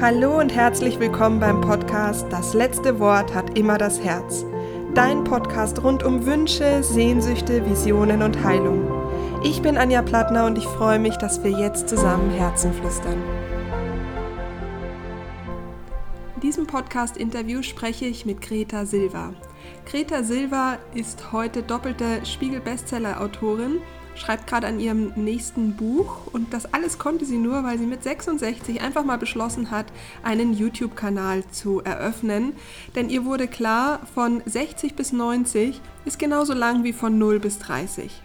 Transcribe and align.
Hallo 0.00 0.40
und 0.40 0.54
herzlich 0.54 0.98
willkommen 0.98 1.40
beim 1.40 1.60
Podcast 1.60 2.24
Das 2.30 2.54
letzte 2.54 2.98
Wort 3.00 3.34
hat 3.34 3.58
immer 3.58 3.76
das 3.76 4.00
Herz. 4.02 4.46
Dein 4.94 5.24
Podcast 5.24 5.82
rund 5.84 6.02
um 6.02 6.24
Wünsche, 6.24 6.82
Sehnsüchte, 6.82 7.68
Visionen 7.68 8.22
und 8.22 8.42
Heilung. 8.42 8.90
Ich 9.44 9.60
bin 9.60 9.76
Anja 9.76 10.00
Plattner 10.00 10.46
und 10.46 10.56
ich 10.56 10.64
freue 10.64 10.98
mich, 10.98 11.18
dass 11.18 11.44
wir 11.44 11.50
jetzt 11.50 11.90
zusammen 11.90 12.30
Herzen 12.30 12.72
flüstern. 12.72 13.22
In 16.36 16.40
diesem 16.40 16.66
Podcast-Interview 16.66 17.60
spreche 17.60 18.06
ich 18.06 18.24
mit 18.24 18.40
Greta 18.40 18.86
Silva. 18.86 19.34
Greta 19.84 20.22
Silva 20.22 20.78
ist 20.94 21.30
heute 21.32 21.62
doppelte 21.62 22.24
Spiegel-Bestseller-Autorin 22.24 23.82
schreibt 24.20 24.46
gerade 24.46 24.66
an 24.66 24.78
ihrem 24.78 25.12
nächsten 25.16 25.76
Buch 25.76 26.26
und 26.32 26.52
das 26.52 26.72
alles 26.74 26.98
konnte 26.98 27.24
sie 27.24 27.38
nur, 27.38 27.64
weil 27.64 27.78
sie 27.78 27.86
mit 27.86 28.02
66 28.02 28.80
einfach 28.82 29.04
mal 29.04 29.16
beschlossen 29.16 29.70
hat, 29.70 29.86
einen 30.22 30.52
YouTube-Kanal 30.52 31.44
zu 31.50 31.80
eröffnen. 31.80 32.52
Denn 32.94 33.08
ihr 33.08 33.24
wurde 33.24 33.48
klar, 33.48 34.00
von 34.14 34.42
60 34.44 34.94
bis 34.94 35.12
90 35.12 35.80
ist 36.04 36.18
genauso 36.18 36.52
lang 36.52 36.84
wie 36.84 36.92
von 36.92 37.18
0 37.18 37.40
bis 37.40 37.58
30. 37.60 38.22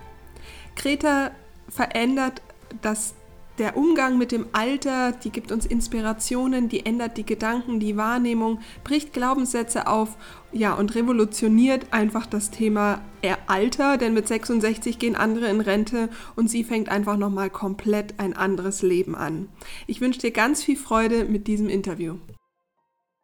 Greta 0.75 1.31
verändert 1.69 2.41
das 2.81 3.13
der 3.57 3.77
Umgang 3.77 4.17
mit 4.17 4.31
dem 4.31 4.47
Alter, 4.51 5.11
die 5.13 5.29
gibt 5.29 5.51
uns 5.51 5.65
Inspirationen, 5.65 6.67
die 6.67 6.85
ändert 6.85 7.17
die 7.17 7.25
Gedanken, 7.25 7.79
die 7.79 7.95
Wahrnehmung, 7.95 8.59
bricht 8.83 9.13
Glaubenssätze 9.13 9.87
auf, 9.87 10.17
ja, 10.51 10.73
und 10.73 10.95
revolutioniert 10.95 11.87
einfach 11.91 12.25
das 12.25 12.51
Thema 12.51 13.01
Alter, 13.47 13.97
denn 13.97 14.13
mit 14.13 14.27
66 14.27 14.99
gehen 14.99 15.15
andere 15.15 15.47
in 15.49 15.61
Rente 15.61 16.09
und 16.35 16.49
sie 16.49 16.63
fängt 16.63 16.89
einfach 16.89 17.17
nochmal 17.17 17.49
komplett 17.49 18.15
ein 18.19 18.33
anderes 18.33 18.81
Leben 18.81 19.15
an. 19.15 19.49
Ich 19.87 20.01
wünsche 20.01 20.19
dir 20.19 20.31
ganz 20.31 20.63
viel 20.63 20.77
Freude 20.77 21.25
mit 21.25 21.47
diesem 21.47 21.69
Interview. 21.69 22.17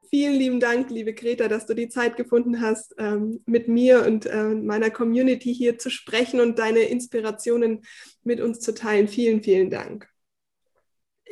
Vielen 0.09 0.33
lieben 0.33 0.59
Dank, 0.59 0.89
liebe 0.89 1.13
Greta, 1.13 1.47
dass 1.47 1.67
du 1.67 1.73
die 1.73 1.87
Zeit 1.87 2.17
gefunden 2.17 2.59
hast, 2.59 2.93
ähm, 2.97 3.39
mit 3.45 3.69
mir 3.69 4.05
und 4.05 4.25
äh, 4.25 4.43
meiner 4.43 4.89
Community 4.89 5.55
hier 5.55 5.77
zu 5.77 5.89
sprechen 5.89 6.41
und 6.41 6.59
deine 6.59 6.81
Inspirationen 6.81 7.83
mit 8.23 8.41
uns 8.41 8.59
zu 8.59 8.73
teilen. 8.73 9.07
Vielen, 9.07 9.41
vielen 9.41 9.69
Dank. 9.69 10.10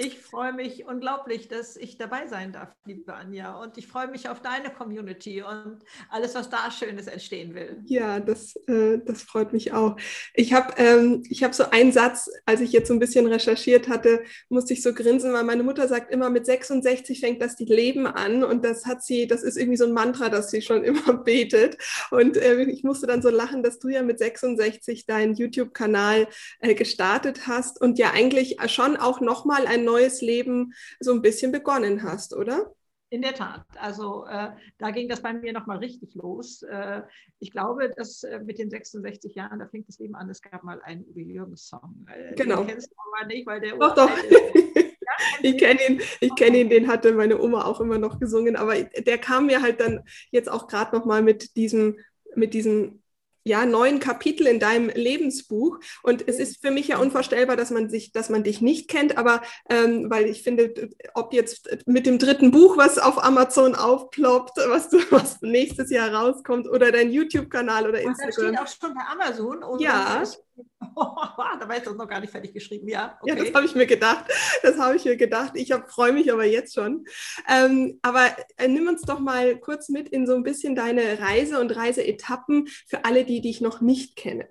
Ich 0.02 0.18
freue 0.18 0.54
mich 0.54 0.86
unglaublich, 0.86 1.50
dass 1.50 1.76
ich 1.76 1.98
dabei 1.98 2.26
sein 2.28 2.54
darf, 2.54 2.70
liebe 2.86 3.14
Anja. 3.14 3.62
Und 3.62 3.78
ich 3.78 3.86
freue 3.86 4.08
mich 4.08 4.30
auf 4.30 4.42
deine 4.42 4.70
Community 4.70 5.42
und 5.42 5.80
alles, 6.10 6.36
was 6.36 6.50
da 6.50 6.72
Schönes 6.72 7.08
entstehen 7.08 7.54
will. 7.54 7.82
Ja, 7.84 8.22
das, 8.22 8.56
äh, 8.68 9.00
das 9.06 9.24
freut 9.24 9.52
mich 9.52 9.74
auch. 9.74 9.98
Ich 10.34 10.54
habe 10.54 10.74
ähm, 10.78 11.24
hab 11.42 11.54
so 11.54 11.70
einen 11.72 11.92
Satz, 11.92 12.30
als 12.46 12.62
ich 12.62 12.72
jetzt 12.72 12.88
so 12.88 12.94
ein 12.94 13.00
bisschen 13.00 13.28
recherchiert 13.28 13.90
hatte, 13.90 14.24
musste 14.48 14.72
ich 14.72 14.82
so 14.82 14.94
grinsen, 14.94 15.34
weil 15.34 15.44
meine 15.44 15.64
Mutter 15.64 15.86
sagt 15.90 16.14
immer, 16.14 16.30
mit 16.30 16.46
66 16.46 17.20
fängt 17.20 17.42
das 17.42 17.58
die 17.58 17.66
Leben 17.66 18.08
an. 18.08 18.46
Und 18.46 18.64
das 18.64 18.86
hat 18.86 19.04
sie, 19.04 19.28
das 19.28 19.44
ist 19.44 19.58
irgendwie 19.58 19.76
so 19.76 19.86
ein 19.86 19.92
Mantra, 19.92 20.30
das 20.30 20.50
sie 20.50 20.62
schon 20.62 20.84
immer 20.86 21.14
betet. 21.14 21.78
Und 22.10 22.38
äh, 22.38 22.64
ich 22.64 22.86
musste 22.86 23.06
dann 23.06 23.22
so 23.22 23.30
lachen, 23.30 23.64
dass 23.64 23.80
du 23.80 23.90
ja 23.90 24.02
mit 24.02 24.18
66 24.20 25.08
deinen 25.08 25.36
YouTube-Kanal 25.36 26.30
äh, 26.62 26.74
gestartet 26.74 27.48
hast 27.48 27.82
und 27.82 28.00
ja 28.00 28.12
eigentlich 28.12 28.56
schon 28.68 28.96
auch 28.96 29.20
nochmal 29.20 29.68
ein 29.68 29.89
neues 29.90 30.22
Leben 30.22 30.74
so 31.00 31.12
ein 31.14 31.22
bisschen 31.22 31.52
begonnen 31.52 32.04
hast, 32.04 32.36
oder? 32.36 32.74
In 33.12 33.24
der 33.24 33.34
Tat. 33.34 33.66
Also 33.80 34.26
äh, 34.28 34.50
da 34.78 34.92
ging 34.92 35.10
das 35.10 35.22
bei 35.22 35.34
mir 35.34 35.52
nochmal 35.52 35.80
richtig 35.80 36.14
los. 36.14 36.62
Äh, 36.62 37.02
ich 37.40 37.50
glaube, 37.50 37.92
dass 37.98 38.22
äh, 38.22 38.40
mit 38.40 38.60
den 38.60 38.70
66 38.70 39.34
Jahren, 39.34 39.58
da 39.58 39.68
fängt 39.68 39.88
das 39.88 39.98
Leben 39.98 40.14
an. 40.14 40.30
Es 40.30 40.44
gab 40.44 40.64
mal 40.64 40.80
einen 40.84 41.06
Uwe 41.06 41.22
Jürgens-Song. 41.22 42.06
Äh, 42.08 42.36
genau. 42.36 42.58
Den 42.58 42.68
kennst 42.68 42.92
du 42.92 42.96
aber 43.18 43.28
nicht, 43.28 43.48
weil 43.48 43.62
der 43.62 43.78
doch, 43.78 43.96
doch. 43.96 44.12
ich 45.42 45.58
kenne 45.58 45.80
ihn, 45.88 46.02
ich 46.20 46.36
kenne 46.36 46.60
ihn, 46.60 46.70
den 46.70 46.88
hatte 46.88 47.12
meine 47.14 47.42
Oma 47.42 47.66
auch 47.66 47.82
immer 47.82 47.98
noch 47.98 48.20
gesungen, 48.20 48.56
aber 48.56 48.76
der 48.84 49.18
kam 49.18 49.48
mir 49.48 49.64
halt 49.64 49.80
dann 49.80 50.04
jetzt 50.30 50.50
auch 50.50 50.68
gerade 50.68 50.96
nochmal 50.96 51.24
mit 51.24 51.56
diesem, 51.56 51.98
mit 52.36 52.54
diesem 52.54 52.99
ja, 53.44 53.66
neuen 53.66 54.00
Kapitel 54.00 54.48
in 54.48 54.60
deinem 54.60 54.90
Lebensbuch. 54.90 55.80
Und 56.04 56.28
es 56.28 56.40
ist 56.40 56.62
für 56.62 56.72
mich 56.72 56.90
ja 56.90 56.98
unvorstellbar, 56.98 57.56
dass 57.56 57.72
man 57.72 57.90
sich, 57.90 58.12
dass 58.12 58.30
man 58.30 58.44
dich 58.44 58.62
nicht 58.62 58.90
kennt, 58.90 59.18
aber 59.18 59.42
ähm, 59.70 60.10
weil 60.10 60.26
ich 60.26 60.44
finde, 60.44 60.90
ob 61.14 61.34
jetzt 61.34 61.70
mit 61.86 62.06
dem 62.06 62.20
dritten 62.20 62.52
Buch, 62.52 62.78
was 62.78 62.98
auf 62.98 63.24
Amazon 63.24 63.76
aufploppt, 63.76 64.58
was, 64.68 64.90
du, 64.90 64.98
was 65.12 65.42
nächstes 65.42 65.90
Jahr 65.90 66.14
rauskommt, 66.14 66.68
oder 66.68 66.92
dein 66.92 67.12
YouTube-Kanal 67.12 67.88
oder 67.88 68.02
Instagram. 68.02 68.54
Das 68.54 68.74
steht 68.74 68.86
auch 68.86 68.88
schon 68.88 68.96
bei 68.96 69.02
Amazon. 69.12 69.80
ja. 69.80 70.24
da 70.80 71.68
war 71.68 71.76
jetzt 71.76 71.92
noch 71.92 72.08
gar 72.08 72.20
nicht 72.20 72.32
fertig 72.32 72.54
geschrieben, 72.54 72.88
ja. 72.88 73.18
Okay. 73.22 73.30
Ja, 73.30 73.44
das 73.44 73.54
habe 73.54 73.66
ich 73.66 73.76
mir 73.76 73.86
gedacht. 73.86 74.26
Das 74.64 74.78
habe 74.78 74.96
ich 74.96 75.06
mir 75.06 75.18
gedacht. 75.18 75.54
Ich 75.56 75.74
freue 75.88 76.14
mich 76.14 76.32
aber 76.32 76.46
jetzt 76.46 76.74
schon. 76.74 77.06
Ähm, 77.48 78.00
aber 78.02 78.36
äh, 78.58 78.68
nimm 78.68 78.88
uns 78.88 79.02
doch 79.02 79.20
mal 79.20 79.58
kurz 79.58 79.90
mit 79.90 80.10
in 80.10 80.28
so 80.28 80.36
ein 80.36 80.44
bisschen 80.44 80.76
deine 80.76 81.20
Reise 81.20 81.60
und 81.60 81.76
Reiseetappen 81.76 82.68
für 82.88 83.06
alle, 83.06 83.26
die 83.26 83.42
dich 83.42 83.62
noch 83.62 83.82
nicht 83.82 84.16
kennen. 84.16 84.48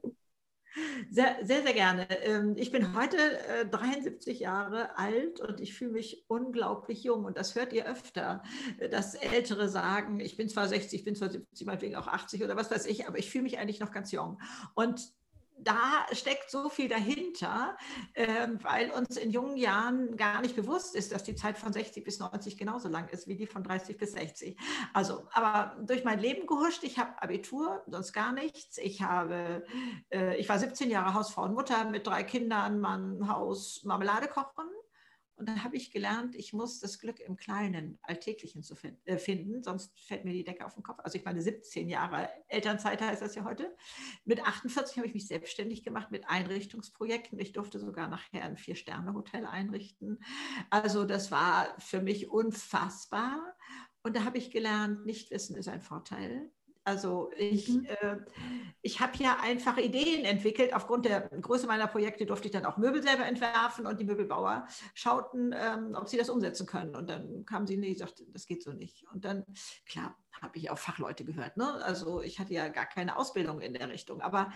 Sehr, 1.11 1.37
sehr, 1.43 1.63
sehr 1.63 1.73
gerne. 1.73 2.07
Ähm, 2.23 2.55
ich 2.57 2.71
bin 2.71 2.95
heute 2.95 3.17
73 3.71 4.41
äh, 4.41 4.45
Jahre 4.45 4.97
alt 4.97 5.41
und 5.41 5.61
ich 5.61 5.75
fühle 5.75 5.93
mich 5.93 6.25
unglaublich 6.29 7.03
jung. 7.03 7.25
Und 7.25 7.37
das 7.37 7.55
hört 7.55 7.73
ihr 7.73 7.87
öfter, 7.87 8.43
dass 8.91 9.15
Ältere 9.15 9.69
sagen, 9.69 10.21
ich 10.21 10.37
bin 10.37 10.49
zwar 10.49 10.69
60, 10.69 11.01
ich 11.01 11.05
bin 11.05 11.17
zwar 11.17 11.31
70, 11.31 11.67
meinetwegen 11.67 11.97
auch 11.97 12.07
80 12.07 12.45
oder 12.45 12.57
was 12.57 12.71
weiß 12.71 12.87
ich, 12.87 13.09
aber 13.09 13.19
ich 13.19 13.31
fühle 13.31 13.45
mich 13.45 13.59
eigentlich 13.59 13.81
noch 13.81 13.93
ganz 13.93 14.13
jung. 14.13 14.41
Und 14.75 15.01
da 15.61 16.07
steckt 16.13 16.51
so 16.51 16.69
viel 16.69 16.89
dahinter, 16.89 17.77
ähm, 18.15 18.59
weil 18.63 18.91
uns 18.91 19.17
in 19.17 19.31
jungen 19.31 19.57
Jahren 19.57 20.17
gar 20.17 20.41
nicht 20.41 20.57
bewusst 20.57 20.95
ist, 20.95 21.13
dass 21.13 21.25
die 21.25 21.35
Zeit 21.35 21.59
von 21.59 21.73
60 21.73 22.05
bis 22.05 22.19
90 22.19 22.57
genauso 22.57 22.89
lang 22.89 23.09
ist 23.09 23.27
wie 23.27 23.37
die 23.37 23.47
von 23.47 23.63
30 23.63 23.97
bis 23.97 24.13
60. 24.13 24.57
Also, 24.93 25.27
aber 25.33 25.77
durch 25.83 26.05
mein 26.05 26.19
Leben 26.19 26.47
gehuscht. 26.47 26.85
Ich 26.85 26.99
habe 26.99 27.21
Abitur, 27.23 27.83
sonst 27.87 28.13
gar 28.13 28.33
nichts. 28.33 28.79
Ich 28.79 29.03
habe, 29.03 29.65
äh, 30.11 30.37
ich 30.37 30.49
war 30.49 30.59
17 30.59 30.91
Jahre 30.91 31.15
Hausfrau 31.15 31.43
und 31.43 31.55
Mutter 31.55 31.85
mit 31.85 32.07
drei 32.07 32.23
Kindern, 32.23 32.81
Mann, 32.81 33.29
Haus, 33.29 33.83
Marmelade 33.85 34.29
kochen. 34.29 34.67
Und 35.39 35.49
dann 35.49 35.63
habe 35.63 35.77
ich 35.77 35.93
gelernt, 35.93 36.35
ich 36.35 36.53
muss 36.53 36.81
das 36.81 36.99
Glück 36.99 37.21
im 37.21 37.37
Kleinen, 37.37 37.99
Alltäglichen 38.03 38.65
zu 38.65 38.75
finden, 38.75 39.01
äh, 39.07 39.19
finden, 39.19 39.63
sonst 39.63 39.99
fällt 40.01 40.25
mir 40.25 40.33
die 40.33 40.43
Decke 40.43 40.67
auf 40.67 40.75
den 40.75 40.83
Kopf. 40.83 40.99
Also 41.05 41.17
ich 41.17 41.25
meine, 41.25 41.41
17 41.41 41.89
Jahre 41.89 42.29
Elternzeit 42.49 43.01
heißt 43.01 43.23
das 43.23 43.37
ja 43.37 43.45
heute. 43.45 43.77
Mit 44.25 44.45
48 44.45 44.97
habe 44.97 45.07
ich 45.07 45.15
mich 45.15 45.29
selbstständig 45.29 45.85
gemacht 45.85 46.11
mit 46.11 46.29
Einrichtungsprojekten. 46.29 47.39
Ich 47.39 47.53
durfte 47.53 47.79
sogar 47.79 48.09
nachher 48.09 48.43
ein 48.45 48.57
Vier-Sterne-Hotel 48.57 49.47
einrichten. 49.47 50.19
Also 50.71 51.05
das 51.05 51.31
war 51.31 51.73
für 51.79 52.01
mich 52.01 52.29
unfassbar. 52.29 53.57
Und 54.03 54.17
da 54.17 54.25
habe 54.25 54.39
ich 54.39 54.51
gelernt, 54.51 55.07
Nichtwissen 55.07 55.57
ist 55.57 55.69
ein 55.69 55.83
Vorteil. 55.83 56.51
Also 56.89 57.31
ich, 57.37 57.69
mhm. 57.69 57.85
äh, 57.85 58.17
ich 58.81 59.01
habe 59.01 59.13
ja 59.19 59.37
einfach 59.43 59.77
Ideen 59.77 60.25
entwickelt. 60.25 60.73
Aufgrund 60.73 61.05
der 61.05 61.21
Größe 61.21 61.67
meiner 61.67 61.87
Projekte 61.87 62.25
durfte 62.25 62.49
ich 62.49 62.53
dann 62.53 62.65
auch 62.65 62.79
Möbel 62.79 63.03
selber 63.03 63.27
entwerfen 63.27 63.87
und 63.87 64.01
die 64.01 64.07
Möbelbauer 64.07 64.67
schauten, 64.95 65.55
ähm, 65.55 65.95
ob 65.95 66.09
sie 66.09 66.17
das 66.17 66.31
umsetzen 66.31 66.67
können. 66.67 66.97
Und 66.97 67.11
dann 67.11 67.45
kamen 67.45 67.67
sie, 67.67 67.77
nee, 67.77 67.89
ich 67.89 67.99
sagte, 67.99 68.25
das 68.33 68.47
geht 68.47 68.63
so 68.63 68.73
nicht. 68.73 69.05
Und 69.13 69.27
dann, 69.27 69.45
klar, 69.85 70.17
habe 70.41 70.57
ich 70.57 70.71
auch 70.71 70.79
Fachleute 70.79 71.27
gehört. 71.27 71.59
Ne? 71.59 71.71
Also 71.85 72.23
ich 72.23 72.41
hatte 72.41 72.55
ja 72.55 72.69
gar 72.69 72.87
keine 72.87 73.19
Ausbildung 73.19 73.61
in 73.61 73.75
der 73.75 73.91
Richtung. 73.91 74.23
Aber 74.23 74.51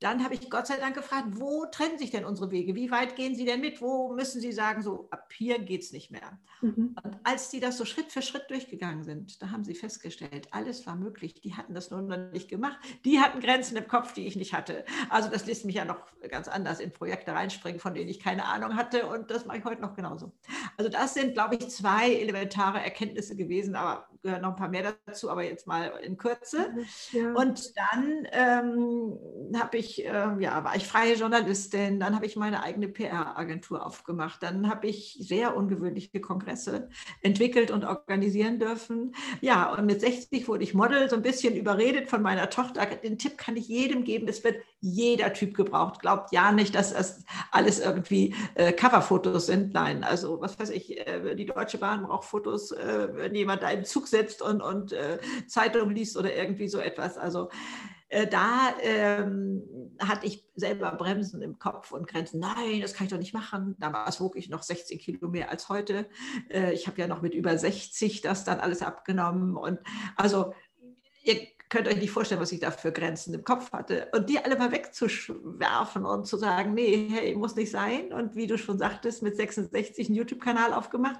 dann 0.00 0.24
habe 0.24 0.34
ich 0.34 0.50
Gott 0.50 0.66
sei 0.66 0.76
Dank 0.76 0.94
gefragt, 0.94 1.28
wo 1.32 1.66
trennen 1.66 1.98
sich 1.98 2.10
denn 2.10 2.24
unsere 2.24 2.50
Wege? 2.50 2.74
Wie 2.74 2.90
weit 2.90 3.16
gehen 3.16 3.34
Sie 3.34 3.44
denn 3.44 3.60
mit? 3.60 3.80
Wo 3.80 4.12
müssen 4.12 4.40
Sie 4.40 4.52
sagen, 4.52 4.82
so 4.82 5.08
ab 5.10 5.32
hier 5.32 5.58
geht 5.58 5.82
es 5.82 5.92
nicht 5.92 6.10
mehr? 6.10 6.38
Mhm. 6.60 6.96
Und 7.02 7.16
als 7.24 7.50
die 7.50 7.60
das 7.60 7.78
so 7.78 7.84
Schritt 7.84 8.12
für 8.12 8.22
Schritt 8.22 8.50
durchgegangen 8.50 9.04
sind, 9.04 9.40
da 9.40 9.50
haben 9.50 9.64
sie 9.64 9.74
festgestellt, 9.74 10.48
alles 10.50 10.86
war 10.86 10.96
möglich. 10.96 11.34
Die 11.40 11.54
hatten 11.54 11.74
das 11.74 11.90
nur 11.90 12.02
noch 12.02 12.32
nicht 12.32 12.48
gemacht. 12.48 12.78
Die 13.04 13.20
hatten 13.20 13.40
Grenzen 13.40 13.76
im 13.76 13.86
Kopf, 13.86 14.12
die 14.12 14.26
ich 14.26 14.36
nicht 14.36 14.52
hatte. 14.52 14.84
Also 15.10 15.30
das 15.30 15.46
lässt 15.46 15.64
mich 15.64 15.76
ja 15.76 15.84
noch 15.84 15.98
ganz 16.28 16.48
anders 16.48 16.80
in 16.80 16.92
Projekte 16.92 17.32
reinspringen, 17.32 17.80
von 17.80 17.94
denen 17.94 18.08
ich 18.08 18.20
keine 18.20 18.46
Ahnung 18.46 18.76
hatte. 18.76 19.06
Und 19.06 19.30
das 19.30 19.46
mache 19.46 19.58
ich 19.58 19.64
heute 19.64 19.82
noch 19.82 19.94
genauso. 19.94 20.32
Also 20.76 20.90
das 20.90 21.14
sind, 21.14 21.34
glaube 21.34 21.56
ich, 21.56 21.68
zwei 21.68 22.12
elementare 22.12 22.82
Erkenntnisse 22.82 23.36
gewesen, 23.36 23.74
aber 23.76 24.08
gehören 24.24 24.42
noch 24.42 24.50
ein 24.50 24.56
paar 24.56 24.68
mehr 24.68 24.96
dazu, 25.06 25.30
aber 25.30 25.44
jetzt 25.44 25.66
mal 25.66 25.92
in 26.02 26.16
Kürze. 26.16 26.74
Ja. 27.12 27.32
Und 27.34 27.72
dann 27.76 28.26
ähm, 28.32 29.18
habe 29.54 29.76
ich 29.76 30.04
äh, 30.04 30.34
ja, 30.40 30.64
war 30.64 30.74
ich 30.74 30.86
freie 30.86 31.14
Journalistin, 31.14 32.00
dann 32.00 32.14
habe 32.14 32.26
ich 32.26 32.34
meine 32.34 32.62
eigene 32.62 32.88
PR-Agentur 32.88 33.86
aufgemacht, 33.86 34.42
dann 34.42 34.68
habe 34.68 34.86
ich 34.86 35.16
sehr 35.20 35.56
ungewöhnliche 35.56 36.20
Kongresse 36.20 36.88
entwickelt 37.20 37.70
und 37.70 37.84
organisieren 37.84 38.58
dürfen. 38.58 39.14
Ja, 39.40 39.72
und 39.72 39.86
mit 39.86 40.00
60 40.00 40.48
wurde 40.48 40.64
ich 40.64 40.74
Model, 40.74 41.08
so 41.08 41.16
ein 41.16 41.22
bisschen 41.22 41.54
überredet 41.54 42.08
von 42.08 42.22
meiner 42.22 42.48
Tochter. 42.50 42.86
Den 42.86 43.18
Tipp 43.18 43.36
kann 43.38 43.56
ich 43.56 43.68
jedem 43.68 44.04
geben, 44.04 44.26
es 44.26 44.42
wird 44.42 44.56
jeder 44.84 45.32
Typ 45.32 45.56
gebraucht. 45.56 46.00
Glaubt 46.00 46.30
ja 46.32 46.52
nicht, 46.52 46.74
dass 46.74 46.92
das 46.92 47.24
alles 47.50 47.80
irgendwie 47.80 48.34
äh, 48.54 48.72
Coverfotos 48.72 49.46
sind. 49.46 49.72
Nein, 49.72 50.04
also 50.04 50.40
was 50.42 50.58
weiß 50.58 50.70
ich, 50.70 50.98
äh, 50.98 51.34
die 51.34 51.46
Deutsche 51.46 51.78
Bahn 51.78 52.02
braucht 52.04 52.24
Fotos, 52.24 52.70
äh, 52.70 53.08
wenn 53.14 53.34
jemand 53.34 53.62
da 53.62 53.70
im 53.70 53.84
Zug 53.84 54.06
sitzt 54.06 54.42
und, 54.42 54.60
und 54.60 54.92
äh, 54.92 55.18
Zeitung 55.46 55.90
liest 55.90 56.18
oder 56.18 56.34
irgendwie 56.34 56.68
so 56.68 56.78
etwas. 56.78 57.16
Also 57.16 57.48
äh, 58.10 58.26
da 58.26 58.74
ähm, 58.82 59.62
hatte 59.98 60.26
ich 60.26 60.44
selber 60.54 60.92
Bremsen 60.92 61.40
im 61.40 61.58
Kopf 61.58 61.90
und 61.90 62.06
Grenzen. 62.06 62.40
Nein, 62.40 62.82
das 62.82 62.92
kann 62.92 63.06
ich 63.06 63.12
doch 63.12 63.18
nicht 63.18 63.32
machen. 63.32 63.76
Damals 63.78 64.20
wog 64.20 64.36
ich 64.36 64.50
noch 64.50 64.62
16 64.62 64.98
Kilo 64.98 65.28
mehr 65.28 65.50
als 65.50 65.70
heute. 65.70 66.06
Äh, 66.50 66.74
ich 66.74 66.86
habe 66.86 67.00
ja 67.00 67.06
noch 67.06 67.22
mit 67.22 67.34
über 67.34 67.56
60 67.56 68.20
das 68.20 68.44
dann 68.44 68.60
alles 68.60 68.82
abgenommen. 68.82 69.56
Und 69.56 69.78
also 70.16 70.52
ihr 71.22 71.53
könnt 71.74 71.88
euch 71.88 71.96
nicht 71.96 72.12
vorstellen, 72.12 72.40
was 72.40 72.52
ich 72.52 72.60
da 72.60 72.70
für 72.70 72.92
Grenzen 72.92 73.34
im 73.34 73.42
Kopf 73.42 73.72
hatte. 73.72 74.06
Und 74.14 74.30
die 74.30 74.38
alle 74.38 74.56
mal 74.56 74.70
wegzuwerfen 74.70 76.06
und 76.06 76.24
zu 76.24 76.36
sagen, 76.36 76.72
nee, 76.72 77.08
hey, 77.10 77.34
muss 77.34 77.56
nicht 77.56 77.72
sein. 77.72 78.12
Und 78.12 78.36
wie 78.36 78.46
du 78.46 78.56
schon 78.56 78.78
sagtest, 78.78 79.24
mit 79.24 79.36
66 79.36 80.06
einen 80.06 80.14
YouTube-Kanal 80.14 80.72
aufgemacht. 80.72 81.18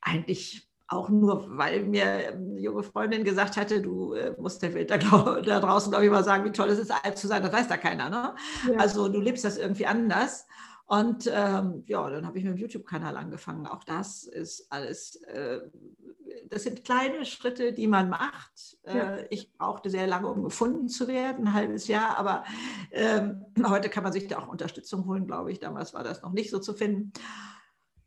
Eigentlich 0.00 0.66
auch 0.88 1.10
nur, 1.10 1.58
weil 1.58 1.84
mir 1.84 2.04
eine 2.04 2.58
junge 2.58 2.82
Freundin 2.82 3.22
gesagt 3.22 3.58
hatte, 3.58 3.82
du 3.82 4.14
äh, 4.14 4.34
musst 4.38 4.62
der 4.62 4.72
Welt 4.72 4.90
da, 4.90 4.96
da 4.96 5.60
draußen, 5.60 5.90
glaube 5.90 6.06
ich, 6.06 6.10
mal 6.10 6.24
sagen, 6.24 6.46
wie 6.46 6.52
toll 6.52 6.70
es 6.70 6.78
ist, 6.78 6.90
alt 6.90 7.18
zu 7.18 7.28
sein. 7.28 7.42
Das 7.42 7.52
weiß 7.52 7.68
da 7.68 7.76
keiner. 7.76 8.08
Ne? 8.08 8.34
Ja. 8.72 8.78
Also 8.78 9.08
du 9.08 9.20
lebst 9.20 9.44
das 9.44 9.58
irgendwie 9.58 9.84
anders. 9.84 10.46
Und 10.86 11.30
ähm, 11.32 11.84
ja, 11.86 12.08
dann 12.10 12.26
habe 12.26 12.38
ich 12.38 12.44
mit 12.44 12.54
dem 12.54 12.58
YouTube-Kanal 12.58 13.16
angefangen. 13.16 13.66
Auch 13.66 13.84
das 13.84 14.24
ist 14.24 14.70
alles, 14.70 15.16
äh, 15.22 15.60
das 16.48 16.64
sind 16.64 16.84
kleine 16.84 17.24
Schritte, 17.24 17.72
die 17.72 17.86
man 17.86 18.10
macht. 18.10 18.78
Ja. 18.84 19.16
Äh, 19.16 19.26
ich 19.30 19.52
brauchte 19.52 19.90
sehr 19.90 20.06
lange, 20.06 20.28
um 20.28 20.42
gefunden 20.42 20.88
zu 20.88 21.08
werden, 21.08 21.48
ein 21.48 21.54
halbes 21.54 21.88
Jahr. 21.88 22.18
Aber 22.18 22.44
ähm, 22.90 23.46
heute 23.66 23.88
kann 23.88 24.02
man 24.02 24.12
sich 24.12 24.26
da 24.26 24.38
auch 24.38 24.48
Unterstützung 24.48 25.06
holen, 25.06 25.26
glaube 25.26 25.52
ich. 25.52 25.60
Damals 25.60 25.94
war 25.94 26.04
das 26.04 26.22
noch 26.22 26.32
nicht 26.32 26.50
so 26.50 26.58
zu 26.58 26.74
finden. 26.74 27.12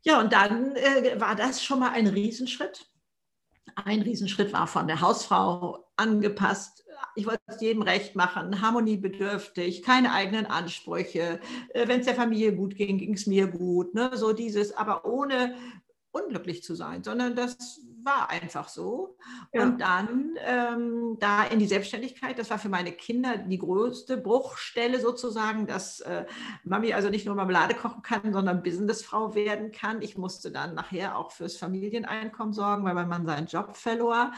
Ja, 0.02 0.20
und 0.20 0.32
dann 0.32 0.76
äh, 0.76 1.20
war 1.20 1.34
das 1.34 1.64
schon 1.64 1.80
mal 1.80 1.90
ein 1.90 2.06
Riesenschritt. 2.06 2.88
Ein 3.74 4.02
Riesenschritt 4.02 4.52
war 4.52 4.68
von 4.68 4.86
der 4.86 5.00
Hausfrau 5.00 5.85
angepasst. 5.96 6.84
Ich 7.14 7.26
wollte 7.26 7.42
es 7.46 7.60
jedem 7.60 7.82
recht 7.82 8.14
machen, 8.16 8.60
harmoniebedürftig, 8.60 9.82
keine 9.82 10.12
eigenen 10.12 10.46
Ansprüche. 10.46 11.40
Äh, 11.72 11.88
Wenn 11.88 12.00
es 12.00 12.06
der 12.06 12.14
Familie 12.14 12.54
gut 12.54 12.76
ging, 12.76 12.98
ging 12.98 13.14
es 13.14 13.26
mir 13.26 13.46
gut. 13.46 13.94
Ne? 13.94 14.10
So 14.14 14.32
dieses, 14.32 14.76
aber 14.76 15.04
ohne 15.04 15.54
unglücklich 16.10 16.62
zu 16.62 16.74
sein, 16.74 17.02
sondern 17.02 17.36
das 17.36 17.80
war 18.06 18.30
einfach 18.30 18.68
so. 18.68 19.18
Ja. 19.52 19.64
Und 19.64 19.80
dann 19.80 20.36
ähm, 20.46 21.16
da 21.20 21.44
in 21.44 21.58
die 21.58 21.66
Selbstständigkeit, 21.66 22.38
das 22.38 22.48
war 22.48 22.58
für 22.58 22.68
meine 22.68 22.92
Kinder 22.92 23.36
die 23.36 23.58
größte 23.58 24.16
Bruchstelle 24.16 25.00
sozusagen, 25.00 25.66
dass 25.66 26.00
äh, 26.00 26.24
Mami 26.64 26.94
also 26.94 27.10
nicht 27.10 27.26
nur 27.26 27.34
Marmelade 27.34 27.74
kochen 27.74 28.02
kann, 28.02 28.32
sondern 28.32 28.62
Businessfrau 28.62 29.34
werden 29.34 29.72
kann. 29.72 30.00
Ich 30.00 30.16
musste 30.16 30.50
dann 30.50 30.74
nachher 30.74 31.18
auch 31.18 31.32
fürs 31.32 31.56
Familieneinkommen 31.56 32.54
sorgen, 32.54 32.84
weil 32.84 32.94
mein 32.94 33.08
Mann 33.08 33.26
seinen 33.26 33.46
Job 33.46 33.76
verlor. 33.76 34.32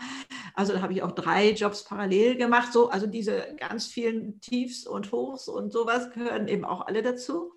Also 0.55 0.73
da 0.73 0.81
habe 0.81 0.93
ich 0.93 1.03
auch 1.03 1.13
drei 1.13 1.53
Jobs 1.53 1.85
parallel 1.85 2.37
gemacht. 2.37 2.73
So, 2.73 2.89
also 2.89 3.07
diese 3.07 3.55
ganz 3.59 3.87
vielen 3.87 4.41
Tiefs 4.41 4.87
und 4.87 5.13
Hochs 5.13 5.47
und 5.47 5.73
sowas 5.73 6.11
gehören 6.11 6.49
eben 6.49 6.65
auch 6.65 6.87
alle 6.87 7.03
dazu. 7.03 7.53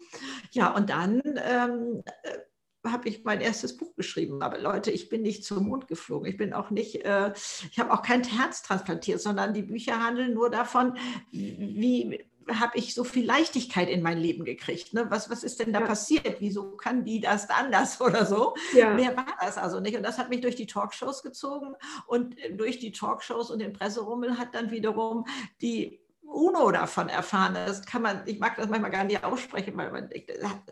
Ja, 0.52 0.75
und 0.75 0.90
dann 0.90 1.22
ähm, 1.38 2.04
äh, 2.24 2.38
habe 2.86 3.10
ich 3.10 3.24
mein 3.24 3.42
erstes 3.42 3.78
Buch 3.78 3.95
geschrieben. 3.95 4.42
Aber 4.42 4.57
Leute, 4.57 4.92
ich 4.92 5.10
bin 5.10 5.22
nicht 5.22 5.45
zum 5.45 5.68
Mond 5.68 5.88
geflogen. 5.88 6.30
Ich 6.30 6.38
bin 6.38 6.54
auch 6.54 6.72
nicht, 6.72 7.06
äh, 7.06 7.33
ich 7.72 7.80
habe 7.80 7.94
auch 7.94 8.01
kein 8.01 8.24
Herz 8.24 8.63
transplantiert, 8.63 9.22
sondern 9.22 9.54
die 9.54 9.63
Bücher 9.63 10.04
handeln 10.04 10.33
nur 10.33 10.50
davon, 10.50 10.98
wie 11.31 12.19
habe 12.50 12.78
ich 12.78 12.94
so 12.94 13.04
viel 13.04 13.25
Leichtigkeit 13.25 13.89
in 13.89 14.01
mein 14.01 14.18
Leben 14.18 14.45
gekriegt. 14.45 14.94
Ne? 14.94 15.06
Was, 15.10 15.30
was 15.30 15.44
ist 15.44 15.60
denn 15.60 15.74
da 15.74 15.81
ja. 15.81 15.86
passiert? 15.86 16.38
Wieso 16.39 16.75
kann 16.75 17.06
die 17.06 17.19
das 17.19 17.50
anders 17.50 18.01
oder 18.01 18.25
so? 18.25 18.56
Ja. 18.74 18.94
Mehr 18.94 19.16
war 19.16 19.38
das 19.39 19.57
also 19.57 19.80
nicht. 19.80 19.95
Und 19.95 20.04
das 20.04 20.18
hat 20.18 20.30
mich 20.30 20.42
durch 20.42 20.56
die 20.56 20.66
Talkshows 20.66 21.24
gezogen. 21.24 21.75
Und 22.07 22.36
durch 22.56 22.80
die 22.80 22.92
Talkshows 22.92 23.51
und 23.51 23.60
den 23.60 23.74
Presserummel 23.74 24.38
hat 24.38 24.56
dann 24.56 24.72
wiederum 24.72 25.25
die 25.62 26.00
UNO 26.31 26.72
davon 26.72 27.10
erfahren. 27.10 27.54
Das 27.54 27.86
kann 27.86 28.01
man, 28.01 28.22
ich 28.25 28.39
mag 28.39 28.56
das 28.56 28.69
manchmal 28.69 28.92
gar 28.92 29.04
nicht 29.04 29.24
aussprechen, 29.24 29.75
weil 29.78 29.92
man 29.92 30.10
denkt, 30.10 30.31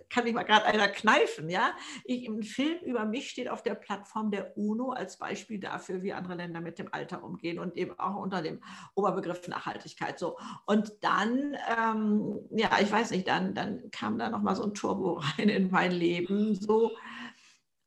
kann 0.10 0.24
mich 0.24 0.34
mal 0.34 0.44
gerade 0.44 0.66
einer 0.66 0.88
kneifen. 0.88 1.50
Ja? 1.50 1.74
Ich, 2.06 2.28
Ein 2.28 2.44
Film 2.44 2.80
über 2.86 3.06
mich 3.06 3.30
steht 3.30 3.50
auf 3.50 3.62
der 3.62 3.76
Plattform 3.76 4.32
der 4.32 4.58
UNO 4.58 4.92
als 4.92 5.18
Beispiel 5.18 5.60
dafür, 5.60 6.02
wie 6.02 6.14
andere 6.14 6.36
Länder 6.36 6.62
mit 6.62 6.80
dem 6.80 6.94
Alter 6.94 7.24
umgehen 7.24 7.60
und 7.60 7.76
eben 7.78 7.98
auch 8.00 8.16
unter 8.16 8.42
dem 8.42 8.62
Oberbegriff 8.96 9.48
Nachhaltigkeit. 9.48 10.18
So. 10.18 10.38
Und 10.66 10.94
dann, 11.02 11.58
ähm, 11.78 12.40
ja, 12.52 12.70
ich 12.82 12.92
weiß 12.92 13.12
nicht, 13.12 13.28
dann, 13.28 13.54
dann 13.54 13.92
kam 13.92 14.18
da 14.18 14.30
nochmal 14.30 14.56
so 14.56 14.64
ein 14.64 14.74
Turbo 14.74 15.14
rein 15.38 15.50
in 15.50 15.70
mein 15.72 15.92
Leben. 15.92 16.56
So. 16.56 16.92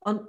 Und 0.01 0.29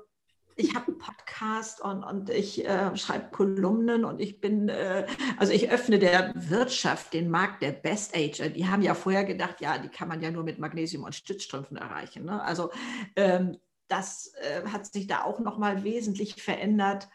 ich 0.56 0.76
habe 0.76 0.88
einen 0.88 0.98
Podcast 0.98 1.82
und, 1.82 2.04
und 2.04 2.30
ich 2.30 2.66
äh, 2.66 2.96
schreibe 2.96 3.32
Kolumnen 3.32 4.06
und 4.06 4.20
ich 4.20 4.40
bin, 4.40 4.70
äh, 4.70 5.08
also 5.38 5.54
ich 5.54 5.72
öffne 5.72 6.00
der 6.00 6.32
Wirtschaft 6.36 7.14
den 7.14 7.30
Markt 7.30 7.62
der 7.62 7.72
Best 7.72 8.16
Ager. 8.16 8.50
Die 8.50 8.68
haben 8.68 8.82
ja 8.82 8.94
vorher 8.94 9.24
gedacht, 9.24 9.62
ja, 9.62 9.78
die 9.78 9.90
kann 9.90 10.08
man 10.08 10.22
ja 10.22 10.32
nur 10.32 10.44
mit 10.44 10.60
Magnesium 10.60 11.04
und 11.04 11.16
Stützstrümpfen 11.16 11.78
erreichen. 11.78 12.26
Ne? 12.26 12.42
Also 12.42 12.72
ähm, 13.16 13.58
das 13.88 14.34
äh, 14.42 14.68
hat 14.68 14.86
sich 14.86 15.08
da 15.08 15.24
auch 15.24 15.40
nochmal 15.40 15.84
wesentlich 15.84 16.42
verändert. 16.42 17.08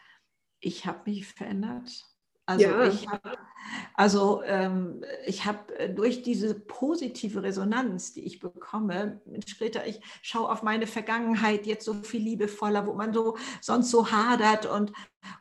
Ich 0.59 0.85
habe 0.85 1.09
mich 1.09 1.27
verändert. 1.27 2.08
Also 2.49 2.65
ja. 2.65 2.87
ich 2.87 3.07
habe 3.07 3.37
also 3.93 4.41
ähm, 4.43 5.03
ich 5.27 5.45
habe 5.45 5.77
äh, 5.77 5.93
durch 5.93 6.23
diese 6.23 6.55
positive 6.55 7.43
Resonanz, 7.43 8.13
die 8.13 8.25
ich 8.25 8.39
bekomme, 8.39 9.21
Greta, 9.57 9.85
ich 9.85 10.01
schaue 10.23 10.49
auf 10.49 10.63
meine 10.63 10.87
Vergangenheit 10.87 11.67
jetzt 11.67 11.85
so 11.85 11.93
viel 11.93 12.21
liebevoller, 12.21 12.87
wo 12.87 12.93
man 12.93 13.13
so 13.13 13.37
sonst 13.61 13.91
so 13.91 14.11
hadert 14.11 14.65
und, 14.65 14.93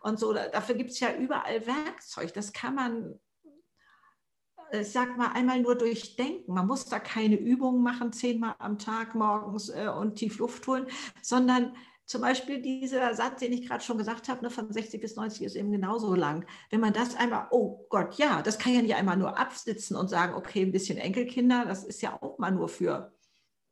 und 0.03 0.19
so. 0.19 0.35
Dafür 0.35 0.75
gibt 0.75 0.91
es 0.91 1.01
ja 1.01 1.15
überall 1.15 1.67
Werkzeug. 1.67 2.35
Das 2.35 2.53
kann 2.53 2.75
man 2.75 3.19
äh, 4.71 4.83
ich 4.83 4.93
sag 4.93 5.17
mal, 5.17 5.29
einmal 5.29 5.63
nur 5.63 5.75
durchdenken. 5.75 6.53
Man 6.53 6.67
muss 6.67 6.85
da 6.85 6.99
keine 6.99 7.37
Übungen 7.37 7.83
machen, 7.83 8.13
zehnmal 8.13 8.55
am 8.59 8.79
Tag 8.79 9.15
morgens 9.15 9.71
äh, 9.71 9.89
und 9.89 10.17
tief 10.17 10.39
Luft 10.39 10.67
holen, 10.67 10.87
sondern 11.23 11.75
zum 12.09 12.23
Beispiel 12.23 12.63
dieser 12.63 13.15
Satz, 13.15 13.41
den 13.41 13.53
ich 13.53 13.69
gerade 13.69 13.85
schon 13.85 13.99
gesagt 13.99 14.29
habe, 14.29 14.43
ne, 14.43 14.51
von 14.51 14.73
60 14.73 14.99
bis 14.99 15.15
90 15.17 15.43
ist 15.43 15.57
eben 15.57 15.71
genauso 15.71 16.15
lang. 16.15 16.47
Wenn 16.71 16.81
man 16.81 16.95
das 16.95 17.15
einmal, 17.17 17.49
oh 17.51 17.85
Gott, 17.91 18.15
ja, 18.15 18.41
das 18.41 18.59
kann 18.59 18.73
ja 18.73 18.81
nicht 18.81 18.95
einmal 18.95 19.19
nur 19.19 19.39
absitzen 19.39 19.95
und 19.95 20.09
sagen, 20.09 20.33
okay, 20.33 20.63
ein 20.63 20.73
bisschen 20.73 20.97
Enkelkinder, 20.97 21.67
das 21.67 21.85
ist 21.85 22.01
ja 22.01 22.19
auch 22.23 22.39
mal 22.39 22.51
nur 22.51 22.71
für, 22.71 23.13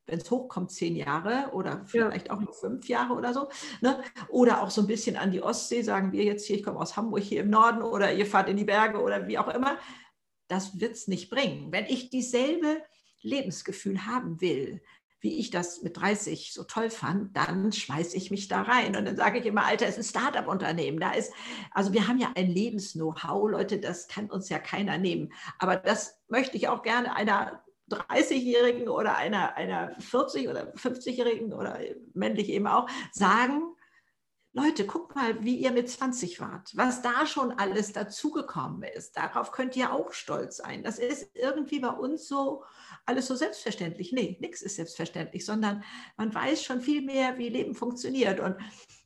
wenn 0.04 0.18
es 0.18 0.30
hochkommt, 0.30 0.70
zehn 0.70 0.96
Jahre 0.96 1.48
oder 1.54 1.86
vielleicht 1.86 2.26
ja. 2.26 2.34
auch 2.34 2.40
nur 2.40 2.52
fünf 2.52 2.86
Jahre 2.90 3.14
oder 3.14 3.32
so. 3.32 3.48
Ne? 3.80 4.02
Oder 4.28 4.62
auch 4.62 4.70
so 4.70 4.82
ein 4.82 4.86
bisschen 4.86 5.16
an 5.16 5.30
die 5.30 5.40
Ostsee, 5.40 5.80
sagen 5.80 6.12
wir 6.12 6.22
jetzt 6.22 6.46
hier, 6.46 6.56
ich 6.56 6.62
komme 6.62 6.78
aus 6.78 6.94
Hamburg 6.94 7.22
hier 7.22 7.40
im 7.40 7.48
Norden 7.48 7.80
oder 7.80 8.12
ihr 8.12 8.26
fahrt 8.26 8.50
in 8.50 8.58
die 8.58 8.64
Berge 8.64 9.00
oder 9.00 9.26
wie 9.28 9.38
auch 9.38 9.48
immer. 9.48 9.78
Das 10.46 10.78
wird 10.78 10.92
es 10.92 11.08
nicht 11.08 11.30
bringen. 11.30 11.72
Wenn 11.72 11.86
ich 11.86 12.10
dieselbe 12.10 12.82
Lebensgefühl 13.22 14.04
haben 14.04 14.42
will, 14.42 14.82
wie 15.20 15.38
ich 15.38 15.50
das 15.50 15.82
mit 15.82 15.96
30 15.96 16.52
so 16.52 16.64
toll 16.64 16.90
fand, 16.90 17.36
dann 17.36 17.72
schmeiße 17.72 18.16
ich 18.16 18.30
mich 18.30 18.48
da 18.48 18.62
rein. 18.62 18.96
Und 18.96 19.06
dann 19.06 19.16
sage 19.16 19.38
ich 19.38 19.46
immer, 19.46 19.64
Alter, 19.64 19.86
es 19.86 19.98
ist 19.98 20.16
ein 20.16 20.20
Startup-Unternehmen. 20.20 21.00
Da 21.00 21.12
ist, 21.12 21.32
also 21.72 21.92
wir 21.92 22.06
haben 22.06 22.18
ja 22.18 22.32
ein 22.34 22.50
Lebens-Know-how, 22.50 23.50
Leute, 23.50 23.78
das 23.78 24.08
kann 24.08 24.30
uns 24.30 24.48
ja 24.48 24.58
keiner 24.58 24.98
nehmen. 24.98 25.32
Aber 25.58 25.76
das 25.76 26.20
möchte 26.28 26.56
ich 26.56 26.68
auch 26.68 26.82
gerne 26.82 27.16
einer 27.16 27.62
30-Jährigen 27.90 28.88
oder 28.88 29.16
einer, 29.16 29.56
einer 29.56 29.96
40- 29.98 30.50
oder 30.50 30.72
50-Jährigen 30.74 31.52
oder 31.52 31.78
männlich 32.14 32.48
eben 32.48 32.66
auch 32.66 32.88
sagen, 33.12 33.75
Leute, 34.58 34.86
guckt 34.86 35.14
mal, 35.14 35.44
wie 35.44 35.56
ihr 35.56 35.70
mit 35.70 35.86
20 35.86 36.40
wart, 36.40 36.74
was 36.74 37.02
da 37.02 37.26
schon 37.26 37.52
alles 37.52 37.92
dazugekommen 37.92 38.84
ist. 38.84 39.14
Darauf 39.14 39.52
könnt 39.52 39.76
ihr 39.76 39.92
auch 39.92 40.14
stolz 40.14 40.56
sein. 40.56 40.82
Das 40.82 40.98
ist 40.98 41.28
irgendwie 41.34 41.78
bei 41.78 41.90
uns 41.90 42.26
so 42.26 42.64
alles 43.04 43.26
so 43.26 43.34
selbstverständlich. 43.34 44.12
Nee, 44.12 44.38
nichts 44.40 44.62
ist 44.62 44.76
selbstverständlich, 44.76 45.44
sondern 45.44 45.84
man 46.16 46.34
weiß 46.34 46.62
schon 46.62 46.80
viel 46.80 47.02
mehr, 47.02 47.36
wie 47.36 47.50
Leben 47.50 47.74
funktioniert. 47.74 48.40
Und 48.40 48.56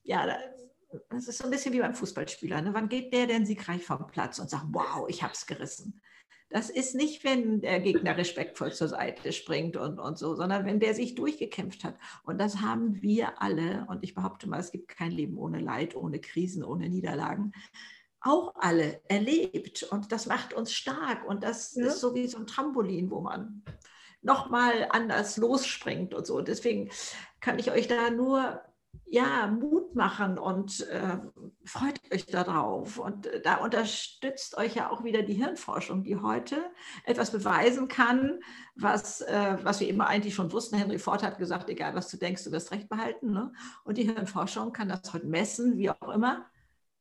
ja, 0.04 0.38
das 1.08 1.26
ist 1.26 1.38
so 1.38 1.44
ein 1.46 1.50
bisschen 1.50 1.72
wie 1.72 1.80
beim 1.80 1.94
Fußballspieler. 1.94 2.62
Ne? 2.62 2.72
Wann 2.72 2.88
geht 2.88 3.12
der 3.12 3.26
denn 3.26 3.44
siegreich 3.44 3.84
vom 3.84 4.06
Platz 4.06 4.38
und 4.38 4.48
sagt, 4.48 4.66
wow, 4.68 5.08
ich 5.08 5.24
habe 5.24 5.32
es 5.32 5.46
gerissen? 5.46 6.00
Das 6.50 6.68
ist 6.68 6.96
nicht, 6.96 7.22
wenn 7.22 7.60
der 7.60 7.78
Gegner 7.78 8.16
respektvoll 8.16 8.72
zur 8.72 8.88
Seite 8.88 9.32
springt 9.32 9.76
und, 9.76 10.00
und 10.00 10.18
so, 10.18 10.34
sondern 10.34 10.66
wenn 10.66 10.80
der 10.80 10.94
sich 10.94 11.14
durchgekämpft 11.14 11.84
hat. 11.84 11.96
Und 12.24 12.40
das 12.40 12.60
haben 12.60 13.00
wir 13.00 13.40
alle. 13.40 13.86
Und 13.88 14.02
ich 14.02 14.14
behaupte 14.14 14.48
mal, 14.48 14.58
es 14.58 14.72
gibt 14.72 14.88
kein 14.88 15.12
Leben 15.12 15.38
ohne 15.38 15.60
Leid, 15.60 15.94
ohne 15.94 16.20
Krisen, 16.20 16.64
ohne 16.64 16.88
Niederlagen. 16.88 17.52
Auch 18.20 18.54
alle 18.56 19.00
erlebt. 19.08 19.84
Und 19.84 20.10
das 20.10 20.26
macht 20.26 20.52
uns 20.52 20.72
stark. 20.72 21.24
Und 21.26 21.44
das 21.44 21.76
ja. 21.76 21.86
ist 21.86 22.00
so 22.00 22.16
wie 22.16 22.26
so 22.26 22.38
ein 22.38 22.48
Trampolin, 22.48 23.12
wo 23.12 23.20
man 23.20 23.62
nochmal 24.20 24.88
anders 24.90 25.36
losspringt 25.36 26.14
und 26.14 26.26
so. 26.26 26.40
Deswegen 26.40 26.90
kann 27.40 27.60
ich 27.60 27.70
euch 27.70 27.86
da 27.86 28.10
nur 28.10 28.60
ja, 29.12 29.48
Mut 29.48 29.96
machen 29.96 30.38
und 30.38 30.86
äh, 30.88 31.18
freut 31.64 32.00
euch 32.12 32.26
darauf. 32.26 32.98
Und 32.98 33.26
äh, 33.26 33.42
da 33.42 33.56
unterstützt 33.56 34.56
euch 34.56 34.76
ja 34.76 34.90
auch 34.90 35.02
wieder 35.02 35.22
die 35.22 35.34
Hirnforschung, 35.34 36.04
die 36.04 36.16
heute 36.16 36.56
etwas 37.04 37.32
beweisen 37.32 37.88
kann, 37.88 38.40
was, 38.76 39.20
äh, 39.22 39.58
was 39.62 39.80
wir 39.80 39.88
immer 39.88 40.06
eigentlich 40.06 40.36
schon 40.36 40.52
wussten. 40.52 40.76
Henry 40.76 41.00
Ford 41.00 41.24
hat 41.24 41.38
gesagt, 41.38 41.68
egal 41.68 41.96
was 41.96 42.08
du 42.08 42.18
denkst, 42.18 42.44
du 42.44 42.52
wirst 42.52 42.70
recht 42.70 42.88
behalten. 42.88 43.32
Ne? 43.32 43.52
Und 43.82 43.98
die 43.98 44.04
Hirnforschung 44.04 44.72
kann 44.72 44.88
das 44.88 45.12
heute 45.12 45.26
messen, 45.26 45.76
wie 45.76 45.90
auch 45.90 46.08
immer. 46.14 46.46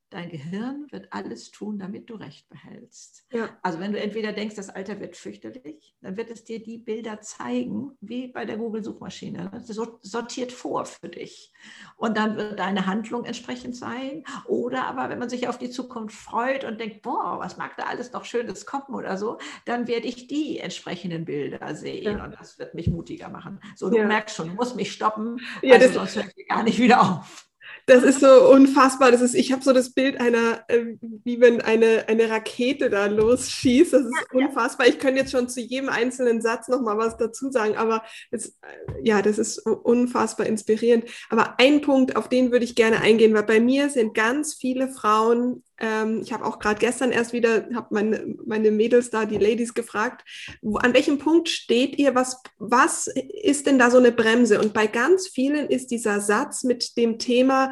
Dein 0.09 0.29
Gehirn 0.29 0.87
wird 0.91 1.11
alles 1.11 1.51
tun, 1.51 1.79
damit 1.79 2.09
du 2.09 2.15
Recht 2.15 2.49
behältst. 2.49 3.25
Ja. 3.31 3.49
Also 3.61 3.79
wenn 3.79 3.91
du 3.91 3.99
entweder 3.99 4.33
denkst, 4.33 4.55
das 4.55 4.69
Alter 4.69 4.99
wird 4.99 5.15
fürchterlich, 5.15 5.95
dann 6.01 6.17
wird 6.17 6.29
es 6.29 6.43
dir 6.43 6.61
die 6.61 6.77
Bilder 6.77 7.21
zeigen, 7.21 7.91
wie 8.01 8.27
bei 8.27 8.45
der 8.45 8.57
Google-Suchmaschine. 8.57 9.51
Das 9.51 9.67
sortiert 10.01 10.51
vor 10.51 10.85
für 10.85 11.09
dich. 11.09 11.53
Und 11.95 12.17
dann 12.17 12.37
wird 12.37 12.59
deine 12.59 12.85
Handlung 12.85 13.25
entsprechend 13.25 13.75
sein. 13.75 14.23
Oder 14.47 14.85
aber, 14.85 15.09
wenn 15.09 15.19
man 15.19 15.29
sich 15.29 15.47
auf 15.47 15.57
die 15.57 15.69
Zukunft 15.69 16.15
freut 16.15 16.63
und 16.63 16.79
denkt, 16.79 17.01
boah, 17.01 17.39
was 17.39 17.57
mag 17.57 17.77
da 17.77 17.83
alles 17.83 18.11
noch 18.11 18.25
Schönes 18.25 18.65
kommen 18.65 18.95
oder 18.95 19.17
so, 19.17 19.37
dann 19.65 19.87
werde 19.87 20.07
ich 20.07 20.27
die 20.27 20.59
entsprechenden 20.59 21.25
Bilder 21.25 21.75
sehen. 21.75 22.17
Ja. 22.17 22.25
Und 22.25 22.35
das 22.39 22.57
wird 22.59 22.73
mich 22.73 22.87
mutiger 22.87 23.29
machen. 23.29 23.59
So, 23.75 23.89
du 23.89 23.97
ja. 23.97 24.05
merkst 24.05 24.35
schon, 24.35 24.49
du 24.49 24.55
musst 24.55 24.75
mich 24.75 24.91
stoppen, 24.91 25.39
ja, 25.61 25.75
also 25.75 25.93
sonst 25.93 26.15
höre 26.15 26.25
ich 26.35 26.47
gar 26.47 26.63
nicht 26.63 26.79
wieder 26.79 27.01
auf. 27.01 27.48
Das 27.89 28.03
ist 28.03 28.19
so 28.19 28.51
unfassbar. 28.51 29.11
Das 29.11 29.21
ist, 29.21 29.33
ich 29.33 29.51
habe 29.51 29.63
so 29.63 29.73
das 29.73 29.89
Bild 29.89 30.21
einer, 30.21 30.63
äh, 30.67 30.95
wie 31.01 31.41
wenn 31.41 31.59
eine, 31.59 32.05
eine 32.07 32.29
Rakete 32.29 32.91
da 32.91 33.07
losschießt. 33.07 33.93
Das 33.93 34.03
ist 34.03 34.13
unfassbar. 34.31 34.85
Ich 34.85 34.99
könnte 34.99 35.21
jetzt 35.21 35.31
schon 35.31 35.49
zu 35.49 35.59
jedem 35.59 35.89
einzelnen 35.89 36.39
Satz 36.39 36.67
nochmal 36.67 36.99
was 36.99 37.17
dazu 37.17 37.49
sagen, 37.49 37.77
aber 37.77 38.03
es, 38.29 38.59
ja, 39.03 39.23
das 39.23 39.39
ist 39.39 39.65
unfassbar 39.65 40.45
inspirierend. 40.45 41.05
Aber 41.31 41.59
ein 41.59 41.81
Punkt, 41.81 42.15
auf 42.15 42.29
den 42.29 42.51
würde 42.51 42.65
ich 42.65 42.75
gerne 42.75 43.01
eingehen, 43.01 43.33
weil 43.33 43.43
bei 43.43 43.59
mir 43.59 43.89
sind 43.89 44.13
ganz 44.13 44.53
viele 44.53 44.89
Frauen 44.89 45.63
ähm, 45.79 46.21
ich 46.21 46.33
habe 46.33 46.45
auch 46.45 46.59
gerade 46.59 46.79
gestern 46.79 47.11
erst 47.11 47.33
wieder, 47.33 47.67
habe 47.73 47.87
meine, 47.91 48.35
meine 48.45 48.71
Mädels 48.71 49.09
da, 49.09 49.25
die 49.25 49.37
Ladies 49.37 49.73
gefragt, 49.73 50.25
wo, 50.61 50.77
an 50.77 50.93
welchem 50.93 51.17
Punkt 51.17 51.49
steht 51.49 51.97
ihr? 51.97 52.15
Was, 52.15 52.41
was 52.57 53.07
ist 53.07 53.65
denn 53.65 53.79
da 53.79 53.91
so 53.91 53.97
eine 53.97 54.11
Bremse? 54.11 54.59
Und 54.59 54.73
bei 54.73 54.87
ganz 54.87 55.27
vielen 55.27 55.67
ist 55.67 55.91
dieser 55.91 56.19
Satz 56.19 56.63
mit 56.63 56.97
dem 56.97 57.19
Thema 57.19 57.71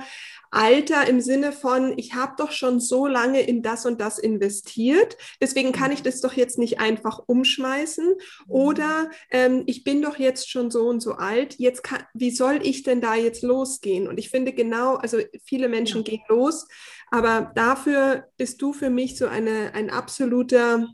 Alter 0.49 1.07
im 1.07 1.19
Sinne 1.19 1.51
von, 1.51 1.93
ich 1.97 2.13
habe 2.13 2.33
doch 2.37 2.51
schon 2.51 2.79
so 2.79 3.05
lange 3.05 3.41
in 3.41 3.61
das 3.61 3.85
und 3.85 3.99
das 3.99 4.17
investiert, 4.17 5.17
deswegen 5.41 5.71
kann 5.71 5.91
ich 5.91 6.03
das 6.03 6.21
doch 6.21 6.33
jetzt 6.33 6.57
nicht 6.57 6.79
einfach 6.79 7.19
umschmeißen. 7.25 8.13
Oder 8.47 9.09
ähm, 9.29 9.63
ich 9.65 9.83
bin 9.83 10.01
doch 10.01 10.17
jetzt 10.17 10.49
schon 10.49 10.71
so 10.71 10.87
und 10.87 11.01
so 11.01 11.13
alt, 11.13 11.55
jetzt 11.59 11.83
kann, 11.83 12.03
wie 12.13 12.31
soll 12.31 12.59
ich 12.63 12.83
denn 12.83 13.01
da 13.01 13.15
jetzt 13.15 13.43
losgehen? 13.43 14.07
Und 14.07 14.17
ich 14.19 14.29
finde 14.29 14.53
genau, 14.53 14.95
also 14.95 15.17
viele 15.43 15.67
Menschen 15.67 16.03
ja. 16.03 16.11
gehen 16.11 16.23
los, 16.29 16.67
aber 17.09 17.51
dafür 17.55 18.25
bist 18.37 18.61
du 18.61 18.73
für 18.73 18.89
mich 18.89 19.17
so 19.17 19.27
eine, 19.27 19.73
ein 19.73 19.89
absoluter 19.89 20.87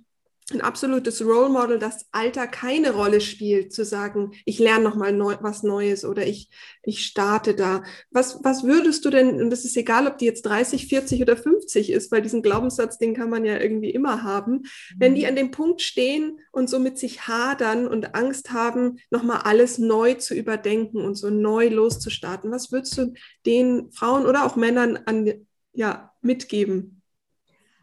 ein 0.51 0.61
absolutes 0.61 1.23
Role 1.23 1.49
Model, 1.49 1.79
dass 1.79 2.05
Alter 2.11 2.47
keine 2.47 2.91
Rolle 2.91 3.21
spielt, 3.21 3.73
zu 3.73 3.85
sagen, 3.85 4.33
ich 4.45 4.59
lerne 4.59 4.83
noch 4.83 4.95
mal 4.95 5.13
neu, 5.13 5.35
was 5.39 5.63
Neues 5.63 6.03
oder 6.03 6.25
ich, 6.27 6.49
ich 6.83 7.05
starte 7.05 7.55
da. 7.55 7.83
Was, 8.11 8.39
was 8.43 8.63
würdest 8.63 9.05
du 9.05 9.09
denn, 9.09 9.41
und 9.41 9.49
das 9.49 9.63
ist 9.63 9.77
egal, 9.77 10.05
ob 10.05 10.17
die 10.17 10.25
jetzt 10.25 10.43
30, 10.43 10.87
40 10.87 11.21
oder 11.21 11.37
50 11.37 11.91
ist, 11.91 12.11
weil 12.11 12.21
diesen 12.21 12.41
Glaubenssatz, 12.41 12.97
den 12.97 13.13
kann 13.13 13.29
man 13.29 13.45
ja 13.45 13.59
irgendwie 13.59 13.91
immer 13.91 14.23
haben, 14.23 14.63
wenn 14.97 15.15
die 15.15 15.21
mhm. 15.21 15.27
an 15.29 15.35
dem 15.35 15.51
Punkt 15.51 15.81
stehen 15.81 16.39
und 16.51 16.69
so 16.69 16.79
mit 16.79 16.97
sich 16.99 17.27
hadern 17.27 17.87
und 17.87 18.13
Angst 18.13 18.51
haben, 18.51 18.97
noch 19.11 19.23
mal 19.23 19.39
alles 19.39 19.77
neu 19.77 20.15
zu 20.15 20.35
überdenken 20.35 20.97
und 20.97 21.15
so 21.15 21.29
neu 21.29 21.69
loszustarten, 21.69 22.51
was 22.51 22.71
würdest 22.71 22.97
du 22.97 23.13
den 23.45 23.91
Frauen 23.91 24.25
oder 24.25 24.45
auch 24.45 24.57
Männern 24.57 24.99
an, 25.05 25.45
ja, 25.73 26.13
mitgeben? 26.21 27.01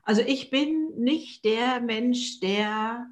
Also 0.03 0.23
ich 0.23 0.51
bin 0.51 0.93
nicht 0.97 1.45
der 1.45 1.81
Mensch, 1.81 2.41
der 2.41 3.07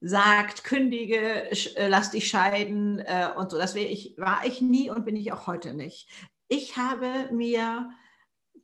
sagt, 0.00 0.64
kündige, 0.64 1.50
äh, 1.50 1.88
lass 1.88 2.10
dich 2.10 2.28
scheiden 2.28 2.98
äh, 3.00 3.28
und 3.36 3.50
so. 3.50 3.58
Das 3.58 3.74
ich, 3.74 4.14
war 4.18 4.44
ich 4.44 4.60
nie 4.60 4.90
und 4.90 5.04
bin 5.04 5.16
ich 5.16 5.32
auch 5.32 5.46
heute 5.46 5.74
nicht. 5.74 6.08
Ich 6.48 6.76
habe 6.76 7.28
mir 7.32 7.90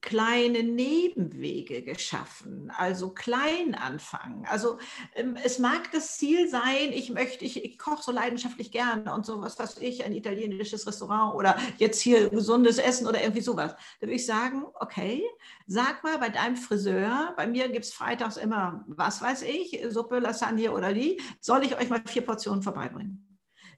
kleine 0.02 0.64
Nebenwege 0.64 1.82
geschaffen, 1.82 2.71
also 2.76 3.11
klein 3.11 3.75
anfangen. 3.75 4.44
Also 4.50 4.78
ähm, 5.14 5.37
es 5.42 5.59
mag 5.59 5.90
das 5.92 6.18
Ziel 6.18 6.49
sein, 6.49 6.92
ich 6.92 7.11
möchte, 7.11 7.44
ich, 7.44 7.64
ich 7.64 7.78
koche 7.78 8.02
so 8.02 8.12
leidenschaftlich 8.12 8.73
gerne 8.73 9.14
und 9.14 9.25
so, 9.25 9.40
was 9.40 9.78
ich, 9.78 10.04
ein 10.04 10.12
italienisches 10.12 10.87
Restaurant 10.87 11.35
oder 11.37 11.56
jetzt 11.78 12.00
hier 12.00 12.28
gesundes 12.28 12.78
Essen 12.78 13.06
oder 13.06 13.23
irgendwie 13.23 13.40
sowas. 13.40 13.75
Da 14.00 14.06
würde 14.06 14.16
ich 14.16 14.26
sagen, 14.26 14.64
okay, 14.75 15.23
sag 15.66 16.02
mal 16.02 16.18
bei 16.18 16.28
deinem 16.28 16.56
Friseur, 16.56 17.32
bei 17.37 17.47
mir 17.47 17.68
gibt 17.68 17.85
es 17.85 17.94
freitags 17.94 18.37
immer, 18.37 18.85
was 18.88 19.23
weiß 19.23 19.42
ich, 19.42 19.80
Suppe, 19.88 20.18
Lasagne 20.18 20.73
oder 20.73 20.92
die, 20.92 21.21
soll 21.40 21.64
ich 21.64 21.78
euch 21.78 21.88
mal 21.88 22.02
vier 22.04 22.23
Portionen 22.23 22.62
vorbeibringen? 22.62 23.31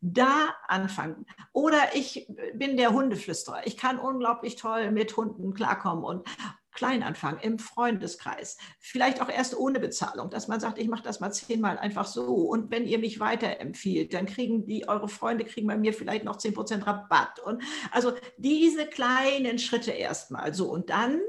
Da 0.04 0.54
anfangen. 0.68 1.26
Oder 1.52 1.94
ich 1.94 2.28
bin 2.54 2.76
der 2.76 2.92
Hundeflüsterer. 2.92 3.66
Ich 3.66 3.76
kann 3.76 3.98
unglaublich 3.98 4.56
toll 4.56 4.90
mit 4.90 5.16
Hunden 5.16 5.54
klarkommen 5.54 6.04
und 6.04 6.26
klein 6.74 7.02
anfangen 7.02 7.38
im 7.40 7.58
Freundeskreis. 7.58 8.58
Vielleicht 8.80 9.22
auch 9.22 9.28
erst 9.28 9.56
ohne 9.56 9.80
Bezahlung, 9.80 10.28
dass 10.28 10.48
man 10.48 10.60
sagt, 10.60 10.78
ich 10.78 10.88
mache 10.88 11.04
das 11.04 11.20
mal 11.20 11.32
zehnmal 11.32 11.78
einfach 11.78 12.06
so. 12.06 12.34
Und 12.34 12.70
wenn 12.70 12.86
ihr 12.86 12.98
mich 12.98 13.20
weiterempfiehlt, 13.20 14.12
dann 14.12 14.26
kriegen 14.26 14.66
die, 14.66 14.88
eure 14.88 15.08
Freunde 15.08 15.44
kriegen 15.44 15.68
bei 15.68 15.78
mir 15.78 15.94
vielleicht 15.94 16.24
noch 16.24 16.36
10% 16.36 16.86
Rabatt. 16.86 17.40
Und 17.40 17.62
also 17.92 18.12
diese 18.36 18.86
kleinen 18.86 19.58
Schritte 19.58 19.92
erstmal 19.92 20.52
so. 20.52 20.70
Und 20.70 20.90
dann 20.90 21.20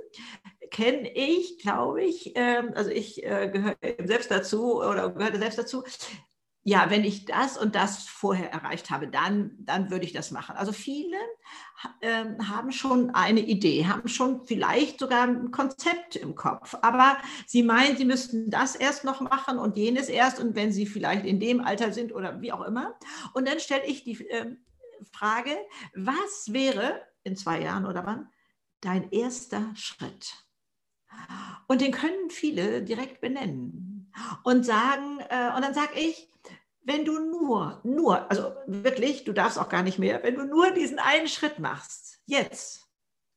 kenne 0.71 1.09
ich, 1.13 1.59
glaube 1.59 2.03
ich, 2.03 2.33
ähm, 2.35 2.71
also 2.75 2.89
ich 2.89 3.23
äh, 3.23 3.49
gehöre 3.53 3.75
selbst 4.03 4.31
dazu 4.31 4.81
oder 4.81 5.11
gehörte 5.11 5.37
selbst 5.37 5.59
dazu, 5.59 5.83
ja, 6.67 6.89
wenn 6.89 7.03
ich 7.03 7.25
das 7.25 7.59
und 7.59 7.75
das 7.75 8.07
vorher 8.07 8.51
erreicht 8.51 8.89
habe, 8.89 9.07
dann, 9.07 9.51
dann 9.59 9.91
würde 9.91 10.03
ich 10.03 10.13
das 10.13 10.31
machen. 10.31 10.55
Also 10.55 10.71
viele 10.71 11.15
ähm, 12.01 12.49
haben 12.49 12.71
schon 12.71 13.11
eine 13.11 13.41
Idee, 13.41 13.85
haben 13.85 14.07
schon 14.07 14.47
vielleicht 14.47 14.99
sogar 14.99 15.27
ein 15.27 15.51
Konzept 15.51 16.15
im 16.15 16.33
Kopf, 16.33 16.75
aber 16.81 17.17
sie 17.45 17.61
meinen, 17.61 17.97
sie 17.97 18.05
müssten 18.05 18.49
das 18.49 18.75
erst 18.75 19.03
noch 19.03 19.21
machen 19.21 19.59
und 19.59 19.77
jenes 19.77 20.09
erst 20.09 20.39
und 20.39 20.55
wenn 20.55 20.71
sie 20.71 20.87
vielleicht 20.87 21.23
in 21.23 21.39
dem 21.39 21.63
Alter 21.63 21.93
sind 21.93 22.11
oder 22.11 22.41
wie 22.41 22.51
auch 22.51 22.63
immer. 22.63 22.95
Und 23.35 23.47
dann 23.47 23.59
stelle 23.59 23.85
ich 23.85 24.03
die 24.03 24.27
äh, 24.27 24.55
Frage, 25.11 25.55
was 25.93 26.51
wäre 26.51 26.99
in 27.23 27.35
zwei 27.35 27.61
Jahren 27.61 27.85
oder 27.85 28.07
wann 28.07 28.27
dein 28.81 29.11
erster 29.11 29.69
Schritt? 29.75 30.33
Und 31.67 31.81
den 31.81 31.91
können 31.91 32.31
viele 32.31 32.81
direkt 32.81 33.21
benennen 33.21 34.11
und 34.43 34.65
sagen, 34.65 35.19
äh, 35.29 35.55
und 35.55 35.61
dann 35.61 35.75
sage 35.75 35.93
ich, 35.99 36.31
wenn 36.85 37.03
du 37.03 37.19
nur, 37.19 37.81
nur, 37.83 38.29
also 38.29 38.53
wirklich, 38.67 39.23
du 39.23 39.33
darfst 39.33 39.57
auch 39.57 39.69
gar 39.69 39.83
nicht 39.83 39.99
mehr, 39.99 40.21
wenn 40.23 40.35
du 40.35 40.45
nur 40.45 40.71
diesen 40.71 40.99
einen 40.99 41.27
Schritt 41.27 41.59
machst, 41.59 42.19
jetzt, 42.27 42.87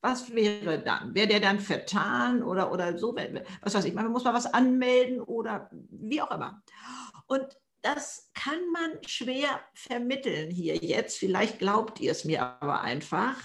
was 0.01 0.33
wäre 0.33 0.81
dann? 0.81 1.15
Wäre 1.15 1.27
der 1.27 1.41
dann 1.41 1.59
vertan 1.59 2.43
oder, 2.43 2.71
oder 2.71 2.97
so? 2.99 3.17
Was 3.63 3.75
weiß 3.75 3.85
ich, 3.87 3.95
man 3.95 4.13
muss 4.13 4.25
mal 4.25 4.35
was 4.35 4.47
anmelden 4.47 5.21
oder 5.21 5.71
wie 5.73 6.23
auch 6.23 6.31
immer. 6.31 6.63
Und 7.27 7.47
das 7.83 8.31
kann 8.35 8.71
man 8.73 9.03
schwer 9.07 9.61
vermitteln 9.75 10.51
hier 10.51 10.77
jetzt. 10.77 11.19
Vielleicht 11.19 11.59
glaubt 11.59 12.01
ihr 12.01 12.13
es 12.13 12.25
mir 12.25 12.43
aber 12.43 12.83
einfach. 12.83 13.37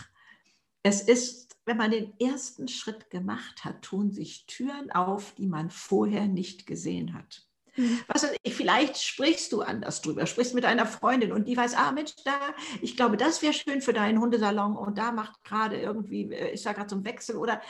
Es 0.84 1.02
ist, 1.02 1.56
wenn 1.66 1.78
man 1.78 1.92
den 1.92 2.14
ersten 2.20 2.68
Schritt 2.68 3.10
gemacht 3.10 3.64
hat, 3.64 3.82
tun 3.82 4.12
sich 4.12 4.46
Türen 4.46 4.92
auf, 4.92 5.34
die 5.36 5.48
man 5.48 5.70
vorher 5.72 6.28
nicht 6.28 6.68
gesehen 6.68 7.14
hat. 7.14 7.48
Mhm. 7.76 8.02
Was 8.08 8.24
weiß 8.24 8.36
ich, 8.44 8.54
vielleicht 8.54 8.98
sprichst 9.02 9.52
du 9.52 9.62
anders 9.62 10.02
drüber, 10.02 10.26
sprichst 10.26 10.54
mit 10.54 10.66
einer 10.66 10.86
Freundin 10.86 11.32
und 11.32 11.48
die 11.48 11.58
weiß, 11.58 11.76
ah 11.76 11.92
Mensch, 11.92 12.14
da, 12.24 12.40
ich 12.82 12.96
glaube, 12.96 13.18
das 13.18 13.42
wäre 13.42 13.54
schön 13.54 13.82
für 13.82 13.94
deinen 13.94 14.20
Hundesalon 14.20 14.78
und 14.78 14.98
da 14.98 15.12
macht 15.12 15.44
gerade 15.44 15.80
irgendwie, 15.80 16.32
äh, 16.32 16.54
ist 16.54 16.66
da 16.66 16.74
gerade 16.74 16.88
zum 16.88 17.06
Wechsel 17.06 17.38
oder 17.38 17.62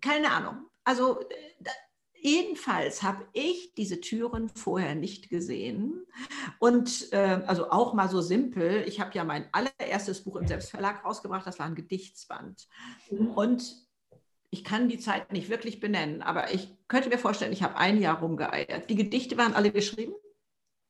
keine 0.00 0.30
Ahnung. 0.30 0.66
Also 0.84 1.20
da, 1.60 1.70
jedenfalls 2.20 3.02
habe 3.02 3.26
ich 3.32 3.74
diese 3.74 4.00
Türen 4.00 4.48
vorher 4.48 4.94
nicht 4.94 5.30
gesehen 5.30 6.06
und 6.58 7.12
äh, 7.12 7.40
also 7.46 7.70
auch 7.70 7.94
mal 7.94 8.08
so 8.08 8.20
simpel. 8.20 8.84
Ich 8.86 9.00
habe 9.00 9.14
ja 9.14 9.24
mein 9.24 9.48
allererstes 9.52 10.24
Buch 10.24 10.36
im 10.36 10.46
Selbstverlag 10.46 11.04
rausgebracht, 11.04 11.46
das 11.46 11.58
war 11.58 11.66
ein 11.66 11.74
Gedichtsband 11.74 12.68
mhm. 13.10 13.30
und 13.30 13.89
ich 14.50 14.64
kann 14.64 14.88
die 14.88 14.98
Zeit 14.98 15.32
nicht 15.32 15.48
wirklich 15.48 15.80
benennen, 15.80 16.22
aber 16.22 16.52
ich 16.52 16.76
könnte 16.88 17.08
mir 17.08 17.18
vorstellen, 17.18 17.52
ich 17.52 17.62
habe 17.62 17.76
ein 17.76 18.00
Jahr 18.00 18.18
rumgeeiert. 18.18 18.90
Die 18.90 18.96
Gedichte 18.96 19.38
waren 19.38 19.54
alle 19.54 19.70
geschrieben. 19.70 20.12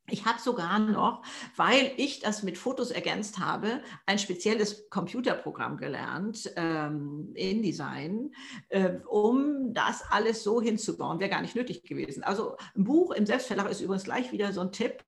Ich 0.09 0.25
habe 0.25 0.41
sogar 0.41 0.79
noch, 0.79 1.23
weil 1.57 1.93
ich 1.97 2.21
das 2.21 2.43
mit 2.43 2.59
Fotos 2.59 2.91
ergänzt 2.91 3.39
habe, 3.39 3.81
ein 4.07 4.19
spezielles 4.19 4.89
Computerprogramm 4.91 5.77
gelernt, 5.77 6.51
ähm, 6.57 7.33
InDesign, 7.35 8.35
äh, 8.71 8.95
um 9.07 9.73
das 9.73 10.03
alles 10.11 10.43
so 10.43 10.61
hinzubauen. 10.61 11.21
Wäre 11.21 11.31
gar 11.31 11.43
nicht 11.43 11.55
nötig 11.55 11.85
gewesen. 11.85 12.25
Also 12.25 12.57
ein 12.75 12.85
Buch 12.85 13.13
im 13.13 13.27
Selbstverlag 13.27 13.71
ist 13.71 13.83
übrigens 13.83 14.05
gleich 14.05 14.33
wieder 14.33 14.53
so 14.53 14.63
ein 14.63 14.73
Tipp. 14.73 15.05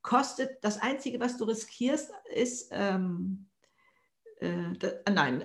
Kostet, 0.00 0.62
das 0.62 0.80
Einzige, 0.80 1.20
was 1.20 1.36
du 1.36 1.44
riskierst, 1.44 2.10
ist, 2.32 2.70
ähm, 2.72 3.48
äh, 4.40 4.72
da, 4.78 4.88
nein, 5.12 5.44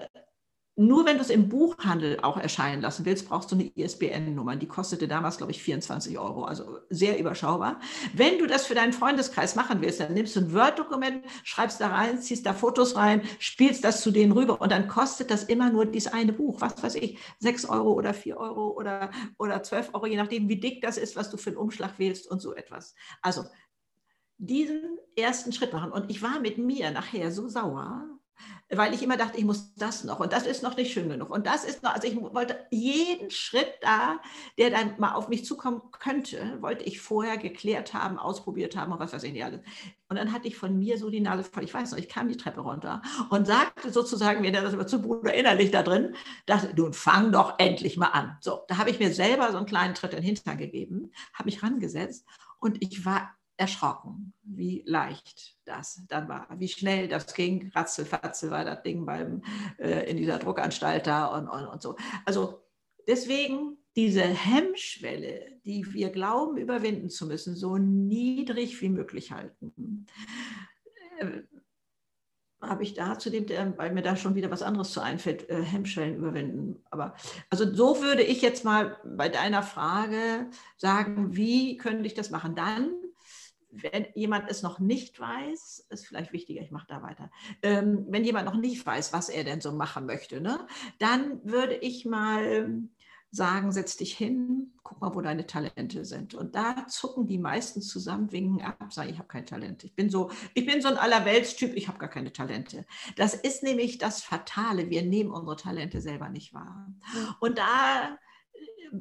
nur 0.76 1.06
wenn 1.06 1.18
du 1.18 1.22
es 1.22 1.30
im 1.30 1.50
Buchhandel 1.50 2.20
auch 2.22 2.38
erscheinen 2.38 2.82
lassen 2.82 3.06
willst, 3.06 3.30
brauchst 3.30 3.52
du 3.52 3.56
eine 3.56 3.72
ISBN-Nummer. 3.76 4.56
Die 4.56 4.68
kostete 4.68 5.08
damals, 5.08 5.38
glaube 5.38 5.52
ich, 5.52 5.62
24 5.62 6.18
Euro, 6.18 6.46
also 6.46 6.80
sehr 6.90 7.20
überschaubar. 7.20 7.80
Wenn 8.14 8.40
du 8.40 8.48
das 8.48 8.66
für 8.66 8.74
deinen 8.74 8.92
Freundeskreis 8.92 9.56
machen 9.56 9.82
willst, 9.82 10.00
dann 10.00 10.14
nimmst 10.14 10.36
du 10.36 10.40
ein 10.40 10.54
Word-Dokument, 10.54 11.24
schreibst 11.44 11.80
da 11.80 11.90
rein, 11.90 12.20
ziehst 12.20 12.46
da 12.48 12.54
Fotos 12.54 12.96
rein, 12.96 13.22
spielst 13.38 13.84
das 13.84 14.02
zu 14.02 14.10
denen 14.10 14.32
rüber 14.32 14.62
und 14.62 14.72
dann 14.72 14.88
kostet 14.88 15.30
das 15.30 15.44
immer 15.44 15.70
nur 15.70 15.86
dieses 15.86 16.12
eine 16.12 16.34
Buch, 16.34 16.60
was 16.60 16.82
weiß 16.82 16.96
ich, 16.96 17.20
6 17.40 17.66
Euro 17.66 17.94
oder 17.94 18.16
4 18.16 18.38
Euro 18.38 18.72
oder, 18.72 19.12
oder 19.38 19.62
12 19.62 19.92
Euro, 19.94 20.08
je 20.08 20.18
nachdem, 20.18 20.50
wie 20.50 20.60
dick 20.60 20.82
das 20.82 20.98
ist, 20.98 21.16
was 21.16 21.30
du 21.30 21.38
für 21.38 21.52
einen 21.52 21.58
Umschlag 21.58 22.00
wählst 22.00 22.30
und 22.30 22.42
so 22.42 22.56
etwas. 22.56 22.96
Also 23.22 23.44
diesen 24.38 24.98
ersten 25.16 25.54
Schritt 25.54 25.74
machen. 25.74 25.92
Und 25.92 26.10
ich 26.10 26.22
war 26.22 26.40
mit 26.40 26.58
mir 26.58 26.92
nachher 26.92 27.32
so 27.32 27.48
sauer, 27.48 28.13
weil 28.70 28.94
ich 28.94 29.04
immer 29.04 29.18
dachte, 29.18 29.38
ich 29.38 29.46
muss 29.46 29.74
das 29.76 30.04
noch 30.04 30.20
und 30.20 30.34
das 30.34 30.46
ist 30.46 30.64
noch 30.64 30.76
nicht 30.76 30.94
schön 30.94 31.10
genug 31.10 31.30
und 31.30 31.46
das 31.46 31.64
ist 31.64 31.84
noch, 31.84 31.94
also 31.94 32.08
ich 32.08 32.16
wollte 32.16 32.58
jeden 32.72 33.30
Schritt 33.30 33.72
da, 33.82 34.20
der 34.58 34.72
dann 34.72 34.96
mal 35.00 35.14
auf 35.14 35.28
mich 35.28 35.46
zukommen 35.46 35.82
könnte, 35.92 36.58
wollte 36.62 36.84
ich 36.84 37.02
vorher 37.02 37.38
geklärt 37.38 37.94
haben, 37.94 38.18
ausprobiert 38.18 38.76
haben 38.76 38.92
und 38.92 39.00
was 39.00 39.14
weiß 39.14 39.24
ich 39.24 39.34
nicht 39.34 39.44
alles. 39.44 39.62
Und 40.10 40.18
dann 40.18 40.32
hatte 40.32 40.48
ich 40.48 40.58
von 40.58 40.78
mir 40.78 40.98
so 40.98 41.10
die 41.10 41.22
Nase 41.22 41.44
voll, 41.44 41.64
ich 41.64 41.74
weiß 41.74 41.92
noch, 41.92 41.98
ich 41.98 42.10
kam 42.10 42.28
die 42.28 42.38
Treppe 42.38 42.62
runter 42.62 43.02
und 43.30 43.48
sagte 43.48 43.92
sozusagen 43.92 44.42
mir 44.42 44.52
das 44.52 44.74
immer 44.74 44.88
zu 44.88 45.02
Bruder 45.02 45.34
innerlich 45.34 45.72
da 45.72 45.84
drin, 45.84 46.16
dachte, 46.46 46.74
du 46.74 46.92
fang 46.92 47.32
doch 47.32 47.56
endlich 47.58 47.98
mal 47.98 48.08
an. 48.08 48.38
So, 48.42 48.62
da 48.68 48.78
habe 48.78 48.90
ich 48.90 49.00
mir 49.00 49.14
selber 49.14 49.52
so 49.52 49.58
einen 49.58 49.66
kleinen 49.66 49.96
Tritt 49.96 50.12
in 50.12 50.18
den 50.18 50.26
Hintern 50.26 50.58
gegeben, 50.58 51.12
habe 51.34 51.46
mich 51.46 51.64
rangesetzt 51.64 52.26
und 52.60 52.82
ich 52.82 53.06
war 53.06 53.36
erschrocken, 53.58 54.34
wie 54.44 54.84
leicht 54.86 55.58
das 55.66 56.04
dann 56.08 56.28
war, 56.28 56.48
wie 56.58 56.68
schnell 56.68 57.08
das 57.08 57.34
ging. 57.34 57.72
Ratzelfatzel 57.74 58.52
war 58.52 58.66
das 58.66 58.82
Ding 58.84 59.06
beim, 59.06 59.44
äh, 59.78 60.10
in 60.10 60.18
dieser 60.18 60.40
Druckanstalt 60.40 61.08
da 61.08 61.28
und, 61.28 61.48
und, 61.48 61.68
und 61.68 61.82
so. 61.82 61.96
Also 62.26 62.64
deswegen 63.08 63.78
diese 63.96 64.24
Hemmschwelle, 64.24 65.60
die 65.66 65.86
wir 65.94 66.10
glauben 66.10 66.58
überwinden 66.58 67.10
zu 67.10 67.28
müssen, 67.28 67.56
so 67.56 67.78
niedrig 67.78 68.82
wie 68.82 68.90
möglich 68.90 69.32
halten. 69.32 70.08
Äh, 71.20 71.44
habe 72.60 72.84
ich 72.84 72.94
da 72.94 73.20
zu 73.20 73.30
dem, 73.30 73.46
weil 73.78 73.94
mir 73.94 74.02
da 74.02 74.16
schon 74.16 74.36
wieder 74.36 74.50
was 74.50 74.62
anderes 74.62 74.92
zu 74.92 75.02
einfällt, 75.02 75.50
äh, 75.50 75.62
Hemmschwellen 75.62 76.16
überwinden. 76.16 76.82
Aber 76.90 77.14
also 77.50 77.72
so 77.74 78.02
würde 78.02 78.24
ich 78.24 78.42
jetzt 78.42 78.64
mal 78.64 78.98
bei 79.04 79.30
deiner 79.30 79.64
Frage 79.64 80.50
sagen, 80.78 81.36
wie 81.36 81.78
könnte 81.78 82.08
ich 82.08 82.14
das 82.14 82.30
machen? 82.30 82.56
Dann 82.56 82.94
wenn 83.82 84.08
jemand 84.16 84.50
es 84.50 84.62
noch 84.62 84.80
nicht 84.80 85.20
weiß, 85.20 85.88
ist 85.90 86.08
vielleicht 86.08 86.34
wichtiger, 86.34 86.62
ich 86.62 86.72
mache 86.72 86.88
da 86.88 87.02
weiter, 87.02 87.32
ähm, 87.62 88.06
wenn 88.10 88.24
jemand 88.24 88.46
noch 88.46 88.56
nicht 88.56 88.86
weiß, 88.86 89.14
was 89.14 89.30
er 89.30 89.44
denn 89.44 89.62
so 89.62 89.72
machen 89.72 90.06
möchte, 90.06 90.42
ne, 90.42 90.68
dann 91.00 91.44
würde 91.44 91.76
ich 91.76 92.06
mal 92.06 92.84
sagen, 93.34 93.72
setz 93.72 93.98
dich 93.98 94.16
hin, 94.16 94.74
guck 94.84 95.02
mal, 95.02 95.16
wo 95.16 95.22
deine 95.22 95.48
Talente 95.48 96.06
sind. 96.06 96.36
Und 96.36 96.54
da 96.54 96.86
zucken 96.88 97.26
die 97.26 97.40
meisten 97.40 97.82
zusammen, 97.82 98.32
winken 98.32 98.62
ab, 98.62 98.94
sagen, 98.94 99.10
ich 99.10 99.18
habe 99.18 99.28
kein 99.28 99.48
Talent. 99.48 99.84
Ich 99.84 99.96
bin 99.96 100.12
so, 100.12 100.30
ich 100.54 100.68
bin 100.68 100.84
so 100.84 100.88
ein 100.88 100.98
Allerweltstyp, 100.98 101.74
ich 101.76 101.88
habe 101.88 101.98
gar 101.98 102.10
keine 102.10 102.32
Talente. 102.32 102.86
Das 103.16 103.34
ist 103.34 103.64
nämlich 103.64 103.98
das 103.98 104.22
Fatale. 104.22 104.92
Wir 104.92 105.02
nehmen 105.02 105.32
unsere 105.32 105.56
Talente 105.56 106.00
selber 106.00 106.30
nicht 106.30 106.54
wahr. 106.54 106.94
Und 107.40 107.58
da 107.58 108.20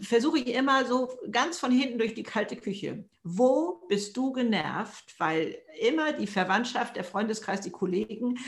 versuche 0.01 0.39
ich 0.39 0.49
immer 0.49 0.87
so 0.87 1.11
ganz 1.31 1.59
von 1.59 1.71
hinten 1.71 1.99
durch 1.99 2.15
die 2.15 2.23
kalte 2.23 2.57
Küche. 2.57 3.05
Wo 3.23 3.85
bist 3.89 4.17
du 4.17 4.33
genervt, 4.33 5.15
weil 5.19 5.59
immer 5.81 6.13
die 6.13 6.27
Verwandtschaft, 6.27 6.97
der 6.97 7.05
Freundeskreis, 7.05 7.61
die 7.61 7.71
Kollegen 7.71 8.39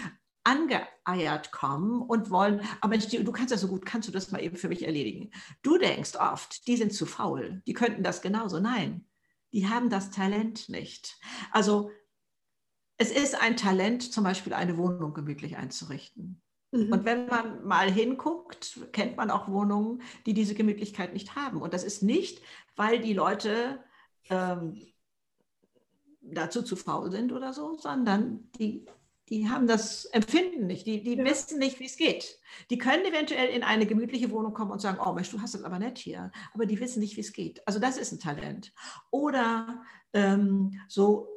angeeiert 0.45 1.53
kommen 1.53 2.03
und 2.03 2.31
wollen, 2.31 2.61
aber 2.81 2.91
Mensch, 2.91 3.09
du 3.09 3.33
kannst 3.33 3.53
das 3.53 3.63
so 3.63 3.69
gut, 3.69 3.87
kannst 3.87 4.09
du 4.09 4.13
das 4.13 4.31
mal 4.31 4.43
eben 4.43 4.57
für 4.57 4.69
mich 4.69 4.85
erledigen? 4.85 5.31
Du 5.63 5.79
denkst 5.79 6.17
oft, 6.17 6.67
die 6.67 6.77
sind 6.77 6.93
zu 6.93 7.07
faul, 7.07 7.63
die 7.67 7.73
könnten 7.73 8.03
das 8.03 8.21
genauso. 8.21 8.61
Nein, 8.61 9.07
die 9.53 9.69
haben 9.69 9.89
das 9.89 10.11
Talent 10.11 10.69
nicht. 10.69 11.19
Also 11.51 11.91
es 12.99 13.11
ist 13.11 13.41
ein 13.41 13.57
Talent, 13.57 14.13
zum 14.13 14.25
Beispiel 14.25 14.53
eine 14.53 14.77
Wohnung 14.77 15.15
gemütlich 15.15 15.57
einzurichten. 15.57 16.44
Mhm. 16.75 16.93
Und 16.93 17.05
wenn 17.05 17.27
man 17.27 17.65
mal 17.65 17.91
hinguckt, 17.91 18.81
kennt 18.93 19.17
man 19.17 19.31
auch 19.31 19.49
Wohnungen, 19.49 20.03
die 20.27 20.35
diese 20.35 20.55
Gemütlichkeit 20.55 21.13
nicht 21.13 21.37
haben. 21.37 21.63
Und 21.63 21.73
das 21.73 21.85
ist 21.85 22.03
nicht, 22.03 22.43
weil 22.75 22.99
die 22.99 23.15
Leute 23.15 23.79
ähm, 24.29 24.77
dazu 26.21 26.63
zu 26.63 26.75
faul 26.75 27.13
sind 27.13 27.33
oder 27.33 27.53
so, 27.53 27.77
sondern 27.77 28.51
die, 28.59 28.87
die 29.29 29.49
haben 29.49 29.69
das 29.69 30.07
Empfinden 30.07 30.67
nicht. 30.67 30.85
Die, 30.85 31.05
die 31.05 31.15
ja. 31.15 31.25
wissen 31.25 31.61
nicht, 31.61 31.79
wie 31.79 31.87
es 31.87 31.97
geht. 31.97 32.41
Die 32.71 32.79
können 32.79 33.05
eventuell 33.05 33.51
in 33.51 33.63
eine 33.63 33.87
gemütliche 33.87 34.33
Wohnung 34.33 34.53
kommen 34.53 34.73
und 34.73 34.81
sagen, 34.81 34.99
oh 35.05 35.13
Mensch, 35.13 35.31
du 35.31 35.41
hast 35.41 35.55
das 35.55 35.63
aber 35.63 35.79
nett 35.79 35.99
hier. 35.99 36.33
Aber 36.55 36.67
die 36.67 36.81
wissen 36.81 36.99
nicht, 36.99 37.17
wie 37.17 37.21
es 37.21 37.33
geht. 37.33 37.67
Also 37.69 37.79
das 37.79 37.99
ist 37.99 38.11
ein 38.11 38.19
Talent. 38.19 38.73
Oder 39.13 39.81
ähm, 40.13 40.81
so 40.89 41.29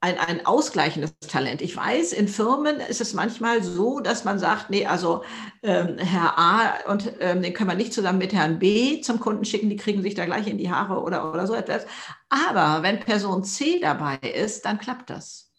ein, 0.00 0.16
ein 0.18 0.46
ausgleichendes 0.46 1.12
Talent. 1.28 1.60
Ich 1.60 1.76
weiß, 1.76 2.12
in 2.12 2.28
Firmen 2.28 2.78
ist 2.80 3.00
es 3.00 3.14
manchmal 3.14 3.62
so, 3.64 3.98
dass 3.98 4.24
man 4.24 4.38
sagt, 4.38 4.70
nee, 4.70 4.86
also 4.86 5.24
ähm, 5.62 5.98
Herr 5.98 6.38
A 6.38 6.90
und 6.90 7.12
ähm, 7.18 7.42
den 7.42 7.52
können 7.52 7.70
wir 7.70 7.76
nicht 7.76 7.92
zusammen 7.92 8.18
mit 8.18 8.32
Herrn 8.32 8.60
B 8.60 9.00
zum 9.00 9.18
Kunden 9.18 9.44
schicken, 9.44 9.70
die 9.70 9.76
kriegen 9.76 10.02
sich 10.02 10.14
da 10.14 10.24
gleich 10.24 10.46
in 10.46 10.58
die 10.58 10.70
Haare 10.70 11.02
oder, 11.02 11.32
oder 11.32 11.46
so 11.46 11.54
etwas. 11.54 11.84
Aber 12.28 12.82
wenn 12.84 13.00
Person 13.00 13.42
C 13.42 13.80
dabei 13.80 14.18
ist, 14.18 14.64
dann 14.64 14.78
klappt 14.78 15.10
das. 15.10 15.52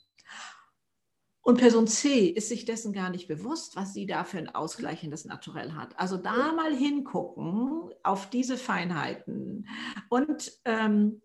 Und 1.41 1.57
Person 1.57 1.87
C 1.87 2.27
ist 2.27 2.47
sich 2.47 2.63
dessen 2.63 2.93
gar 2.93 3.09
nicht 3.09 3.27
bewusst, 3.27 3.75
was 3.75 3.93
sie 3.93 4.05
da 4.05 4.23
für 4.23 4.37
ein 4.37 4.53
ausgleichendes 4.53 5.25
Naturell 5.25 5.73
hat. 5.73 5.99
Also 5.99 6.15
da 6.15 6.53
mal 6.53 6.73
hingucken 6.73 7.89
auf 8.03 8.29
diese 8.29 8.55
Feinheiten 8.55 9.67
und 10.09 10.51
ähm, 10.63 11.21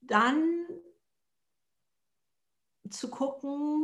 dann 0.00 0.66
zu 2.90 3.10
gucken, 3.10 3.82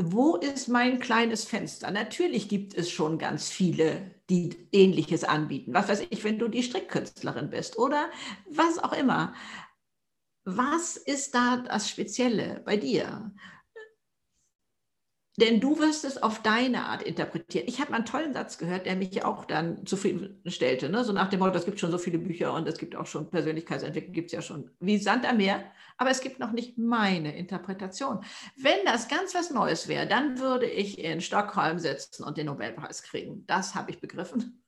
wo 0.00 0.36
ist 0.36 0.68
mein 0.68 1.00
kleines 1.00 1.44
Fenster? 1.44 1.90
Natürlich 1.90 2.48
gibt 2.48 2.74
es 2.74 2.88
schon 2.88 3.18
ganz 3.18 3.50
viele, 3.50 4.14
die 4.30 4.68
ähnliches 4.70 5.24
anbieten. 5.24 5.74
Was 5.74 5.88
weiß 5.88 6.06
ich, 6.10 6.22
wenn 6.22 6.38
du 6.38 6.46
die 6.46 6.62
Strickkünstlerin 6.62 7.50
bist 7.50 7.76
oder 7.78 8.08
was 8.48 8.78
auch 8.78 8.92
immer. 8.92 9.34
Was 10.44 10.96
ist 10.96 11.34
da 11.34 11.58
das 11.58 11.90
Spezielle 11.90 12.62
bei 12.64 12.76
dir? 12.76 13.34
Denn 15.38 15.60
du 15.60 15.78
wirst 15.78 16.04
es 16.04 16.20
auf 16.20 16.42
deine 16.42 16.86
Art 16.86 17.00
interpretieren. 17.00 17.68
Ich 17.68 17.80
habe 17.80 17.94
einen 17.94 18.04
tollen 18.04 18.34
Satz 18.34 18.58
gehört, 18.58 18.86
der 18.86 18.96
mich 18.96 19.24
auch 19.24 19.44
dann 19.44 19.86
zufriedenstellte. 19.86 20.88
Ne? 20.88 21.04
So 21.04 21.12
nach 21.12 21.30
dem 21.30 21.38
Motto, 21.38 21.56
es 21.56 21.64
gibt 21.64 21.78
schon 21.78 21.92
so 21.92 21.98
viele 21.98 22.18
Bücher 22.18 22.52
und 22.52 22.66
es 22.66 22.76
gibt 22.76 22.96
auch 22.96 23.06
schon 23.06 23.30
Persönlichkeitsentwicklung, 23.30 24.12
gibt 24.12 24.26
es 24.26 24.32
ja 24.32 24.42
schon 24.42 24.68
wie 24.80 24.98
Sand 24.98 25.28
am 25.30 25.36
Meer. 25.36 25.64
Aber 25.96 26.10
es 26.10 26.22
gibt 26.22 26.40
noch 26.40 26.50
nicht 26.50 26.76
meine 26.76 27.36
Interpretation. 27.36 28.24
Wenn 28.56 28.84
das 28.84 29.06
ganz 29.06 29.32
was 29.32 29.52
Neues 29.52 29.86
wäre, 29.86 30.08
dann 30.08 30.40
würde 30.40 30.66
ich 30.66 30.98
in 30.98 31.20
Stockholm 31.20 31.78
sitzen 31.78 32.24
und 32.24 32.36
den 32.36 32.46
Nobelpreis 32.46 33.04
kriegen. 33.04 33.44
Das 33.46 33.76
habe 33.76 33.92
ich 33.92 34.00
begriffen. 34.00 34.64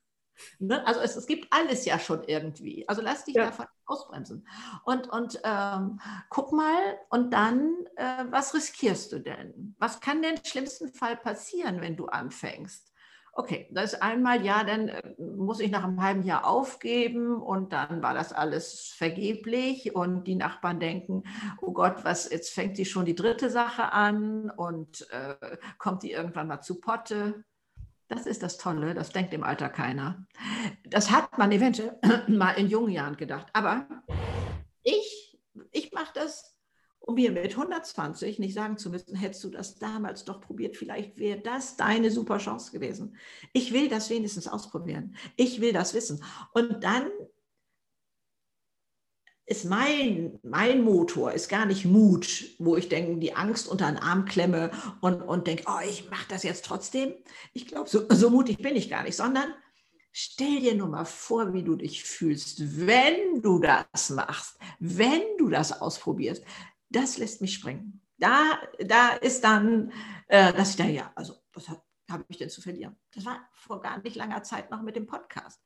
Ne? 0.58 0.86
Also 0.86 1.00
es, 1.00 1.16
es, 1.16 1.26
gibt 1.26 1.52
alles 1.52 1.84
ja 1.84 1.98
schon 1.98 2.24
irgendwie. 2.24 2.88
Also 2.88 3.02
lass 3.02 3.24
dich 3.24 3.34
ja. 3.34 3.46
davon 3.46 3.66
ausbremsen. 3.86 4.46
Und, 4.84 5.08
und 5.08 5.40
ähm, 5.44 6.00
guck 6.28 6.52
mal 6.52 6.98
und 7.08 7.32
dann, 7.32 7.74
äh, 7.96 8.24
was 8.30 8.54
riskierst 8.54 9.12
du 9.12 9.20
denn? 9.20 9.74
Was 9.78 10.00
kann 10.00 10.22
denn 10.22 10.36
im 10.36 10.44
schlimmsten 10.44 10.92
Fall 10.92 11.16
passieren, 11.16 11.80
wenn 11.80 11.96
du 11.96 12.06
anfängst? 12.06 12.90
Okay, 13.32 13.68
das 13.70 13.92
ist 13.92 14.02
einmal, 14.02 14.44
ja, 14.44 14.64
dann 14.64 14.88
äh, 14.88 15.14
muss 15.18 15.60
ich 15.60 15.70
nach 15.70 15.84
einem 15.84 16.02
halben 16.02 16.22
Jahr 16.24 16.46
aufgeben 16.46 17.40
und 17.40 17.72
dann 17.72 18.02
war 18.02 18.12
das 18.12 18.32
alles 18.32 18.92
vergeblich 18.96 19.94
und 19.94 20.24
die 20.24 20.34
Nachbarn 20.34 20.80
denken, 20.80 21.22
oh 21.60 21.72
Gott, 21.72 22.04
was, 22.04 22.28
jetzt 22.30 22.52
fängt 22.52 22.76
sie 22.76 22.84
schon 22.84 23.04
die 23.04 23.14
dritte 23.14 23.48
Sache 23.48 23.92
an 23.92 24.50
und 24.50 25.08
äh, 25.10 25.56
kommt 25.78 26.02
die 26.02 26.10
irgendwann 26.10 26.48
mal 26.48 26.60
zu 26.60 26.80
Potte. 26.80 27.44
Das 28.10 28.26
ist 28.26 28.42
das 28.42 28.58
Tolle, 28.58 28.92
das 28.92 29.10
denkt 29.10 29.32
im 29.34 29.44
Alter 29.44 29.68
keiner. 29.68 30.26
Das 30.84 31.12
hat 31.12 31.38
man 31.38 31.52
eventuell 31.52 31.96
mal 32.26 32.54
in 32.54 32.68
jungen 32.68 32.90
Jahren 32.90 33.16
gedacht. 33.16 33.46
Aber 33.52 33.86
ich, 34.82 35.38
ich 35.70 35.92
mache 35.92 36.10
das, 36.14 36.56
um 36.98 37.14
mir 37.14 37.30
mit 37.30 37.56
120 37.56 38.40
nicht 38.40 38.54
sagen 38.54 38.78
zu 38.78 38.90
müssen, 38.90 39.14
hättest 39.14 39.44
du 39.44 39.50
das 39.50 39.76
damals 39.76 40.24
doch 40.24 40.40
probiert, 40.40 40.76
vielleicht 40.76 41.18
wäre 41.18 41.40
das 41.40 41.76
deine 41.76 42.10
super 42.10 42.38
Chance 42.38 42.72
gewesen. 42.72 43.16
Ich 43.52 43.72
will 43.72 43.88
das 43.88 44.10
wenigstens 44.10 44.48
ausprobieren. 44.48 45.14
Ich 45.36 45.60
will 45.60 45.72
das 45.72 45.94
wissen. 45.94 46.24
Und 46.52 46.82
dann 46.82 47.08
ist 49.50 49.64
mein, 49.64 50.38
mein 50.44 50.84
Motor, 50.84 51.32
ist 51.32 51.48
gar 51.48 51.66
nicht 51.66 51.84
Mut, 51.84 52.44
wo 52.60 52.76
ich 52.76 52.88
denke, 52.88 53.18
die 53.18 53.34
Angst 53.34 53.66
unter 53.66 53.86
den 53.86 53.96
Arm 53.96 54.24
klemme 54.24 54.70
und, 55.00 55.22
und 55.22 55.48
denke, 55.48 55.64
oh, 55.66 55.80
ich 55.84 56.08
mache 56.08 56.26
das 56.28 56.44
jetzt 56.44 56.64
trotzdem. 56.64 57.14
Ich 57.52 57.66
glaube, 57.66 57.90
so, 57.90 58.06
so 58.10 58.30
mutig 58.30 58.58
bin 58.58 58.76
ich 58.76 58.88
gar 58.88 59.02
nicht, 59.02 59.16
sondern 59.16 59.52
stell 60.12 60.60
dir 60.60 60.76
nur 60.76 60.86
mal 60.86 61.04
vor, 61.04 61.52
wie 61.52 61.64
du 61.64 61.74
dich 61.74 62.04
fühlst, 62.04 62.86
wenn 62.86 63.42
du 63.42 63.58
das 63.58 64.10
machst, 64.10 64.56
wenn 64.78 65.22
du 65.36 65.48
das 65.48 65.80
ausprobierst. 65.80 66.44
Das 66.88 67.18
lässt 67.18 67.40
mich 67.40 67.54
springen. 67.54 68.02
Da, 68.18 68.56
da 68.78 69.14
ist 69.14 69.42
dann, 69.42 69.92
äh, 70.28 70.52
dass 70.52 70.70
ich 70.70 70.76
da, 70.76 70.84
ja, 70.84 71.10
also 71.16 71.34
das 71.52 71.68
habe 71.68 72.24
ich 72.28 72.38
denn 72.38 72.50
zu 72.50 72.62
verlieren? 72.62 72.96
Das 73.14 73.24
war 73.24 73.48
vor 73.52 73.80
gar 73.80 74.00
nicht 74.00 74.14
langer 74.14 74.44
Zeit 74.44 74.70
noch 74.70 74.82
mit 74.82 74.94
dem 74.94 75.06
Podcast. 75.06 75.60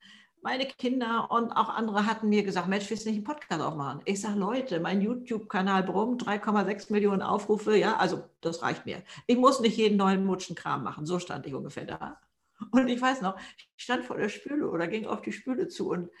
Meine 0.45 0.67
Kinder 0.67 1.31
und 1.31 1.53
auch 1.53 1.69
andere 1.69 2.05
hatten 2.05 2.29
mir 2.29 2.43
gesagt, 2.43 2.67
Mensch, 2.67 2.87
willst 2.91 3.03
du 3.03 3.09
nicht 3.09 3.17
einen 3.17 3.25
Podcast 3.25 3.63
aufmachen? 3.63 4.01
Ich 4.05 4.21
sage, 4.21 4.37
Leute, 4.37 4.79
mein 4.79 5.01
YouTube-Kanal 5.01 5.81
brummt, 5.81 6.23
3,6 6.23 6.93
Millionen 6.93 7.23
Aufrufe, 7.23 7.75
ja, 7.75 7.97
also 7.97 8.29
das 8.41 8.61
reicht 8.61 8.85
mir. 8.85 9.01
Ich 9.25 9.37
muss 9.37 9.59
nicht 9.59 9.75
jeden 9.75 9.97
neuen 9.97 10.23
Mutschenkram 10.23 10.83
machen. 10.83 11.07
So 11.07 11.17
stand 11.17 11.47
ich 11.47 11.55
ungefähr 11.55 11.85
da. 11.85 12.21
Und 12.69 12.89
ich 12.89 13.01
weiß 13.01 13.21
noch, 13.21 13.39
ich 13.57 13.83
stand 13.83 14.05
vor 14.05 14.17
der 14.17 14.29
Spüle 14.29 14.69
oder 14.69 14.87
ging 14.87 15.07
auf 15.07 15.23
die 15.23 15.31
Spüle 15.31 15.67
zu 15.67 15.89
und 15.89 16.11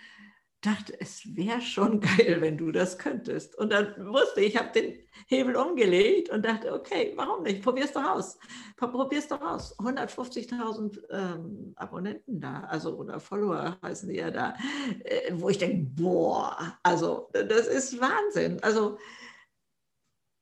dachte, 0.61 0.99
es 0.99 1.35
wäre 1.35 1.61
schon 1.61 1.99
geil, 2.17 2.37
wenn 2.39 2.57
du 2.57 2.71
das 2.71 2.97
könntest. 2.97 3.55
Und 3.57 3.71
dann 3.71 3.93
wusste 4.07 4.41
ich, 4.41 4.57
habe 4.57 4.71
den 4.71 4.97
Hebel 5.27 5.55
umgelegt 5.55 6.29
und 6.29 6.45
dachte, 6.45 6.73
okay, 6.73 7.13
warum 7.15 7.43
nicht? 7.43 7.63
Probier's 7.63 7.93
doch 7.93 8.03
aus. 8.03 8.37
Probier's 8.77 9.27
doch 9.27 9.41
aus. 9.41 9.77
150.000 9.79 10.99
ähm, 11.09 11.73
Abonnenten 11.75 12.39
da, 12.39 12.61
also 12.61 12.97
oder 12.97 13.19
Follower 13.19 13.77
heißen 13.81 14.09
die 14.09 14.17
ja 14.17 14.31
da, 14.31 14.55
äh, 15.03 15.31
wo 15.33 15.49
ich 15.49 15.57
denke, 15.57 15.87
boah, 15.95 16.77
also 16.83 17.29
das 17.31 17.67
ist 17.67 17.99
Wahnsinn. 17.99 18.61
Also 18.61 18.97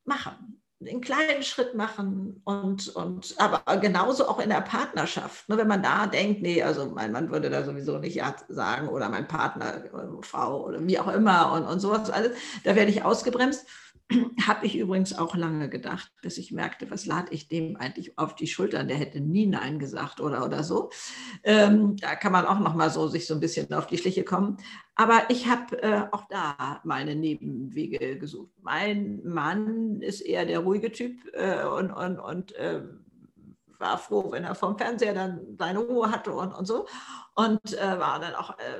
machen 0.05 0.52
einen 0.87 1.01
kleinen 1.01 1.43
Schritt 1.43 1.75
machen 1.75 2.41
und, 2.43 2.89
und 2.89 3.35
aber 3.37 3.77
genauso 3.77 4.27
auch 4.27 4.39
in 4.39 4.49
der 4.49 4.61
Partnerschaft. 4.61 5.47
Ne, 5.49 5.57
wenn 5.57 5.67
man 5.67 5.83
da 5.83 6.07
denkt, 6.07 6.41
nee, 6.41 6.61
also 6.61 6.87
mein 6.87 7.11
Mann 7.11 7.31
würde 7.31 7.49
da 7.49 7.63
sowieso 7.63 7.97
nicht 7.97 8.15
Ja 8.15 8.35
sagen 8.49 8.89
oder 8.89 9.09
mein 9.09 9.27
Partner, 9.27 9.83
Frau 10.21 10.65
oder 10.65 10.85
wie 10.85 10.99
auch 10.99 11.07
immer 11.07 11.51
und, 11.53 11.65
und 11.65 11.79
sowas 11.79 12.09
alles, 12.09 12.37
da 12.63 12.75
werde 12.75 12.91
ich 12.91 13.03
ausgebremst. 13.03 13.65
Habe 14.47 14.65
ich 14.65 14.77
übrigens 14.77 15.17
auch 15.17 15.35
lange 15.35 15.69
gedacht, 15.69 16.11
bis 16.21 16.37
ich 16.37 16.51
merkte, 16.51 16.89
was 16.91 17.05
lade 17.05 17.33
ich 17.33 17.47
dem 17.47 17.77
eigentlich 17.77 18.17
auf 18.17 18.35
die 18.35 18.47
Schultern? 18.47 18.87
Der 18.87 18.97
hätte 18.97 19.19
nie 19.21 19.45
Nein 19.45 19.79
gesagt 19.79 20.19
oder, 20.19 20.45
oder 20.45 20.63
so. 20.63 20.89
Ähm, 21.43 21.95
da 21.97 22.15
kann 22.15 22.31
man 22.31 22.45
auch 22.45 22.59
noch 22.59 22.75
mal 22.75 22.89
so 22.89 23.07
sich 23.07 23.25
so 23.25 23.33
ein 23.33 23.39
bisschen 23.39 23.71
auf 23.73 23.87
die 23.87 23.97
Schliche 23.97 24.23
kommen. 24.23 24.57
Aber 24.95 25.23
ich 25.29 25.47
habe 25.47 25.81
äh, 25.81 26.03
auch 26.11 26.27
da 26.29 26.81
meine 26.83 27.15
Nebenwege 27.15 28.17
gesucht. 28.17 28.51
Mein 28.61 29.21
Mann 29.23 30.01
ist 30.01 30.21
eher 30.21 30.45
der 30.45 30.59
ruhige 30.59 30.91
Typ 30.91 31.17
äh, 31.33 31.65
und, 31.65 31.91
und, 31.91 32.19
und 32.19 32.51
äh, 32.55 32.81
war 33.79 33.97
froh, 33.97 34.31
wenn 34.31 34.43
er 34.43 34.55
vom 34.55 34.77
Fernseher 34.77 35.13
dann 35.13 35.55
seine 35.57 35.79
Ruhe 35.79 36.11
hatte 36.11 36.33
und, 36.33 36.53
und 36.53 36.65
so. 36.65 36.87
Und 37.35 37.73
äh, 37.73 37.99
war 37.99 38.19
dann 38.19 38.35
auch 38.35 38.57
äh, 38.59 38.79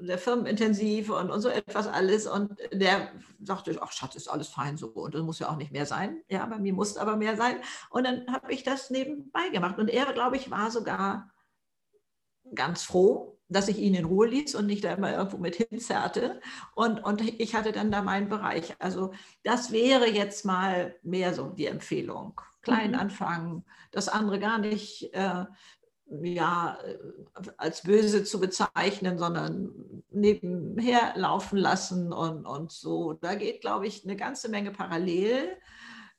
sehr 0.00 0.18
firmenintensiv 0.18 1.10
und, 1.10 1.30
und 1.30 1.40
so 1.40 1.48
etwas 1.48 1.86
alles. 1.86 2.26
Und 2.26 2.58
der 2.72 3.08
sagte, 3.42 3.78
ach 3.80 3.92
Schatz, 3.92 4.14
ist 4.14 4.28
alles 4.28 4.48
fein 4.48 4.76
so 4.76 4.88
und 4.88 5.14
das 5.14 5.22
muss 5.22 5.38
ja 5.38 5.48
auch 5.48 5.56
nicht 5.56 5.72
mehr 5.72 5.86
sein. 5.86 6.22
Ja, 6.28 6.44
bei 6.46 6.58
mir 6.58 6.72
muss 6.72 6.96
aber 6.96 7.16
mehr 7.16 7.36
sein. 7.36 7.60
Und 7.90 8.04
dann 8.04 8.30
habe 8.32 8.52
ich 8.52 8.62
das 8.62 8.90
nebenbei 8.90 9.48
gemacht. 9.50 9.78
Und 9.78 9.88
er, 9.88 10.12
glaube 10.12 10.36
ich, 10.36 10.50
war 10.50 10.70
sogar 10.70 11.30
ganz 12.54 12.82
froh, 12.82 13.37
dass 13.48 13.68
ich 13.68 13.78
ihn 13.78 13.94
in 13.94 14.04
Ruhe 14.04 14.26
ließ 14.28 14.54
und 14.54 14.66
nicht 14.66 14.84
da 14.84 14.92
immer 14.92 15.12
irgendwo 15.12 15.38
mit 15.38 15.56
hinzerrte. 15.56 16.40
Und, 16.74 17.02
und 17.02 17.22
ich 17.40 17.54
hatte 17.54 17.72
dann 17.72 17.90
da 17.90 18.02
meinen 18.02 18.28
Bereich. 18.28 18.74
Also 18.78 19.12
das 19.42 19.72
wäre 19.72 20.08
jetzt 20.08 20.44
mal 20.44 20.96
mehr 21.02 21.34
so 21.34 21.48
die 21.48 21.66
Empfehlung. 21.66 22.40
Klein 22.62 22.90
mhm. 22.90 22.98
anfangen, 22.98 23.64
das 23.90 24.08
andere 24.08 24.38
gar 24.38 24.58
nicht 24.58 25.14
äh, 25.14 25.44
ja, 26.10 26.78
als 27.56 27.82
böse 27.82 28.24
zu 28.24 28.40
bezeichnen, 28.40 29.18
sondern 29.18 30.02
nebenher 30.10 31.12
laufen 31.16 31.58
lassen 31.58 32.12
und, 32.12 32.46
und 32.46 32.72
so. 32.72 33.12
Da 33.12 33.34
geht, 33.34 33.60
glaube 33.60 33.86
ich, 33.86 34.04
eine 34.04 34.16
ganze 34.16 34.48
Menge 34.48 34.70
parallel, 34.72 35.56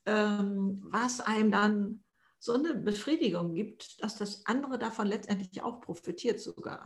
ähm, 0.06 0.84
was 0.92 1.22
einem 1.22 1.52
dann 1.52 2.04
so 2.40 2.54
eine 2.54 2.74
Befriedigung 2.74 3.54
gibt, 3.54 4.02
dass 4.02 4.16
das 4.16 4.46
andere 4.46 4.78
davon 4.80 5.08
letztendlich 5.08 5.62
auch 5.62 5.82
profitiert 5.82 6.40
sogar. 6.40 6.86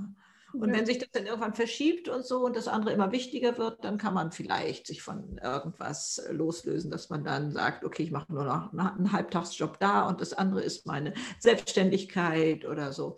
Und 0.53 0.69
ja. 0.69 0.75
wenn 0.75 0.85
sich 0.85 0.99
das 0.99 1.09
dann 1.11 1.25
irgendwann 1.25 1.55
verschiebt 1.55 2.09
und 2.09 2.25
so 2.25 2.45
und 2.45 2.55
das 2.55 2.67
andere 2.67 2.93
immer 2.93 3.11
wichtiger 3.11 3.57
wird, 3.57 3.83
dann 3.83 3.97
kann 3.97 4.13
man 4.13 4.31
vielleicht 4.31 4.85
sich 4.85 5.01
von 5.01 5.39
irgendwas 5.39 6.21
loslösen, 6.29 6.91
dass 6.91 7.09
man 7.09 7.23
dann 7.23 7.51
sagt, 7.51 7.83
okay, 7.83 8.03
ich 8.03 8.11
mache 8.11 8.31
nur 8.31 8.43
noch 8.43 8.71
einen 8.71 9.11
Halbtagsjob 9.11 9.79
da 9.79 10.07
und 10.07 10.21
das 10.21 10.33
andere 10.33 10.61
ist 10.61 10.85
meine 10.85 11.13
Selbstständigkeit 11.39 12.65
oder 12.65 12.93
so. 12.93 13.17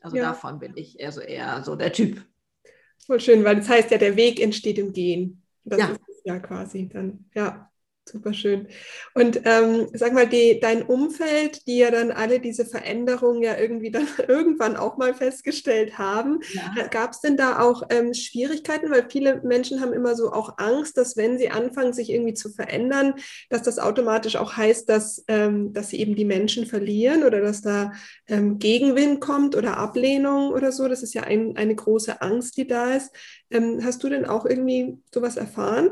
Also 0.00 0.16
ja. 0.16 0.24
davon 0.24 0.58
bin 0.58 0.72
ich 0.76 0.98
eher 0.98 1.12
so 1.12 1.20
eher 1.20 1.62
so 1.62 1.76
der 1.76 1.92
Typ. 1.92 2.24
Voll 3.04 3.20
schön, 3.20 3.44
weil 3.44 3.56
das 3.56 3.68
heißt 3.68 3.90
ja, 3.90 3.98
der 3.98 4.16
Weg 4.16 4.40
entsteht 4.40 4.78
im 4.78 4.92
Gehen. 4.92 5.42
Das 5.64 5.78
ja. 5.78 5.88
ist 5.88 6.22
ja 6.24 6.38
quasi 6.38 6.88
dann, 6.88 7.26
ja. 7.34 7.70
Super 8.08 8.32
schön. 8.34 8.68
Und 9.14 9.40
ähm, 9.44 9.88
sag 9.92 10.12
mal, 10.12 10.28
die, 10.28 10.60
dein 10.60 10.84
Umfeld, 10.84 11.66
die 11.66 11.78
ja 11.78 11.90
dann 11.90 12.12
alle 12.12 12.38
diese 12.38 12.64
Veränderungen 12.64 13.42
ja 13.42 13.58
irgendwie 13.58 13.90
dann 13.90 14.06
irgendwann 14.28 14.76
auch 14.76 14.96
mal 14.96 15.12
festgestellt 15.12 15.98
haben, 15.98 16.38
ja. 16.52 16.86
Gab 16.86 17.10
es 17.10 17.20
denn 17.20 17.36
da 17.36 17.58
auch 17.58 17.82
ähm, 17.90 18.14
Schwierigkeiten? 18.14 18.90
Weil 18.90 19.10
viele 19.10 19.42
Menschen 19.42 19.80
haben 19.80 19.92
immer 19.92 20.14
so 20.14 20.32
auch 20.32 20.58
Angst, 20.58 20.96
dass 20.96 21.16
wenn 21.16 21.36
sie 21.36 21.50
anfangen, 21.50 21.92
sich 21.92 22.10
irgendwie 22.10 22.34
zu 22.34 22.50
verändern, 22.50 23.14
dass 23.50 23.62
das 23.62 23.80
automatisch 23.80 24.36
auch 24.36 24.56
heißt, 24.56 24.88
dass, 24.88 25.24
ähm, 25.26 25.72
dass 25.72 25.88
sie 25.88 25.98
eben 25.98 26.14
die 26.14 26.24
Menschen 26.24 26.66
verlieren 26.66 27.24
oder 27.24 27.40
dass 27.40 27.60
da 27.60 27.92
ähm, 28.28 28.60
Gegenwind 28.60 29.20
kommt 29.20 29.56
oder 29.56 29.78
Ablehnung 29.78 30.52
oder 30.52 30.70
so. 30.70 30.86
Das 30.86 31.02
ist 31.02 31.14
ja 31.14 31.24
ein, 31.24 31.56
eine 31.56 31.74
große 31.74 32.22
Angst, 32.22 32.56
die 32.56 32.68
da 32.68 32.94
ist. 32.94 33.12
Ähm, 33.50 33.80
hast 33.82 34.04
du 34.04 34.08
denn 34.08 34.26
auch 34.26 34.46
irgendwie 34.46 34.98
sowas 35.12 35.36
erfahren? 35.36 35.90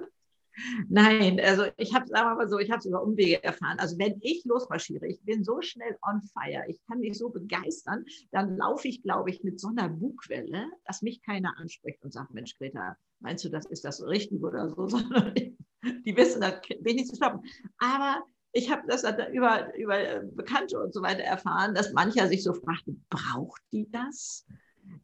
Nein, 0.88 1.40
also 1.40 1.64
ich 1.76 1.94
habe, 1.94 2.06
wir 2.08 2.22
mal 2.22 2.48
so, 2.48 2.58
ich 2.58 2.70
habe 2.70 2.78
es 2.78 2.86
über 2.86 3.02
Umwege 3.02 3.42
erfahren. 3.42 3.78
Also 3.78 3.98
wenn 3.98 4.18
ich 4.20 4.44
losmarschiere, 4.44 5.06
ich 5.06 5.20
bin 5.22 5.44
so 5.44 5.60
schnell 5.60 5.96
on 6.02 6.22
fire, 6.22 6.64
ich 6.68 6.80
kann 6.86 7.00
mich 7.00 7.18
so 7.18 7.30
begeistern, 7.30 8.04
dann 8.30 8.56
laufe 8.56 8.88
ich, 8.88 9.02
glaube 9.02 9.30
ich, 9.30 9.42
mit 9.42 9.60
so 9.60 9.68
einer 9.68 9.88
Bugwelle, 9.88 10.66
dass 10.84 11.02
mich 11.02 11.22
keiner 11.22 11.58
anspricht 11.58 12.02
und 12.02 12.12
sagt, 12.12 12.32
Mensch, 12.32 12.56
Greta, 12.56 12.96
meinst 13.20 13.44
du, 13.44 13.48
das 13.48 13.66
ist 13.66 13.84
das 13.84 14.02
richtig 14.02 14.42
oder 14.42 14.68
so, 14.68 14.86
sondern 14.88 15.34
die 15.34 16.16
wissen, 16.16 16.40
da 16.40 16.60
bin 16.68 16.78
ich 16.84 16.94
nicht 16.94 17.08
zu 17.08 17.16
stoppen. 17.16 17.40
Aber 17.78 18.22
ich 18.52 18.70
habe 18.70 18.82
das 18.86 19.02
über, 19.32 19.74
über 19.74 20.20
Bekannte 20.34 20.78
und 20.78 20.94
so 20.94 21.02
weiter 21.02 21.24
erfahren, 21.24 21.74
dass 21.74 21.92
mancher 21.92 22.28
sich 22.28 22.44
so 22.44 22.54
fragt, 22.54 22.84
braucht 23.10 23.60
die 23.72 23.90
das? 23.90 24.46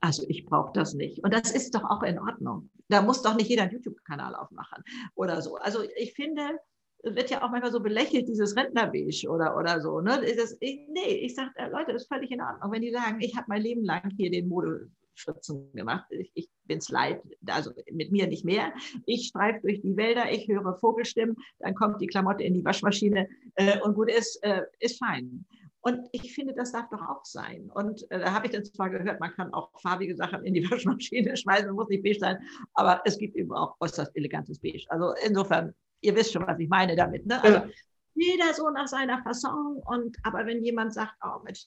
Also 0.01 0.25
ich 0.29 0.47
brauche 0.47 0.73
das 0.73 0.95
nicht. 0.95 1.23
Und 1.23 1.35
das 1.35 1.53
ist 1.53 1.75
doch 1.75 1.85
auch 1.85 2.03
in 2.03 2.19
Ordnung. 2.19 2.71
Da 2.88 3.03
muss 3.03 3.23
doch 3.23 3.37
nicht 3.37 3.49
jeder 3.49 3.62
einen 3.62 3.73
YouTube-Kanal 3.73 4.35
aufmachen 4.35 4.83
oder 5.14 5.43
so. 5.43 5.57
Also 5.57 5.81
ich 5.97 6.14
finde, 6.14 6.59
wird 7.03 7.31
ja 7.31 7.43
auch 7.43 7.51
manchmal 7.51 7.73
so 7.73 7.81
belächelt, 7.81 8.29
dieses 8.29 8.57
Rentnerbeige 8.57 9.29
oder, 9.29 9.57
oder 9.57 9.81
so. 9.81 10.01
Ne? 10.01 10.21
Das, 10.37 10.57
ich, 10.61 10.87
nee, 10.88 11.14
ich 11.23 11.35
sage, 11.35 11.51
äh, 11.57 11.69
Leute, 11.69 11.93
das 11.93 12.03
ist 12.03 12.12
völlig 12.12 12.31
in 12.31 12.40
Ordnung. 12.40 12.73
Wenn 12.73 12.83
die 12.83 12.93
sagen, 12.93 13.21
ich 13.21 13.37
habe 13.37 13.47
mein 13.49 13.62
Leben 13.62 13.85
lang 13.85 14.11
hier 14.16 14.31
den 14.31 14.49
Modefritzen 14.49 15.73
gemacht, 15.73 16.07
ich, 16.11 16.31
ich 16.35 16.51
bin 16.64 16.79
es 16.79 16.88
leid, 16.88 17.23
also 17.47 17.71
mit 17.90 18.12
mir 18.12 18.27
nicht 18.27 18.45
mehr. 18.45 18.73
Ich 19.07 19.29
streife 19.29 19.61
durch 19.62 19.81
die 19.81 19.97
Wälder, 19.97 20.31
ich 20.31 20.49
höre 20.49 20.75
Vogelstimmen, 20.77 21.37
dann 21.59 21.75
kommt 21.75 22.01
die 22.01 22.07
Klamotte 22.07 22.45
in 22.45 22.55
die 22.55 22.64
Waschmaschine 22.64 23.29
äh, 23.55 23.81
und 23.81 23.95
gut 23.95 24.11
ist, 24.11 24.43
äh, 24.43 24.62
ist 24.79 24.99
fein. 24.99 25.45
Und 25.83 26.09
ich 26.12 26.35
finde, 26.35 26.55
das 26.55 26.73
darf 26.73 26.88
doch 26.90 27.01
auch 27.01 27.25
sein. 27.25 27.71
Und 27.73 28.11
äh, 28.11 28.19
da 28.21 28.33
habe 28.33 28.47
ich 28.47 28.53
dann 28.53 28.64
zwar 28.64 28.90
gehört, 28.90 29.19
man 29.19 29.33
kann 29.33 29.53
auch 29.55 29.71
farbige 29.81 30.14
Sachen 30.14 30.45
in 30.45 30.55
die 30.55 30.62
Waschmaschine 30.71 31.37
schmeißen, 31.37 31.71
muss 31.71 31.88
nicht 31.88 32.03
beige 32.03 32.19
sein, 32.19 32.38
aber 32.75 33.01
es 33.05 33.19
gibt 33.19 33.37
eben 33.37 33.53
auch 33.53 33.77
äußerst 33.81 34.14
elegantes 34.14 34.59
Beige. 34.59 34.85
Also 34.88 35.14
insofern, 35.25 35.75
ihr 36.03 36.14
wisst 36.14 36.33
schon, 36.33 36.47
was 36.47 36.59
ich 36.59 36.69
meine 36.69 36.97
damit. 36.97 37.27
Ne? 37.27 37.43
Also 37.43 37.62
jeder 38.14 38.53
so 38.55 38.69
nach 38.71 38.88
seiner 38.88 39.23
Fasson. 39.23 39.81
Und 39.87 40.16
aber 40.23 40.47
wenn 40.47 40.62
jemand 40.62 40.93
sagt, 40.93 41.14
oh 41.25 41.43
Mensch, 41.45 41.66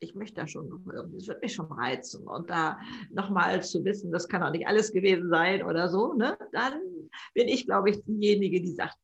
ich 0.00 0.14
möchte 0.14 0.40
da 0.40 0.46
schon 0.46 0.68
irgendwie, 0.92 1.16
es 1.16 1.28
wird 1.28 1.42
mich 1.42 1.54
schon 1.54 1.72
reizen. 1.72 2.26
Und 2.26 2.50
da 2.50 2.78
nochmal 3.10 3.62
zu 3.62 3.84
wissen, 3.84 4.12
das 4.12 4.28
kann 4.28 4.42
auch 4.42 4.50
nicht 4.50 4.66
alles 4.66 4.92
gewesen 4.92 5.30
sein 5.30 5.62
oder 5.62 5.88
so, 5.88 6.12
ne? 6.12 6.36
dann 6.52 6.80
bin 7.32 7.48
ich, 7.48 7.66
glaube 7.66 7.90
ich, 7.90 8.04
diejenige, 8.04 8.60
die 8.60 8.72
sagt, 8.72 8.96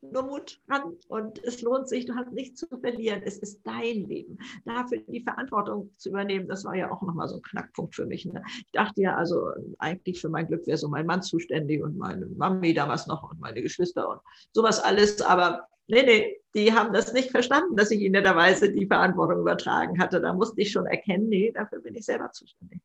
nur 0.00 0.22
Mut 0.22 0.60
ran 0.68 0.96
und 1.08 1.42
es 1.44 1.62
lohnt 1.62 1.88
sich, 1.88 2.06
du 2.06 2.14
hast 2.14 2.32
nichts 2.32 2.60
zu 2.60 2.66
verlieren. 2.80 3.22
Es 3.24 3.38
ist 3.38 3.60
dein 3.64 4.04
Leben. 4.04 4.38
Dafür 4.64 4.98
die 5.06 5.22
Verantwortung 5.22 5.90
zu 5.96 6.10
übernehmen, 6.10 6.48
das 6.48 6.64
war 6.64 6.74
ja 6.74 6.90
auch 6.90 7.02
nochmal 7.02 7.28
so 7.28 7.36
ein 7.36 7.42
Knackpunkt 7.42 7.94
für 7.94 8.06
mich. 8.06 8.24
Ne? 8.24 8.42
Ich 8.64 8.72
dachte 8.72 9.02
ja, 9.02 9.16
also 9.16 9.50
eigentlich 9.78 10.20
für 10.20 10.28
mein 10.28 10.46
Glück 10.46 10.66
wäre 10.66 10.78
so 10.78 10.88
mein 10.88 11.06
Mann 11.06 11.22
zuständig 11.22 11.82
und 11.82 11.96
meine 11.96 12.26
Mami 12.26 12.74
damals 12.74 13.06
noch 13.06 13.30
und 13.30 13.40
meine 13.40 13.62
Geschwister 13.62 14.08
und 14.08 14.20
sowas 14.52 14.80
alles. 14.80 15.20
Aber 15.20 15.66
nee, 15.88 16.02
nee, 16.02 16.40
die 16.54 16.72
haben 16.72 16.92
das 16.92 17.12
nicht 17.12 17.30
verstanden, 17.30 17.76
dass 17.76 17.90
ich 17.90 18.00
ihnen 18.00 18.12
netterweise 18.12 18.72
die 18.72 18.86
Verantwortung 18.86 19.40
übertragen 19.40 20.00
hatte. 20.00 20.20
Da 20.20 20.32
musste 20.32 20.60
ich 20.60 20.70
schon 20.70 20.86
erkennen, 20.86 21.28
nee, 21.28 21.50
dafür 21.52 21.80
bin 21.80 21.94
ich 21.94 22.04
selber 22.04 22.30
zuständig. 22.30 22.80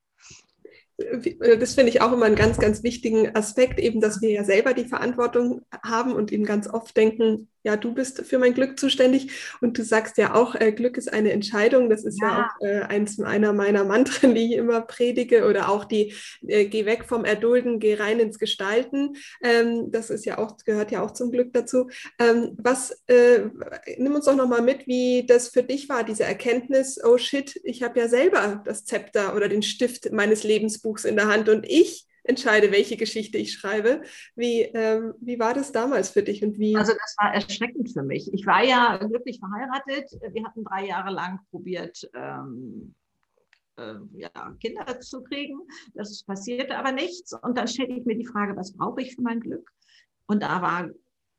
Äh, 0.97 1.57
das 1.57 1.75
finde 1.75 1.89
ich 1.89 2.01
auch 2.01 2.11
immer 2.11 2.25
einen 2.25 2.35
ganz, 2.35 2.57
ganz 2.57 2.83
wichtigen 2.83 3.35
Aspekt, 3.35 3.79
eben, 3.79 4.01
dass 4.01 4.21
wir 4.21 4.31
ja 4.31 4.43
selber 4.43 4.73
die 4.73 4.85
Verantwortung 4.85 5.61
haben 5.83 6.13
und 6.13 6.31
eben 6.31 6.45
ganz 6.45 6.67
oft 6.67 6.95
denken, 6.95 7.49
ja, 7.63 7.77
du 7.77 7.93
bist 7.93 8.25
für 8.25 8.37
mein 8.37 8.53
Glück 8.53 8.79
zuständig 8.79 9.31
und 9.61 9.77
du 9.77 9.83
sagst 9.83 10.17
ja 10.17 10.35
auch, 10.35 10.55
äh, 10.55 10.71
Glück 10.71 10.97
ist 10.97 11.11
eine 11.11 11.31
Entscheidung. 11.31 11.89
Das 11.89 12.03
ist 12.03 12.21
ja, 12.21 12.27
ja 12.27 12.45
auch 12.45 12.65
äh, 12.65 12.81
eins 12.81 13.19
einer 13.19 13.53
meiner 13.53 13.83
Mantren, 13.85 14.35
die 14.35 14.47
ich 14.47 14.57
immer 14.57 14.81
predige 14.81 15.45
oder 15.45 15.69
auch 15.69 15.85
die 15.85 16.13
äh, 16.45 16.65
Geh 16.65 16.85
weg 16.85 17.05
vom 17.07 17.25
Erdulden, 17.25 17.79
geh 17.79 17.95
rein 17.95 18.19
ins 18.19 18.39
Gestalten. 18.39 19.15
Ähm, 19.41 19.91
das 19.91 20.09
ist 20.09 20.25
ja 20.25 20.37
auch, 20.37 20.57
gehört 20.65 20.91
ja 20.91 21.01
auch 21.01 21.11
zum 21.11 21.31
Glück 21.31 21.53
dazu. 21.53 21.89
Ähm, 22.19 22.55
was, 22.57 22.91
äh, 23.07 23.41
nimm 23.97 24.15
uns 24.15 24.25
doch 24.25 24.35
nochmal 24.35 24.61
mit, 24.61 24.87
wie 24.87 25.25
das 25.25 25.49
für 25.49 25.63
dich 25.63 25.87
war, 25.89 26.03
diese 26.03 26.23
Erkenntnis, 26.23 26.99
oh 27.03 27.17
shit, 27.17 27.59
ich 27.63 27.83
habe 27.83 27.99
ja 27.99 28.07
selber 28.07 28.61
das 28.65 28.85
Zepter 28.85 29.35
oder 29.35 29.47
den 29.47 29.63
Stift 29.63 30.11
meines 30.11 30.43
Lebensbuchs 30.43 31.05
in 31.05 31.15
der 31.15 31.27
Hand 31.27 31.49
und 31.49 31.65
ich 31.67 32.07
entscheide, 32.23 32.71
welche 32.71 32.97
Geschichte 32.97 33.37
ich 33.37 33.53
schreibe. 33.53 34.01
Wie, 34.35 34.61
ähm, 34.61 35.13
wie 35.19 35.39
war 35.39 35.53
das 35.53 35.71
damals 35.71 36.09
für 36.09 36.23
dich 36.23 36.43
und 36.43 36.57
wie? 36.57 36.75
Also 36.75 36.93
das 36.93 37.15
war 37.19 37.33
erschreckend 37.33 37.91
für 37.91 38.03
mich. 38.03 38.33
Ich 38.33 38.45
war 38.45 38.63
ja 38.63 38.97
glücklich 38.97 39.39
verheiratet. 39.39 40.11
Wir 40.33 40.45
hatten 40.45 40.63
drei 40.63 40.87
Jahre 40.87 41.13
lang 41.13 41.39
probiert, 41.51 42.09
ähm, 42.15 42.95
äh, 43.77 43.95
ja, 44.15 44.29
Kinder 44.61 44.99
zu 45.01 45.23
kriegen. 45.23 45.59
Das 45.93 46.23
passierte 46.23 46.77
aber 46.77 46.91
nichts. 46.91 47.33
Und 47.33 47.57
dann 47.57 47.67
stellte 47.67 47.93
ich 47.93 48.05
mir 48.05 48.17
die 48.17 48.25
Frage, 48.25 48.55
was 48.55 48.73
brauche 48.73 49.01
ich 49.01 49.15
für 49.15 49.21
mein 49.21 49.39
Glück? 49.39 49.69
Und 50.25 50.43
da 50.43 50.61
war, 50.61 50.89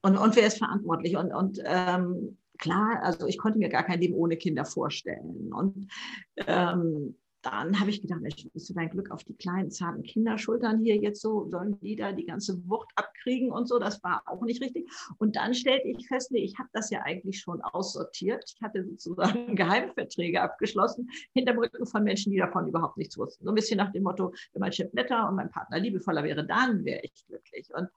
und, 0.03 0.19
und 0.19 0.37
wer 0.37 0.47
ist 0.47 0.59
verantwortlich? 0.59 1.17
Und, 1.17 1.33
und 1.33 1.61
ähm, 1.65 2.37
klar, 2.59 3.01
also 3.03 3.27
ich 3.27 3.39
konnte 3.39 3.59
mir 3.59 3.71
gar 3.71 3.85
kein 3.85 4.01
Leben 4.01 4.15
ohne 4.15 4.37
Kinder 4.37 4.65
vorstellen. 4.65 5.53
Und 5.53 5.89
ähm, 6.37 7.17
dann 7.45 7.79
habe 7.79 7.91
ich 7.91 8.01
gedacht, 8.01 8.21
Mensch, 8.21 8.47
bist 8.53 8.71
du 8.71 8.75
dein 8.75 8.89
Glück 8.89 9.11
auf 9.11 9.23
die 9.25 9.35
kleinen, 9.35 9.71
zarten 9.71 10.03
Kinderschultern 10.03 10.81
hier 10.81 10.97
jetzt 10.97 11.21
so, 11.21 11.49
sollen 11.51 11.79
die 11.81 11.95
da 11.95 12.13
die 12.13 12.25
ganze 12.25 12.59
Wucht 12.69 12.91
abkriegen 12.95 13.51
und 13.51 13.69
so, 13.69 13.79
das 13.79 14.03
war 14.03 14.23
auch 14.27 14.43
nicht 14.43 14.63
richtig. 14.63 14.91
Und 15.19 15.37
dann 15.37 15.55
stellte 15.55 15.89
ich 15.89 16.09
fest, 16.09 16.33
nee, 16.33 16.43
ich 16.43 16.59
habe 16.59 16.69
das 16.73 16.91
ja 16.91 17.03
eigentlich 17.03 17.41
schon 17.41 17.61
aussortiert. 17.61 18.45
Ich 18.57 18.63
hatte 18.63 18.85
sozusagen 18.85 19.57
Geheimverträge 19.57 20.41
abgeschlossen, 20.41 21.11
hinter 21.33 21.57
Rücken 21.57 21.87
von 21.87 22.03
Menschen, 22.03 22.33
die 22.33 22.39
davon 22.39 22.67
überhaupt 22.67 22.97
nichts 22.97 23.19
wussten. 23.19 23.45
So 23.45 23.51
ein 23.51 23.55
bisschen 23.55 23.77
nach 23.77 23.93
dem 23.93 24.05
Motto, 24.05 24.33
wenn 24.53 24.61
mein 24.61 24.73
Chef 24.73 24.93
netter 24.95 25.29
und 25.29 25.37
mein 25.37 25.51
Partner 25.51 25.79
liebevoller 25.79 26.25
wäre, 26.25 26.47
dann 26.47 26.85
wäre 26.85 27.01
ich 27.03 27.27
glücklich. 27.27 27.69
Und 27.75 27.89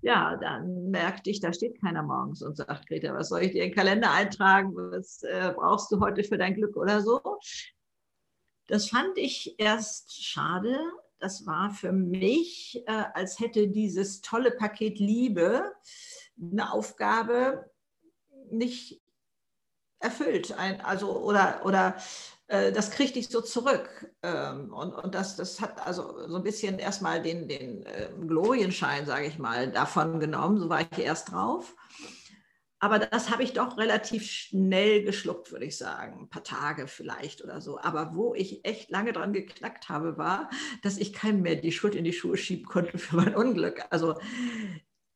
ja, 0.00 0.36
dann 0.36 0.90
merkte 0.90 1.30
ich, 1.30 1.40
da 1.40 1.52
steht 1.52 1.80
keiner 1.80 2.02
morgens 2.02 2.42
und 2.42 2.56
sagt, 2.56 2.86
Greta, 2.86 3.12
was 3.14 3.28
soll 3.28 3.42
ich 3.42 3.52
dir 3.52 3.64
in 3.64 3.70
den 3.70 3.76
Kalender 3.76 4.12
eintragen? 4.12 4.74
Was 4.74 5.22
äh, 5.24 5.52
brauchst 5.54 5.90
du 5.90 6.00
heute 6.00 6.22
für 6.22 6.38
dein 6.38 6.54
Glück 6.54 6.76
oder 6.76 7.00
so? 7.00 7.20
Das 8.68 8.90
fand 8.90 9.16
ich 9.16 9.58
erst 9.58 10.24
schade. 10.24 10.78
Das 11.18 11.46
war 11.46 11.70
für 11.70 11.90
mich, 11.90 12.84
äh, 12.86 13.04
als 13.14 13.40
hätte 13.40 13.68
dieses 13.68 14.20
tolle 14.20 14.52
Paket 14.52 14.98
Liebe 14.98 15.72
eine 16.40 16.72
Aufgabe 16.72 17.68
nicht 18.50 19.00
erfüllt. 19.98 20.52
Ein, 20.52 20.80
also, 20.82 21.18
oder, 21.18 21.62
oder 21.64 21.96
äh, 22.46 22.70
das 22.70 22.90
kriegte 22.90 23.18
ich 23.18 23.28
so 23.28 23.40
zurück. 23.40 24.12
Ähm, 24.22 24.72
und, 24.72 24.92
und 24.92 25.14
das, 25.14 25.36
das 25.36 25.60
hat 25.60 25.84
also 25.86 26.28
so 26.28 26.36
ein 26.36 26.42
bisschen 26.42 26.78
erstmal 26.78 27.22
den, 27.22 27.48
den 27.48 27.84
äh, 27.86 28.10
Glorienschein, 28.26 29.06
sage 29.06 29.26
ich 29.26 29.38
mal, 29.38 29.72
davon 29.72 30.20
genommen. 30.20 30.58
So 30.58 30.68
war 30.68 30.82
ich 30.82 30.98
erst 30.98 31.32
drauf. 31.32 31.74
Aber 32.80 33.00
das 33.00 33.30
habe 33.30 33.42
ich 33.42 33.52
doch 33.54 33.76
relativ 33.76 34.30
schnell 34.30 35.02
geschluckt, 35.02 35.50
würde 35.50 35.64
ich 35.64 35.76
sagen. 35.76 36.20
Ein 36.20 36.28
paar 36.28 36.44
Tage 36.44 36.86
vielleicht 36.86 37.42
oder 37.42 37.60
so. 37.60 37.78
Aber 37.80 38.14
wo 38.14 38.34
ich 38.34 38.64
echt 38.64 38.90
lange 38.90 39.12
dran 39.12 39.32
geknackt 39.32 39.88
habe, 39.88 40.16
war, 40.16 40.48
dass 40.82 40.96
ich 40.96 41.12
keinem 41.12 41.42
mehr 41.42 41.56
die 41.56 41.72
Schuld 41.72 41.96
in 41.96 42.04
die 42.04 42.12
Schuhe 42.12 42.36
schieben 42.36 42.66
konnte 42.66 42.98
für 42.98 43.16
mein 43.16 43.34
Unglück. 43.34 43.84
Also, 43.90 44.14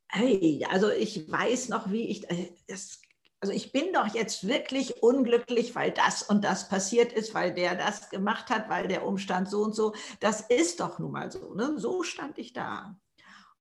hey, 0.09 0.67
also 0.71 0.91
ich 0.91 1.31
weiß 1.31 1.69
noch, 1.69 1.91
wie 1.93 2.09
ich 2.09 2.29
äh, 2.31 2.53
das. 2.67 3.01
Also 3.41 3.53
ich 3.53 3.73
bin 3.73 3.93
doch 3.93 4.15
jetzt 4.15 4.47
wirklich 4.47 5.03
unglücklich, 5.03 5.75
weil 5.75 5.91
das 5.91 6.23
und 6.23 6.45
das 6.45 6.69
passiert 6.69 7.13
ist, 7.13 7.35
weil 7.35 7.53
der 7.53 7.75
das 7.75 8.09
gemacht 8.09 8.51
hat, 8.51 8.69
weil 8.69 8.87
der 8.87 9.05
Umstand 9.05 9.51
so 9.51 9.63
und 9.63 9.75
so. 9.75 9.95
Das 10.21 10.43
ist 10.43 10.79
doch 10.79 11.01
nun 11.01 11.11
mal 11.11 11.31
so. 11.33 11.53
Ne? 11.55 11.77
So 11.77 12.05
stand 12.05 12.39
ich 12.39 12.53
da. 12.53 12.97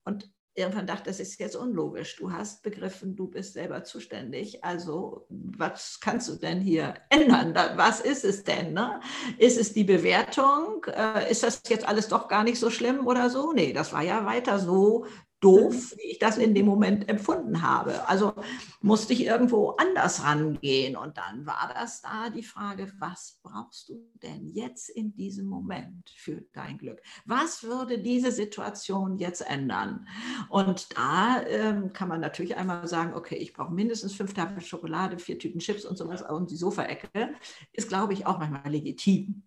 Und 0.04 0.32
irgendwann 0.54 0.88
dachte, 0.88 1.06
das 1.06 1.20
ist 1.20 1.40
jetzt 1.40 1.56
unlogisch. 1.56 2.18
Du 2.18 2.32
hast 2.32 2.64
begriffen, 2.64 3.16
du 3.16 3.28
bist 3.28 3.54
selber 3.54 3.84
zuständig. 3.84 4.64
Also 4.64 5.26
was 5.30 6.00
kannst 6.00 6.28
du 6.30 6.36
denn 6.36 6.60
hier 6.60 6.96
ändern? 7.10 7.56
Was 7.76 8.02
ist 8.02 8.26
es 8.26 8.44
denn? 8.44 8.74
Ne? 8.74 9.00
Ist 9.38 9.58
es 9.58 9.74
die 9.74 9.84
Bewertung? 9.84 10.86
Äh, 10.86 11.32
ist 11.32 11.44
das 11.44 11.62
jetzt 11.70 11.88
alles 11.88 12.08
doch 12.10 12.28
gar 12.28 12.44
nicht 12.44 12.60
so 12.60 12.70
schlimm 12.70 13.08
oder 13.08 13.30
so? 13.30 13.54
Nee, 13.54 13.74
das 13.74 13.94
war 13.94 14.02
ja 14.02 14.26
weiter 14.26 14.60
so, 14.60 15.06
doof, 15.42 15.74
mhm. 15.74 15.98
wie 15.98 16.12
ich 16.12 16.20
das 16.20 16.38
in 16.38 16.56
dem 16.56 16.66
Moment 16.66 17.10
empfunden 17.10 17.62
habe. 17.62 18.08
Also 18.08 18.34
musste 18.82 19.14
ich 19.14 19.26
irgendwo 19.26 19.72
anders 19.72 20.24
rangehen. 20.24 20.96
Und 20.96 21.18
dann 21.18 21.46
war 21.46 21.72
das 21.74 22.02
da 22.02 22.30
die 22.30 22.44
Frage, 22.44 22.92
was 23.00 23.40
brauchst 23.44 23.90
du 23.90 24.10
denn 24.24 24.48
jetzt 24.48 24.90
in 24.90 25.14
diesem 25.16 25.48
Moment 25.48 26.10
für 26.16 26.44
dein 26.54 26.78
Glück? 26.78 27.02
Was 27.26 27.64
würde 27.64 28.00
diese 28.00 28.32
Situation 28.32 29.18
jetzt 29.18 29.42
ändern? 29.42 30.08
Und 30.50 30.96
da 30.98 31.44
ähm, 31.48 31.92
kann 31.92 32.08
man 32.08 32.22
natürlich 32.22 32.56
einmal 32.56 32.88
sagen, 32.88 33.14
okay, 33.16 33.36
ich 33.36 33.54
brauche 33.54 33.74
mindestens 33.74 34.14
fünf 34.14 34.34
Tafeln 34.34 34.62
Schokolade, 34.62 35.18
vier 35.18 35.40
Tüten 35.40 35.60
Chips 35.60 35.86
und 35.86 35.98
sowas 35.98 36.22
und 36.22 36.52
die 36.52 36.56
Sofaecke. 36.56 37.34
Ist, 37.74 37.90
glaube 37.90 38.14
ich, 38.14 38.26
auch 38.26 38.38
manchmal 38.38 38.72
legitim. 38.72 39.44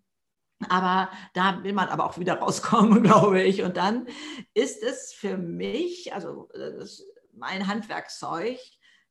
Aber 0.68 1.10
da 1.32 1.62
will 1.62 1.72
man 1.72 1.88
aber 1.88 2.04
auch 2.04 2.18
wieder 2.18 2.38
rauskommen, 2.38 3.02
glaube 3.04 3.42
ich. 3.42 3.62
Und 3.62 3.76
dann 3.76 4.06
ist 4.54 4.82
es 4.82 5.12
für 5.12 5.36
mich, 5.36 6.12
also 6.14 6.48
mein 7.32 7.66
Handwerkszeug, 7.66 8.58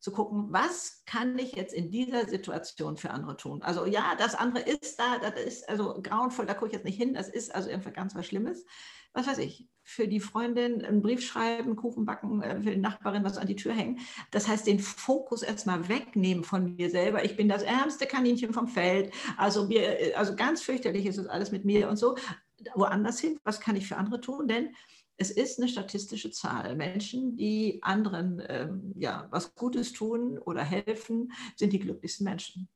zu 0.03 0.11
gucken, 0.11 0.47
was 0.51 1.03
kann 1.05 1.39
ich 1.39 1.53
jetzt 1.53 1.73
in 1.73 1.89
dieser 1.89 2.27
Situation 2.27 2.97
für 2.97 3.11
andere 3.11 3.37
tun? 3.37 3.61
Also 3.61 3.85
ja, 3.85 4.15
das 4.17 4.35
andere 4.35 4.61
ist 4.61 4.99
da, 4.99 5.17
das 5.17 5.39
ist 5.39 5.69
also 5.69 6.01
grauenvoll, 6.03 6.45
da 6.45 6.53
gucke 6.53 6.67
ich 6.67 6.73
jetzt 6.73 6.83
nicht 6.83 6.97
hin, 6.97 7.13
das 7.13 7.29
ist 7.29 7.55
also 7.55 7.69
irgendwie 7.69 7.91
ganz 7.91 8.13
was 8.13 8.25
Schlimmes. 8.25 8.65
Was 9.13 9.27
weiß 9.27 9.37
ich, 9.37 9.69
für 9.83 10.07
die 10.07 10.19
Freundin 10.19 10.83
einen 10.83 11.01
Brief 11.01 11.21
schreiben, 11.21 11.75
Kuchen 11.75 12.05
backen, 12.05 12.41
äh, 12.41 12.61
für 12.61 12.71
die 12.71 12.77
Nachbarin 12.77 13.23
was 13.23 13.37
an 13.37 13.47
die 13.47 13.55
Tür 13.55 13.73
hängen. 13.73 13.99
Das 14.31 14.47
heißt, 14.47 14.65
den 14.65 14.79
Fokus 14.79 15.43
erstmal 15.43 15.87
wegnehmen 15.89 16.43
von 16.43 16.75
mir 16.75 16.89
selber. 16.89 17.23
Ich 17.25 17.35
bin 17.35 17.49
das 17.49 17.63
ärmste 17.63 18.05
Kaninchen 18.05 18.53
vom 18.53 18.67
Feld. 18.67 19.13
Also, 19.37 19.67
mir, 19.67 19.99
äh, 19.99 20.13
also 20.13 20.35
ganz 20.35 20.61
fürchterlich 20.61 21.05
ist 21.05 21.17
es 21.17 21.27
alles 21.27 21.51
mit 21.51 21.65
mir 21.65 21.89
und 21.89 21.97
so. 21.97 22.15
Woanders 22.75 23.19
hin, 23.19 23.39
was 23.43 23.59
kann 23.59 23.75
ich 23.75 23.87
für 23.87 23.97
andere 23.97 24.21
tun? 24.21 24.47
Denn 24.47 24.73
es 25.17 25.31
ist 25.31 25.59
eine 25.59 25.67
statistische 25.67 26.31
Zahl. 26.31 26.75
Menschen, 26.75 27.35
die 27.35 27.79
anderen 27.83 28.41
ähm, 28.47 28.93
ja, 28.97 29.27
was 29.31 29.53
Gutes 29.53 29.93
tun 29.93 30.39
oder 30.39 30.63
helfen, 30.63 31.31
sind 31.55 31.73
die 31.73 31.79
glücklichsten 31.79 32.23
Menschen. 32.23 32.67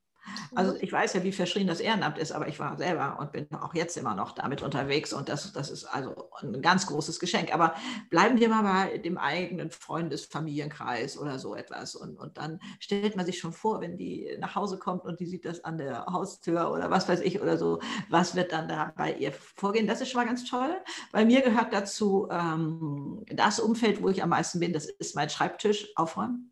Also 0.56 0.76
ich 0.80 0.92
weiß 0.92 1.14
ja, 1.14 1.24
wie 1.24 1.32
verschrien 1.32 1.68
das 1.68 1.80
Ehrenamt 1.80 2.18
ist, 2.18 2.32
aber 2.32 2.48
ich 2.48 2.60
war 2.60 2.78
selber 2.78 3.18
und 3.20 3.32
bin 3.32 3.48
auch 3.54 3.74
jetzt 3.74 3.98
immer 3.98 4.16
noch 4.16 4.32
damit 4.34 4.62
unterwegs 4.62 5.14
und 5.14 5.30
das, 5.30 5.54
das 5.54 5.70
ist 5.70 5.86
also 5.86 6.30
ein 6.42 6.62
ganz 6.62 6.88
großes 6.88 7.20
Geschenk. 7.20 7.54
Aber 7.54 7.76
bleiben 8.10 8.40
wir 8.40 8.50
mal 8.50 8.64
bei 8.64 8.98
dem 8.98 9.18
eigenen 9.18 9.72
Freundesfamilienkreis 9.72 11.18
oder 11.18 11.40
so 11.40 11.56
etwas 11.56 11.96
und, 11.96 12.18
und 12.18 12.38
dann 12.38 12.60
stellt 12.80 13.16
man 13.16 13.26
sich 13.26 13.40
schon 13.40 13.54
vor, 13.54 13.82
wenn 13.82 13.98
die 13.98 14.36
nach 14.40 14.56
Hause 14.56 14.78
kommt 14.78 15.06
und 15.06 15.20
die 15.20 15.26
sieht 15.26 15.46
das 15.46 15.64
an 15.64 15.78
der 15.78 16.06
Haustür 16.06 16.72
oder 16.72 16.90
was 16.90 17.08
weiß 17.08 17.22
ich 17.22 17.42
oder 17.42 17.58
so, 17.58 17.80
was 18.10 18.36
wird 18.36 18.52
dann 18.52 18.68
da 18.68 18.94
bei 18.96 19.14
ihr 19.14 19.32
vorgehen? 19.32 19.88
Das 19.88 20.02
ist 20.02 20.10
schon 20.10 20.22
mal 20.22 20.28
ganz 20.28 20.46
toll. 20.46 20.76
Bei 21.12 21.26
mir 21.26 21.42
gehört 21.42 21.74
dazu 21.74 22.28
ähm, 22.32 23.24
das 23.28 23.60
Umfeld, 23.60 24.02
wo 24.02 24.10
ich 24.10 24.24
am 24.24 24.30
meisten 24.30 24.60
bin, 24.60 24.74
das 24.74 24.86
ist 24.86 25.16
mein 25.16 25.30
Schreibtisch 25.30 25.88
aufräumen 25.96 26.52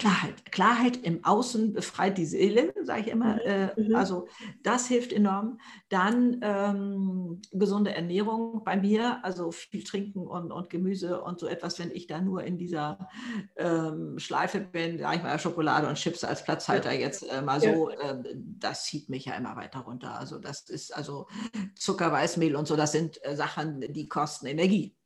Klarheit. 0.00 0.50
Klarheit 0.50 0.96
im 0.96 1.24
Außen 1.24 1.74
befreit 1.74 2.16
die 2.16 2.24
Seele, 2.24 2.72
sage 2.82 3.02
ich 3.02 3.08
immer. 3.08 3.34
Mhm. 3.34 3.40
Äh, 3.40 3.80
mhm. 3.80 3.94
Also 3.94 4.28
das 4.62 4.86
hilft 4.86 5.12
enorm. 5.12 5.60
Dann 5.90 6.40
ähm, 6.42 7.42
gesunde 7.52 7.94
Ernährung 7.94 8.64
bei 8.64 8.76
mir, 8.76 9.22
also 9.22 9.50
viel 9.50 9.84
trinken 9.84 10.26
und, 10.26 10.52
und 10.52 10.70
Gemüse 10.70 11.20
und 11.20 11.38
so 11.38 11.46
etwas, 11.46 11.78
wenn 11.78 11.90
ich 11.90 12.06
da 12.06 12.20
nur 12.20 12.44
in 12.44 12.56
dieser 12.56 13.10
ähm, 13.56 14.18
Schleife 14.18 14.60
bin, 14.60 14.98
sage 14.98 15.18
ich 15.18 15.22
mal, 15.22 15.38
Schokolade 15.38 15.86
und 15.86 15.96
Chips 15.96 16.24
als 16.24 16.44
Platzhalter 16.44 16.92
ja. 16.92 17.00
jetzt 17.00 17.22
äh, 17.22 17.42
mal 17.42 17.60
so, 17.60 17.90
ja. 17.90 18.12
äh, 18.12 18.22
das 18.34 18.84
zieht 18.84 19.10
mich 19.10 19.26
ja 19.26 19.34
immer 19.34 19.54
weiter 19.56 19.80
runter. 19.80 20.18
Also 20.18 20.38
das 20.38 20.62
ist 20.70 20.96
also 20.96 21.26
Zucker, 21.76 22.10
Weißmehl 22.10 22.56
und 22.56 22.66
so, 22.66 22.74
das 22.74 22.92
sind 22.92 23.22
äh, 23.22 23.36
Sachen, 23.36 23.80
die 23.92 24.08
kosten 24.08 24.46
Energie. 24.46 24.96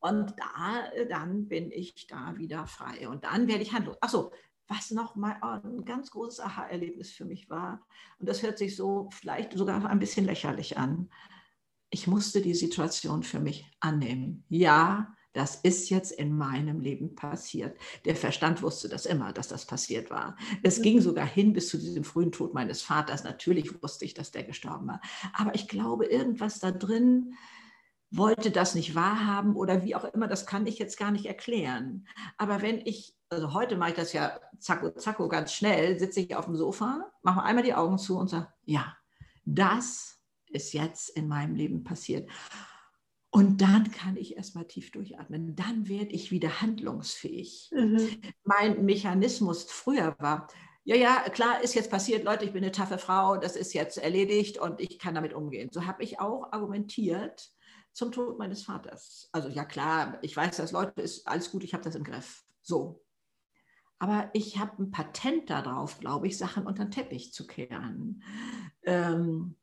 Und 0.00 0.34
da, 0.38 0.86
äh, 0.94 1.06
dann 1.06 1.48
bin 1.48 1.70
ich 1.70 2.06
da 2.06 2.36
wieder 2.36 2.66
frei. 2.66 3.08
Und 3.08 3.24
dann 3.24 3.48
werde 3.48 3.62
ich 3.62 3.72
handeln. 3.72 3.96
Achso, 4.00 4.32
was 4.68 4.90
noch 4.90 5.16
mal 5.16 5.36
oh, 5.42 5.66
ein 5.66 5.84
ganz 5.84 6.10
großes 6.10 6.40
Aha-Erlebnis 6.40 7.10
für 7.10 7.24
mich 7.24 7.50
war, 7.50 7.86
und 8.18 8.28
das 8.28 8.42
hört 8.42 8.58
sich 8.58 8.76
so 8.76 9.08
vielleicht 9.12 9.52
sogar 9.52 9.84
ein 9.84 9.98
bisschen 9.98 10.24
lächerlich 10.24 10.78
an. 10.78 11.10
Ich 11.90 12.06
musste 12.06 12.40
die 12.40 12.54
Situation 12.54 13.22
für 13.22 13.40
mich 13.40 13.70
annehmen. 13.80 14.44
Ja, 14.48 15.14
das 15.34 15.56
ist 15.56 15.88
jetzt 15.88 16.12
in 16.12 16.36
meinem 16.36 16.80
Leben 16.80 17.14
passiert. 17.14 17.78
Der 18.04 18.16
Verstand 18.16 18.62
wusste 18.62 18.88
das 18.88 19.06
immer, 19.06 19.32
dass 19.32 19.48
das 19.48 19.66
passiert 19.66 20.10
war. 20.10 20.36
Es 20.62 20.82
ging 20.82 21.00
sogar 21.00 21.26
hin 21.26 21.52
bis 21.54 21.68
zu 21.68 21.78
diesem 21.78 22.04
frühen 22.04 22.32
Tod 22.32 22.52
meines 22.52 22.82
Vaters. 22.82 23.24
Natürlich 23.24 23.82
wusste 23.82 24.04
ich, 24.04 24.14
dass 24.14 24.30
der 24.30 24.44
gestorben 24.44 24.88
war. 24.88 25.00
Aber 25.32 25.54
ich 25.54 25.68
glaube, 25.68 26.06
irgendwas 26.06 26.60
da 26.60 26.70
drin 26.70 27.34
wollte 28.14 28.50
das 28.50 28.74
nicht 28.74 28.94
wahrhaben 28.94 29.56
oder 29.56 29.84
wie 29.84 29.94
auch 29.94 30.04
immer, 30.04 30.28
das 30.28 30.46
kann 30.46 30.66
ich 30.66 30.78
jetzt 30.78 30.98
gar 30.98 31.10
nicht 31.10 31.26
erklären. 31.26 32.06
Aber 32.36 32.62
wenn 32.62 32.78
ich 32.84 33.16
also 33.32 33.54
heute 33.54 33.76
mache 33.76 33.90
ich 33.90 33.96
das 33.96 34.12
ja 34.12 34.38
zacko, 34.58 34.90
zacko 34.90 35.28
ganz 35.28 35.52
schnell, 35.52 35.98
sitze 35.98 36.20
ich 36.20 36.36
auf 36.36 36.44
dem 36.44 36.56
Sofa, 36.56 37.10
mache 37.22 37.42
einmal 37.42 37.64
die 37.64 37.74
Augen 37.74 37.98
zu 37.98 38.18
und 38.18 38.28
sage, 38.28 38.48
ja, 38.64 38.96
das 39.44 40.18
ist 40.50 40.72
jetzt 40.74 41.08
in 41.10 41.28
meinem 41.28 41.54
Leben 41.54 41.82
passiert. 41.82 42.28
Und 43.30 43.62
dann 43.62 43.90
kann 43.90 44.18
ich 44.18 44.36
erstmal 44.36 44.66
tief 44.66 44.90
durchatmen. 44.92 45.56
Dann 45.56 45.88
werde 45.88 46.10
ich 46.10 46.30
wieder 46.30 46.60
handlungsfähig. 46.60 47.70
Mhm. 47.72 48.20
Mein 48.44 48.84
Mechanismus 48.84 49.64
früher 49.64 50.14
war, 50.18 50.48
ja, 50.84 50.96
ja, 50.96 51.20
klar, 51.30 51.62
ist 51.62 51.74
jetzt 51.74 51.90
passiert, 51.90 52.24
Leute, 52.24 52.44
ich 52.44 52.52
bin 52.52 52.62
eine 52.62 52.72
taffe 52.72 52.98
Frau, 52.98 53.36
das 53.36 53.56
ist 53.56 53.72
jetzt 53.72 53.98
erledigt 53.98 54.58
und 54.58 54.80
ich 54.80 54.98
kann 54.98 55.14
damit 55.14 55.32
umgehen. 55.32 55.70
So 55.72 55.86
habe 55.86 56.02
ich 56.02 56.20
auch 56.20 56.52
argumentiert 56.52 57.52
zum 57.92 58.12
Tod 58.12 58.38
meines 58.38 58.64
Vaters. 58.64 59.28
Also 59.32 59.48
ja, 59.48 59.64
klar, 59.64 60.18
ich 60.22 60.36
weiß 60.36 60.56
das, 60.56 60.72
Leute, 60.72 61.02
ist 61.02 61.26
alles 61.26 61.50
gut, 61.50 61.64
ich 61.64 61.74
habe 61.74 61.84
das 61.84 61.94
im 61.94 62.04
Griff. 62.04 62.44
So. 62.62 63.04
Aber 63.98 64.30
ich 64.32 64.58
habe 64.58 64.82
ein 64.82 64.90
Patent 64.90 65.50
darauf, 65.50 66.00
glaube 66.00 66.26
ich, 66.26 66.36
Sachen 66.36 66.66
unter 66.66 66.84
den 66.84 66.90
Teppich 66.90 67.32
zu 67.32 67.46
kehren. 67.46 68.22
Ähm, 68.82 69.56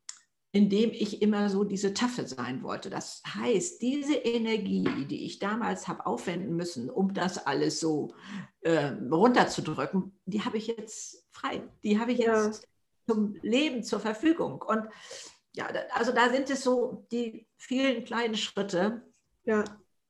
indem 0.52 0.90
ich 0.90 1.22
immer 1.22 1.48
so 1.48 1.62
diese 1.62 1.94
Taffe 1.94 2.26
sein 2.26 2.62
wollte. 2.62 2.90
Das 2.90 3.22
heißt, 3.34 3.80
diese 3.82 4.14
Energie, 4.14 5.06
die 5.06 5.24
ich 5.24 5.38
damals 5.38 5.86
habe 5.86 6.06
aufwenden 6.06 6.56
müssen, 6.56 6.90
um 6.90 7.14
das 7.14 7.46
alles 7.46 7.78
so 7.78 8.14
äh, 8.62 8.86
runterzudrücken, 9.10 10.18
die 10.24 10.42
habe 10.44 10.58
ich 10.58 10.66
jetzt 10.66 11.24
frei. 11.30 11.62
Die 11.84 12.00
habe 12.00 12.12
ich 12.12 12.18
ja. 12.18 12.46
jetzt 12.46 12.66
zum 13.08 13.36
Leben 13.42 13.84
zur 13.84 14.00
Verfügung. 14.00 14.60
Und 14.62 14.88
ja, 15.52 15.68
also 15.94 16.12
da 16.12 16.30
sind 16.30 16.50
es 16.50 16.62
so 16.62 17.06
die 17.10 17.46
vielen 17.56 18.04
kleinen 18.04 18.36
Schritte, 18.36 19.02
ja. 19.44 19.64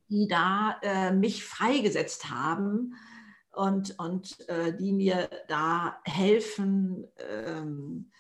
die 0.08 0.28
da 0.28 0.78
äh, 0.82 1.12
mich 1.12 1.44
freigesetzt 1.44 2.30
haben 2.30 2.94
und, 3.52 3.98
und 3.98 4.48
äh, 4.48 4.76
die 4.76 4.92
mir 4.92 5.28
da 5.48 6.00
helfen, 6.04 7.06
ähm, 7.16 8.10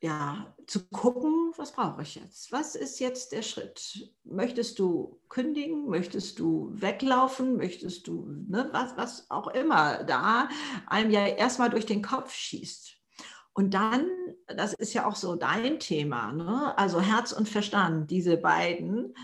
ja, 0.00 0.54
zu 0.66 0.88
gucken, 0.88 1.52
was 1.56 1.72
brauche 1.72 2.02
ich 2.02 2.14
jetzt? 2.14 2.52
Was 2.52 2.76
ist 2.76 3.00
jetzt 3.00 3.32
der 3.32 3.42
Schritt? 3.42 4.14
Möchtest 4.22 4.78
du 4.78 5.20
kündigen? 5.28 5.88
Möchtest 5.88 6.38
du 6.38 6.70
weglaufen? 6.72 7.56
Möchtest 7.56 8.06
du, 8.06 8.26
ne, 8.48 8.68
was, 8.72 8.96
was 8.96 9.30
auch 9.30 9.48
immer 9.48 10.04
da 10.04 10.48
einem 10.86 11.10
ja 11.10 11.26
erstmal 11.26 11.70
durch 11.70 11.86
den 11.86 12.02
Kopf 12.02 12.32
schießt. 12.32 12.97
Und 13.58 13.74
dann, 13.74 14.08
das 14.46 14.72
ist 14.72 14.94
ja 14.94 15.04
auch 15.04 15.16
so 15.16 15.34
dein 15.34 15.80
Thema, 15.80 16.30
ne? 16.30 16.78
also 16.78 17.00
Herz 17.00 17.32
und 17.32 17.48
Verstand, 17.48 18.08
diese 18.08 18.36
beiden 18.36 19.16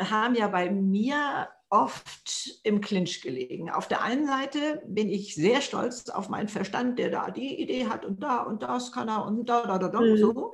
haben 0.00 0.34
ja 0.34 0.48
bei 0.48 0.70
mir 0.70 1.50
oft 1.68 2.60
im 2.62 2.80
Clinch 2.80 3.20
gelegen. 3.20 3.68
Auf 3.68 3.86
der 3.86 4.00
einen 4.00 4.26
Seite 4.26 4.82
bin 4.86 5.10
ich 5.10 5.34
sehr 5.34 5.60
stolz 5.60 6.08
auf 6.08 6.30
meinen 6.30 6.48
Verstand, 6.48 6.98
der 6.98 7.10
da 7.10 7.30
die 7.30 7.60
Idee 7.60 7.86
hat 7.86 8.06
und 8.06 8.22
da 8.22 8.44
und 8.44 8.62
das 8.62 8.90
kann 8.90 9.10
er 9.10 9.26
und 9.26 9.50
da, 9.50 9.66
da, 9.66 9.76
da, 9.76 9.88
da, 9.88 10.00
mhm. 10.00 10.16
so. 10.16 10.52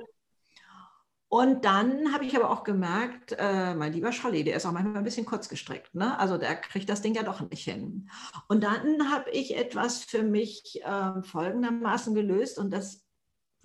Und 1.29 1.63
dann 1.63 2.11
habe 2.13 2.25
ich 2.25 2.35
aber 2.35 2.49
auch 2.49 2.65
gemerkt, 2.65 3.37
äh, 3.39 3.73
mein 3.75 3.93
lieber 3.93 4.11
Scholli, 4.11 4.43
der 4.43 4.57
ist 4.57 4.65
auch 4.65 4.73
manchmal 4.73 4.97
ein 4.97 5.05
bisschen 5.05 5.25
kurz 5.25 5.47
gestreckt. 5.47 5.95
Ne? 5.95 6.19
Also 6.19 6.37
der 6.37 6.53
kriegt 6.57 6.89
das 6.89 7.01
Ding 7.01 7.15
ja 7.15 7.23
doch 7.23 7.39
nicht 7.49 7.63
hin. 7.63 8.09
Und 8.49 8.65
dann 8.65 9.09
habe 9.09 9.29
ich 9.29 9.55
etwas 9.55 10.03
für 10.03 10.23
mich 10.23 10.81
äh, 10.83 11.23
folgendermaßen 11.23 12.13
gelöst 12.13 12.59
und 12.59 12.71
das 12.71 13.05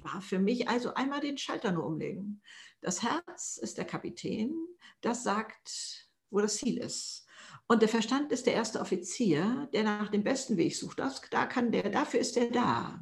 war 0.07 0.23
für 0.23 0.38
mich 0.38 0.69
also 0.69 0.95
einmal 0.95 1.21
den 1.21 1.38
Schalter 1.38 1.73
nur 1.73 1.87
umlegen. 1.87 2.42
Das 2.81 3.03
Herz 3.03 3.59
ist 3.61 3.79
der 3.79 3.85
Kapitän, 3.85 4.55
das 5.01 5.25
sagt, 5.25 6.09
wo 6.31 6.40
das 6.40 6.57
Ziel 6.57 6.79
ist. 6.79 7.27
Und 7.69 7.83
der 7.83 7.88
Verstand 7.88 8.33
ist 8.33 8.47
der 8.47 8.55
erste 8.55 8.81
Offizier, 8.81 9.69
der 9.73 9.83
nach 9.83 10.09
dem 10.09 10.23
besten 10.23 10.57
Weg 10.57 10.77
sucht. 10.77 10.99
Das, 10.99 11.21
da 11.31 11.47
kann 11.47 11.73
der, 11.73 11.90
dafür 11.90 12.21
ist 12.21 12.37
er 12.37 12.51
da. 12.51 13.01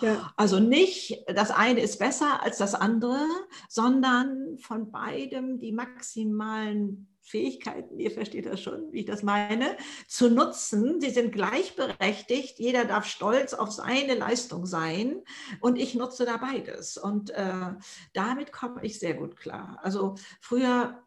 Ja. 0.00 0.32
Also 0.36 0.58
nicht, 0.60 1.24
das 1.26 1.50
eine 1.50 1.80
ist 1.80 1.98
besser 1.98 2.42
als 2.42 2.58
das 2.58 2.74
andere, 2.74 3.26
sondern 3.68 4.58
von 4.58 4.90
beidem 4.90 5.58
die 5.58 5.72
maximalen 5.72 7.15
Fähigkeiten, 7.26 7.98
ihr 7.98 8.12
versteht 8.12 8.46
das 8.46 8.62
schon, 8.62 8.92
wie 8.92 9.00
ich 9.00 9.04
das 9.04 9.22
meine, 9.24 9.76
zu 10.06 10.30
nutzen. 10.30 11.00
Sie 11.00 11.10
sind 11.10 11.32
gleichberechtigt, 11.32 12.58
jeder 12.58 12.84
darf 12.84 13.06
stolz 13.06 13.52
auf 13.52 13.72
seine 13.72 14.14
Leistung 14.14 14.64
sein 14.64 15.22
und 15.60 15.76
ich 15.76 15.94
nutze 15.94 16.24
da 16.24 16.36
beides. 16.36 16.96
Und 16.96 17.30
äh, 17.30 17.72
damit 18.12 18.52
komme 18.52 18.84
ich 18.84 19.00
sehr 19.00 19.14
gut 19.14 19.36
klar. 19.36 19.78
Also 19.82 20.14
früher 20.40 21.02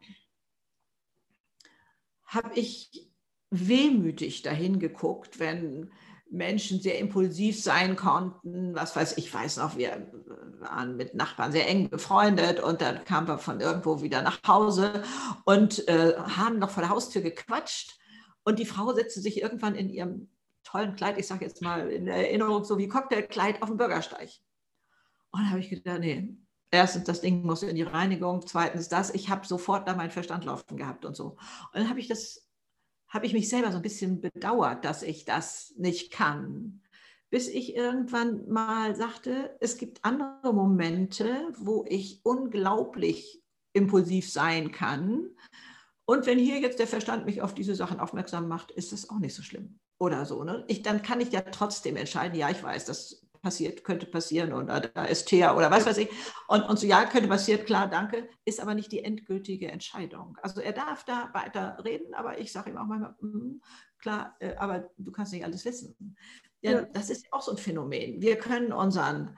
habe 2.24 2.50
ich 2.54 3.10
wehmütig 3.50 4.42
dahin 4.42 4.78
geguckt, 4.78 5.40
wenn 5.40 5.90
Menschen 6.30 6.80
sehr 6.80 6.98
impulsiv 6.98 7.60
sein 7.60 7.96
konnten. 7.96 8.74
Was 8.74 8.94
weiß 8.94 9.18
ich, 9.18 9.32
weiß 9.32 9.58
noch, 9.58 9.76
wir 9.76 10.06
waren 10.60 10.96
mit 10.96 11.14
Nachbarn 11.14 11.52
sehr 11.52 11.68
eng 11.68 11.90
befreundet 11.90 12.60
und 12.60 12.80
dann 12.80 13.04
kam 13.04 13.26
er 13.28 13.38
von 13.38 13.60
irgendwo 13.60 14.02
wieder 14.02 14.22
nach 14.22 14.40
Hause 14.46 15.02
und 15.44 15.86
äh, 15.88 16.14
haben 16.16 16.58
noch 16.58 16.70
vor 16.70 16.82
der 16.82 16.90
Haustür 16.90 17.22
gequatscht. 17.22 17.98
Und 18.44 18.58
die 18.58 18.66
Frau 18.66 18.92
setzte 18.94 19.20
sich 19.20 19.42
irgendwann 19.42 19.74
in 19.74 19.90
ihrem 19.90 20.28
tollen 20.64 20.94
Kleid, 20.94 21.18
ich 21.18 21.26
sage 21.26 21.44
jetzt 21.44 21.62
mal 21.62 21.90
in 21.90 22.06
Erinnerung, 22.06 22.64
so 22.64 22.78
wie 22.78 22.88
Cocktailkleid 22.88 23.62
auf 23.62 23.68
dem 23.68 23.76
Bürgersteig. 23.76 24.30
Und 25.30 25.42
da 25.42 25.50
habe 25.50 25.60
ich 25.60 25.70
gedacht, 25.70 26.00
nee, 26.00 26.36
erstens, 26.70 27.04
das 27.04 27.20
Ding 27.20 27.42
muss 27.42 27.62
in 27.62 27.76
die 27.76 27.82
Reinigung, 27.82 28.46
zweitens 28.46 28.88
das. 28.88 29.14
Ich 29.14 29.30
habe 29.30 29.46
sofort 29.46 29.88
da 29.88 29.94
meinen 29.94 30.10
Verstand 30.10 30.44
laufen 30.44 30.76
gehabt 30.76 31.04
und 31.04 31.16
so. 31.16 31.30
Und 31.72 31.74
dann 31.74 31.88
habe 31.88 32.00
ich 32.00 32.08
das, 32.08 32.49
habe 33.10 33.26
ich 33.26 33.32
mich 33.32 33.48
selber 33.48 33.72
so 33.72 33.76
ein 33.76 33.82
bisschen 33.82 34.20
bedauert, 34.20 34.84
dass 34.84 35.02
ich 35.02 35.24
das 35.24 35.74
nicht 35.76 36.12
kann. 36.12 36.80
Bis 37.28 37.48
ich 37.48 37.76
irgendwann 37.76 38.48
mal 38.48 38.96
sagte, 38.96 39.56
es 39.60 39.76
gibt 39.76 40.04
andere 40.04 40.52
Momente, 40.52 41.52
wo 41.58 41.84
ich 41.88 42.20
unglaublich 42.24 43.42
impulsiv 43.72 44.30
sein 44.30 44.72
kann. 44.72 45.28
Und 46.06 46.26
wenn 46.26 46.38
hier 46.38 46.58
jetzt 46.58 46.80
der 46.80 46.88
Verstand 46.88 47.26
mich 47.26 47.42
auf 47.42 47.54
diese 47.54 47.74
Sachen 47.74 48.00
aufmerksam 48.00 48.48
macht, 48.48 48.72
ist 48.72 48.92
das 48.92 49.10
auch 49.10 49.18
nicht 49.18 49.34
so 49.34 49.42
schlimm. 49.42 49.78
Oder 50.00 50.24
so. 50.24 50.42
Ne? 50.44 50.64
Ich, 50.66 50.82
dann 50.82 51.02
kann 51.02 51.20
ich 51.20 51.30
ja 51.30 51.40
trotzdem 51.42 51.96
entscheiden, 51.96 52.36
ja, 52.36 52.50
ich 52.50 52.62
weiß, 52.62 52.86
das 52.86 53.26
passiert, 53.42 53.84
könnte 53.84 54.06
passieren 54.06 54.52
oder 54.52 54.80
da 54.80 55.04
ist 55.04 55.26
Thea 55.26 55.56
oder 55.56 55.70
was 55.70 55.86
weiß 55.86 55.98
ich. 55.98 56.10
Und, 56.48 56.62
und 56.62 56.78
so, 56.78 56.86
ja, 56.86 57.04
könnte 57.06 57.28
passieren, 57.28 57.64
klar, 57.64 57.88
danke, 57.88 58.28
ist 58.44 58.60
aber 58.60 58.74
nicht 58.74 58.92
die 58.92 59.02
endgültige 59.04 59.70
Entscheidung. 59.70 60.36
Also 60.42 60.60
er 60.60 60.72
darf 60.72 61.04
da 61.04 61.30
weiter 61.32 61.78
reden, 61.84 62.14
aber 62.14 62.38
ich 62.38 62.52
sage 62.52 62.70
ihm 62.70 62.76
auch 62.76 62.86
manchmal, 62.86 63.14
mm, 63.20 63.60
klar, 63.98 64.36
äh, 64.40 64.54
aber 64.56 64.90
du 64.98 65.10
kannst 65.12 65.32
nicht 65.32 65.44
alles 65.44 65.64
wissen. 65.64 66.16
Ja, 66.60 66.72
ja. 66.72 66.82
Das 66.92 67.10
ist 67.10 67.32
auch 67.32 67.42
so 67.42 67.52
ein 67.52 67.56
Phänomen. 67.56 68.20
Wir 68.20 68.36
können 68.36 68.72
unseren 68.72 69.36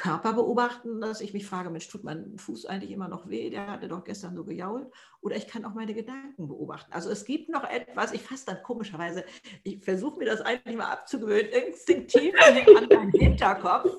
Körper 0.00 0.32
beobachten, 0.32 0.98
dass 1.02 1.20
ich 1.20 1.34
mich 1.34 1.46
frage, 1.46 1.68
Mensch, 1.68 1.86
tut 1.88 2.04
mein 2.04 2.38
Fuß 2.38 2.64
eigentlich 2.64 2.90
immer 2.90 3.08
noch 3.08 3.28
weh? 3.28 3.50
Der 3.50 3.66
hatte 3.66 3.86
doch 3.86 4.02
gestern 4.02 4.34
so 4.34 4.44
gejault. 4.44 4.90
Oder 5.20 5.36
ich 5.36 5.46
kann 5.46 5.66
auch 5.66 5.74
meine 5.74 5.92
Gedanken 5.92 6.48
beobachten. 6.48 6.90
Also 6.94 7.10
es 7.10 7.26
gibt 7.26 7.50
noch 7.50 7.64
etwas, 7.64 8.12
ich 8.12 8.22
fasse 8.22 8.46
dann 8.46 8.62
komischerweise, 8.62 9.26
ich 9.62 9.84
versuche 9.84 10.18
mir 10.18 10.24
das 10.24 10.40
eigentlich 10.40 10.78
mal 10.78 10.90
abzugewöhnen, 10.90 11.52
instinktiv 11.52 12.34
an 12.46 12.88
meinen 12.88 13.12
Hinterkopf, 13.12 13.94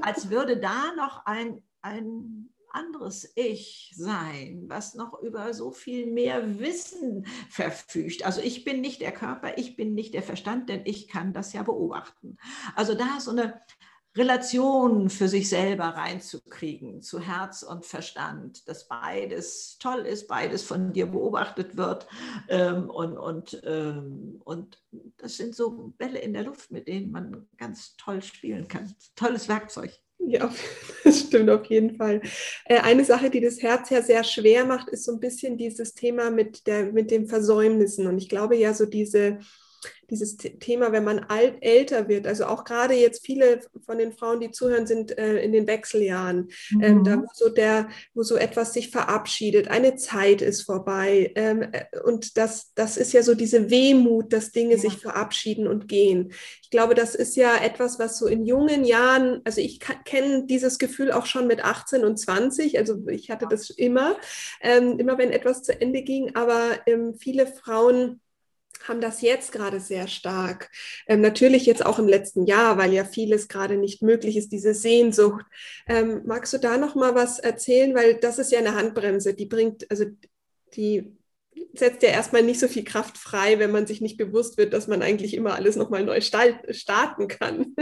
als 0.00 0.30
würde 0.30 0.56
da 0.56 0.94
noch 0.96 1.26
ein, 1.26 1.62
ein 1.82 2.48
anderes 2.74 3.32
Ich 3.36 3.92
sein, 3.96 4.64
was 4.66 4.94
noch 4.94 5.20
über 5.20 5.54
so 5.54 5.70
viel 5.70 6.06
mehr 6.06 6.58
Wissen 6.58 7.26
verfügt. 7.48 8.24
Also 8.24 8.40
ich 8.40 8.64
bin 8.64 8.80
nicht 8.80 9.00
der 9.00 9.12
Körper, 9.12 9.56
ich 9.58 9.76
bin 9.76 9.94
nicht 9.94 10.14
der 10.14 10.22
Verstand, 10.22 10.68
denn 10.68 10.82
ich 10.84 11.08
kann 11.08 11.32
das 11.32 11.52
ja 11.52 11.62
beobachten. 11.62 12.36
Also 12.74 12.94
da 12.94 13.18
ist 13.18 13.24
so 13.24 13.30
eine 13.30 13.60
Relation 14.16 15.10
für 15.10 15.28
sich 15.28 15.48
selber 15.48 15.84
reinzukriegen, 15.84 17.02
zu 17.02 17.20
Herz 17.20 17.62
und 17.62 17.84
Verstand, 17.84 18.68
dass 18.68 18.86
beides 18.86 19.76
toll 19.80 20.00
ist, 20.00 20.28
beides 20.28 20.62
von 20.62 20.92
dir 20.92 21.06
beobachtet 21.06 21.76
wird. 21.76 22.06
Ähm, 22.48 22.88
und, 22.90 23.16
und, 23.16 23.60
ähm, 23.64 24.40
und 24.44 24.80
das 25.16 25.36
sind 25.36 25.54
so 25.54 25.92
Bälle 25.98 26.20
in 26.20 26.32
der 26.32 26.44
Luft, 26.44 26.70
mit 26.70 26.86
denen 26.86 27.10
man 27.10 27.48
ganz 27.56 27.96
toll 27.96 28.22
spielen 28.22 28.68
kann. 28.68 28.94
Tolles 29.16 29.48
Werkzeug. 29.48 29.98
Ja, 30.18 30.52
das 31.04 31.20
stimmt 31.20 31.50
auf 31.50 31.66
jeden 31.66 31.96
Fall. 31.96 32.20
Äh, 32.66 32.80
eine 32.80 33.04
Sache, 33.04 33.30
die 33.30 33.40
das 33.40 33.60
Herz 33.62 33.90
ja 33.90 34.00
sehr 34.00 34.22
schwer 34.22 34.64
macht, 34.64 34.88
ist 34.88 35.04
so 35.04 35.12
ein 35.12 35.20
bisschen 35.20 35.58
dieses 35.58 35.94
Thema 35.94 36.30
mit, 36.30 36.66
der, 36.66 36.92
mit 36.92 37.10
den 37.10 37.26
Versäumnissen. 37.26 38.06
Und 38.06 38.18
ich 38.18 38.28
glaube 38.28 38.56
ja, 38.56 38.74
so 38.74 38.86
diese 38.86 39.40
dieses 40.10 40.36
Thema, 40.36 40.92
wenn 40.92 41.04
man 41.04 41.20
alt, 41.20 41.56
älter 41.60 42.08
wird, 42.08 42.26
also 42.26 42.46
auch 42.46 42.64
gerade 42.64 42.94
jetzt 42.94 43.24
viele 43.24 43.60
von 43.84 43.98
den 43.98 44.12
Frauen, 44.12 44.40
die 44.40 44.50
zuhören, 44.50 44.86
sind 44.86 45.16
äh, 45.18 45.38
in 45.42 45.52
den 45.52 45.66
Wechseljahren, 45.66 46.48
mhm. 46.70 46.82
ähm, 46.82 47.04
da 47.04 47.18
wo 47.18 47.26
so 47.32 47.48
der, 47.48 47.88
wo 48.14 48.22
so 48.22 48.36
etwas 48.36 48.72
sich 48.72 48.90
verabschiedet, 48.90 49.68
eine 49.68 49.96
Zeit 49.96 50.42
ist 50.42 50.62
vorbei 50.62 51.32
ähm, 51.34 51.62
äh, 51.72 51.84
und 52.04 52.36
das, 52.36 52.72
das 52.74 52.96
ist 52.96 53.12
ja 53.12 53.22
so 53.22 53.34
diese 53.34 53.70
Wehmut, 53.70 54.32
dass 54.32 54.52
Dinge 54.52 54.74
ja. 54.74 54.78
sich 54.78 54.98
verabschieden 54.98 55.66
und 55.66 55.88
gehen. 55.88 56.32
Ich 56.62 56.70
glaube, 56.70 56.94
das 56.94 57.14
ist 57.14 57.36
ja 57.36 57.56
etwas, 57.56 57.98
was 57.98 58.18
so 58.18 58.26
in 58.26 58.44
jungen 58.44 58.84
Jahren, 58.84 59.40
also 59.44 59.60
ich 59.60 59.80
kenne 60.04 60.46
dieses 60.46 60.78
Gefühl 60.78 61.12
auch 61.12 61.26
schon 61.26 61.46
mit 61.46 61.64
18 61.64 62.04
und 62.04 62.18
20, 62.18 62.78
also 62.78 63.06
ich 63.08 63.30
hatte 63.30 63.46
das 63.48 63.70
immer, 63.70 64.16
ähm, 64.60 64.98
immer 64.98 65.18
wenn 65.18 65.30
etwas 65.30 65.62
zu 65.62 65.80
Ende 65.80 66.02
ging, 66.02 66.34
aber 66.34 66.78
ähm, 66.86 67.14
viele 67.14 67.46
Frauen 67.46 68.20
haben 68.86 69.00
das 69.00 69.22
jetzt 69.22 69.52
gerade 69.52 69.80
sehr 69.80 70.08
stark. 70.08 70.70
Ähm, 71.06 71.20
natürlich 71.20 71.66
jetzt 71.66 71.84
auch 71.84 71.98
im 71.98 72.08
letzten 72.08 72.46
Jahr, 72.46 72.76
weil 72.76 72.92
ja 72.92 73.04
vieles 73.04 73.48
gerade 73.48 73.76
nicht 73.76 74.02
möglich 74.02 74.36
ist, 74.36 74.52
diese 74.52 74.74
Sehnsucht. 74.74 75.44
Ähm, 75.86 76.22
magst 76.26 76.52
du 76.52 76.58
da 76.58 76.76
noch 76.76 76.94
mal 76.94 77.14
was 77.14 77.38
erzählen? 77.38 77.94
Weil 77.94 78.14
das 78.14 78.38
ist 78.38 78.52
ja 78.52 78.58
eine 78.58 78.74
Handbremse, 78.74 79.34
die 79.34 79.46
bringt, 79.46 79.90
also 79.90 80.04
die 80.74 81.16
setzt 81.72 82.02
ja 82.02 82.10
erstmal 82.10 82.42
nicht 82.42 82.60
so 82.60 82.68
viel 82.68 82.84
Kraft 82.84 83.16
frei, 83.16 83.58
wenn 83.58 83.70
man 83.70 83.86
sich 83.86 84.00
nicht 84.00 84.16
bewusst 84.16 84.58
wird, 84.58 84.72
dass 84.72 84.88
man 84.88 85.02
eigentlich 85.02 85.34
immer 85.34 85.54
alles 85.54 85.76
nochmal 85.76 86.04
neu 86.04 86.20
starten 86.20 87.28
kann. 87.28 87.74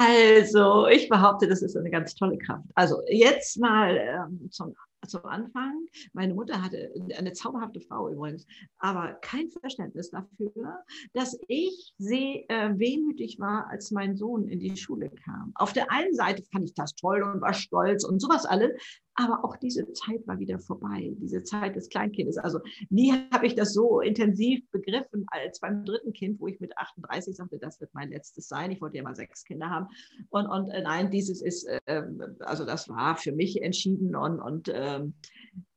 Also, 0.00 0.86
ich 0.86 1.08
behaupte, 1.08 1.48
das 1.48 1.60
ist 1.60 1.76
eine 1.76 1.90
ganz 1.90 2.14
tolle 2.14 2.38
Kraft. 2.38 2.64
Also, 2.76 3.02
jetzt 3.08 3.58
mal 3.58 3.96
ähm, 3.96 4.48
zum 4.52 4.76
zum 5.06 5.24
Anfang. 5.24 5.86
Meine 6.12 6.34
Mutter 6.34 6.62
hatte 6.62 6.92
eine 7.16 7.32
zauberhafte 7.32 7.80
Frau 7.80 8.08
übrigens, 8.10 8.46
aber 8.78 9.14
kein 9.14 9.48
Verständnis 9.50 10.10
dafür, 10.10 10.84
dass 11.12 11.38
ich 11.48 11.94
sehr 11.98 12.44
äh, 12.48 12.78
wehmütig 12.78 13.38
war, 13.38 13.68
als 13.68 13.90
mein 13.90 14.16
Sohn 14.16 14.48
in 14.48 14.60
die 14.60 14.76
Schule 14.76 15.10
kam. 15.10 15.52
Auf 15.54 15.72
der 15.72 15.90
einen 15.90 16.14
Seite 16.14 16.42
fand 16.50 16.64
ich 16.64 16.74
das 16.74 16.94
toll 16.94 17.22
und 17.22 17.40
war 17.40 17.54
stolz 17.54 18.04
und 18.04 18.20
sowas 18.20 18.44
alles, 18.44 18.72
aber 19.18 19.44
auch 19.44 19.56
diese 19.56 19.92
Zeit 19.92 20.26
war 20.26 20.38
wieder 20.38 20.58
vorbei, 20.60 21.12
diese 21.18 21.42
Zeit 21.42 21.74
des 21.74 21.88
Kleinkindes. 21.88 22.38
Also 22.38 22.60
nie 22.88 23.12
habe 23.32 23.46
ich 23.46 23.54
das 23.56 23.74
so 23.74 24.00
intensiv 24.00 24.62
begriffen 24.70 25.26
als 25.28 25.58
beim 25.58 25.84
dritten 25.84 26.12
Kind, 26.12 26.40
wo 26.40 26.46
ich 26.46 26.60
mit 26.60 26.76
38 26.78 27.34
sagte, 27.34 27.58
das 27.58 27.80
wird 27.80 27.92
mein 27.94 28.10
letztes 28.10 28.46
sein. 28.46 28.70
Ich 28.70 28.80
wollte 28.80 28.96
ja 28.96 29.02
mal 29.02 29.16
sechs 29.16 29.44
Kinder 29.44 29.68
haben. 29.68 29.88
Und, 30.30 30.46
und 30.46 30.70
äh, 30.70 30.82
nein, 30.82 31.10
dieses 31.10 31.42
ist, 31.42 31.64
äh, 31.64 32.02
also 32.40 32.64
das 32.64 32.88
war 32.88 33.16
für 33.16 33.32
mich 33.32 33.60
entschieden 33.60 34.14
und, 34.14 34.40
und 34.40 34.70
ähm, 34.72 35.14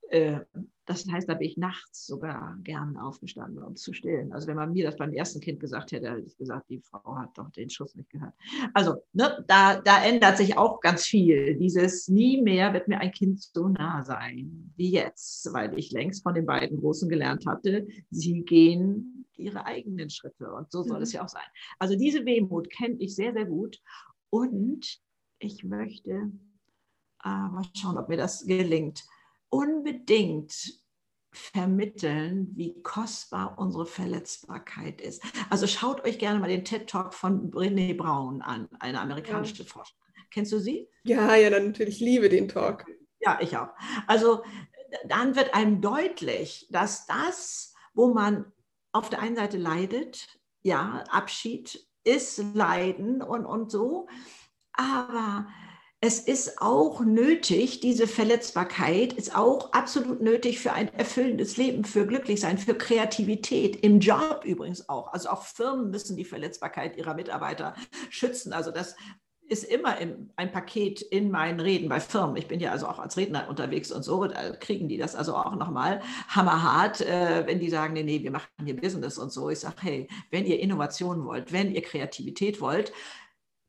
äh, 0.10 0.42
das 0.92 1.10
heißt, 1.10 1.30
da 1.30 1.36
bin 1.36 1.48
ich 1.48 1.58
nachts 1.58 2.06
sogar 2.06 2.58
gern 2.64 2.98
aufgestanden, 2.98 3.64
um 3.64 3.76
zu 3.76 3.94
stillen. 3.94 4.34
Also 4.34 4.48
wenn 4.48 4.58
man 4.58 4.74
mir 4.74 4.86
das 4.86 4.98
beim 4.98 5.14
ersten 5.14 5.39
Kind 5.39 5.60
gesagt 5.60 5.92
hätte, 5.92 6.12
hätte 6.12 6.28
ich 6.28 6.38
gesagt, 6.38 6.70
die 6.70 6.82
Frau 6.82 7.18
hat 7.18 7.38
doch 7.38 7.50
den 7.52 7.70
Schuss 7.70 7.96
nicht 7.96 8.10
gehört. 8.10 8.34
Also 8.74 8.96
ne, 9.14 9.44
da, 9.48 9.80
da 9.80 10.04
ändert 10.04 10.38
sich 10.38 10.58
auch 10.58 10.82
ganz 10.82 11.06
viel. 11.06 11.56
Dieses 11.56 12.08
nie 12.08 12.42
mehr 12.42 12.74
wird 12.74 12.88
mir 12.88 13.00
ein 13.00 13.12
Kind 13.12 13.42
so 13.42 13.68
nah 13.70 14.04
sein 14.04 14.74
wie 14.76 14.92
jetzt, 14.92 15.54
weil 15.54 15.78
ich 15.78 15.92
längst 15.92 16.24
von 16.24 16.34
den 16.34 16.46
beiden 16.46 16.78
Großen 16.78 17.08
gelernt 17.08 17.46
hatte, 17.46 17.88
sie 18.10 18.42
gehen 18.42 19.26
ihre 19.38 19.66
eigenen 19.66 20.10
Schritte 20.10 20.52
und 20.52 20.72
so 20.72 20.84
soll 20.84 20.98
mhm. 20.98 21.04
es 21.04 21.14
ja 21.14 21.24
auch 21.24 21.30
sein. 21.30 21.48
Also 21.80 21.96
diese 21.96 22.26
Wehmut 22.26 22.70
kenne 22.70 22.96
ich 23.00 23.16
sehr, 23.16 23.34
sehr 23.34 23.46
gut 23.46 23.82
und 24.30 25.00
ich 25.39 25.64
möchte 25.64 26.32
äh, 27.24 27.30
mal 27.30 27.64
schauen, 27.76 27.98
ob 27.98 28.10
mir 28.10 28.18
das 28.18 28.46
gelingt 28.46 29.04
unbedingt 29.52 30.81
vermitteln, 31.32 32.50
wie 32.56 32.82
kostbar 32.84 33.58
unsere 33.58 33.86
Verletzbarkeit 33.86 35.00
ist. 35.00 35.24
Also 35.50 35.66
schaut 35.66 36.04
euch 36.04 36.20
gerne 36.20 36.40
mal 36.40 36.50
den 36.50 36.66
TED 36.66 36.90
Talk 36.90 37.14
von 37.14 37.50
Brené 37.50 37.96
Brown 37.96 38.42
an, 38.42 38.68
eine 38.80 39.00
amerikanische 39.00 39.64
ja. 39.64 39.70
Forscherin. 39.70 40.02
Kennst 40.30 40.52
du 40.52 40.60
sie? 40.60 40.90
Ja, 41.04 41.36
ja, 41.36 41.50
dann 41.50 41.68
natürlich 41.68 42.00
liebe 42.00 42.30
den 42.30 42.48
Talk. 42.48 42.86
Ja, 43.20 43.40
ich 43.42 43.56
auch. 43.58 43.70
Also 44.08 44.44
dann 45.08 45.36
wird 45.36 45.54
einem 45.54 45.82
deutlich, 45.82 46.68
dass 46.70 47.06
das, 47.06 47.74
wo 47.94 48.14
man 48.14 48.52
auf 48.92 49.10
der 49.10 49.20
einen 49.20 49.36
Seite 49.36 49.58
leidet, 49.58 50.28
ja, 50.64 51.04
Abschied 51.10 51.88
ist 52.04 52.44
Leiden 52.54 53.22
und, 53.22 53.46
und 53.46 53.72
so, 53.72 54.08
aber 54.74 55.48
es 56.04 56.20
ist 56.20 56.60
auch 56.60 57.02
nötig, 57.02 57.80
diese 57.80 58.08
Verletzbarkeit 58.08 59.14
ist 59.14 59.36
auch 59.38 59.72
absolut 59.72 60.20
nötig 60.20 60.60
für 60.60 60.74
ein 60.74 60.91
erfüllendes 60.95 61.58
Leben, 61.58 61.86
für 61.86 62.08
Glücklichsein, 62.08 62.58
für 62.58 62.74
Kreativität, 62.74 63.84
im 63.84 63.99
Job 63.99 64.41
übrigens 64.43 64.89
auch. 64.89 65.14
Also 65.14 65.30
auch 65.30 65.43
Firmen 65.43 65.91
müssen 65.91 66.18
die 66.18 66.26
Verletzbarkeit 66.26 66.97
ihrer 66.97 67.14
Mitarbeiter 67.14 67.76
schützen. 68.10 68.52
Also 68.52 68.72
das 68.72 68.95
ist 69.47 69.64
immer 69.64 69.99
in, 69.99 70.32
ein 70.38 70.52
Paket 70.52 71.04
in 71.04 71.30
meinen 71.30 71.60
Reden 71.60 71.88
bei 71.88 71.99
Firmen. 71.99 72.36
Ich 72.38 72.47
bin 72.47 72.60
ja 72.60 72.72
also 72.72 72.88
auch 72.88 72.97
als 72.97 73.16
Redner 73.18 73.47
unterwegs 73.47 73.91
und 73.91 74.02
so, 74.02 74.26
da 74.26 74.56
kriegen 74.56 74.88
die 74.88 74.97
das 74.97 75.14
also 75.14 75.36
auch 75.36 75.56
nochmal 75.56 76.02
hammerhart, 76.30 77.02
äh, 77.02 77.43
wenn 77.45 77.60
die 77.60 77.70
sagen, 77.70 77.93
nee, 77.93 78.02
nee, 78.02 78.24
wir 78.24 78.32
machen 78.32 78.47
hier 78.66 78.76
Business 78.76 79.20
und 79.20 79.32
so. 79.32 79.52
Ich 79.52 79.60
sage, 79.60 79.76
hey, 79.82 80.08
wenn 80.32 80.45
ihr 80.45 80.60
Innovation 80.62 81.26
wollt, 81.26 81.54
wenn 81.54 81.76
ihr 81.76 81.84
Kreativität 81.84 82.60
wollt, 82.60 82.91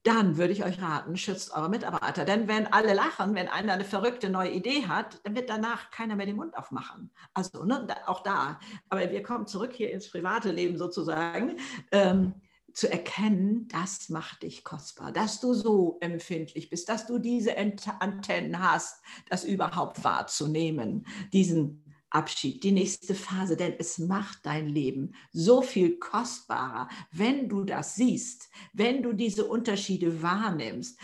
dann 0.03 0.37
würde 0.37 0.53
ich 0.53 0.65
euch 0.65 0.83
raten, 0.83 1.17
schützt 1.17 1.53
eure 1.55 1.69
Mitarbeiter. 1.69 2.25
Denn 2.25 2.49
wenn 2.49 2.67
alle 2.67 2.93
lachen, 2.93 3.35
wenn 3.35 3.49
einer 3.49 3.75
eine 3.75 3.85
verrückte 3.85 4.31
neue 4.31 4.51
Idee 4.51 4.87
hat, 4.87 5.21
dann 5.25 5.37
wird 5.37 5.49
danach 5.49 5.91
keiner 5.91 6.17
mehr 6.17 6.27
den 6.27 6.37
Mund 6.37 6.57
aufmachen. 6.57 7.11
Also 7.35 7.65
ne, 7.65 7.87
auch 8.07 8.23
da. 8.23 8.59
Aber 8.89 9.11
wir 9.11 9.23
kommen 9.23 9.47
zurück 9.47 9.73
hier 9.73 9.93
ins 9.93 10.11
private 10.11 10.51
Leben 10.51 10.77
sozusagen. 10.77 11.57
Ähm, 11.93 12.35
zu 12.73 12.91
erkennen, 12.91 13.69
das 13.69 14.09
macht 14.09 14.43
dich 14.43 14.65
kostbar, 14.65 15.13
dass 15.13 15.41
du 15.41 15.53
so 15.53 15.99
empfindlich 16.01 16.71
bist, 16.71 16.89
dass 16.89 17.07
du 17.07 17.19
diese 17.19 17.55
Antennen 17.57 18.59
hast, 18.59 19.03
das 19.29 19.45
überhaupt 19.45 20.03
wahrzunehmen, 20.03 21.07
diesen 21.35 21.85
Abschied, 22.13 22.63
die 22.63 22.73
nächste 22.73 23.15
Phase, 23.15 23.57
denn 23.57 23.75
es 23.79 23.99
macht 23.99 24.45
dein 24.45 24.69
Leben 24.69 25.15
so 25.33 25.63
viel 25.63 25.99
kostbarer, 25.99 26.89
wenn 27.11 27.49
du 27.49 27.65
das 27.65 27.95
siehst, 27.95 28.51
wenn 28.73 29.03
du 29.03 29.13
diese 29.13 29.47
Unterschiede 29.47 30.23
wahrnimmst 30.23 30.99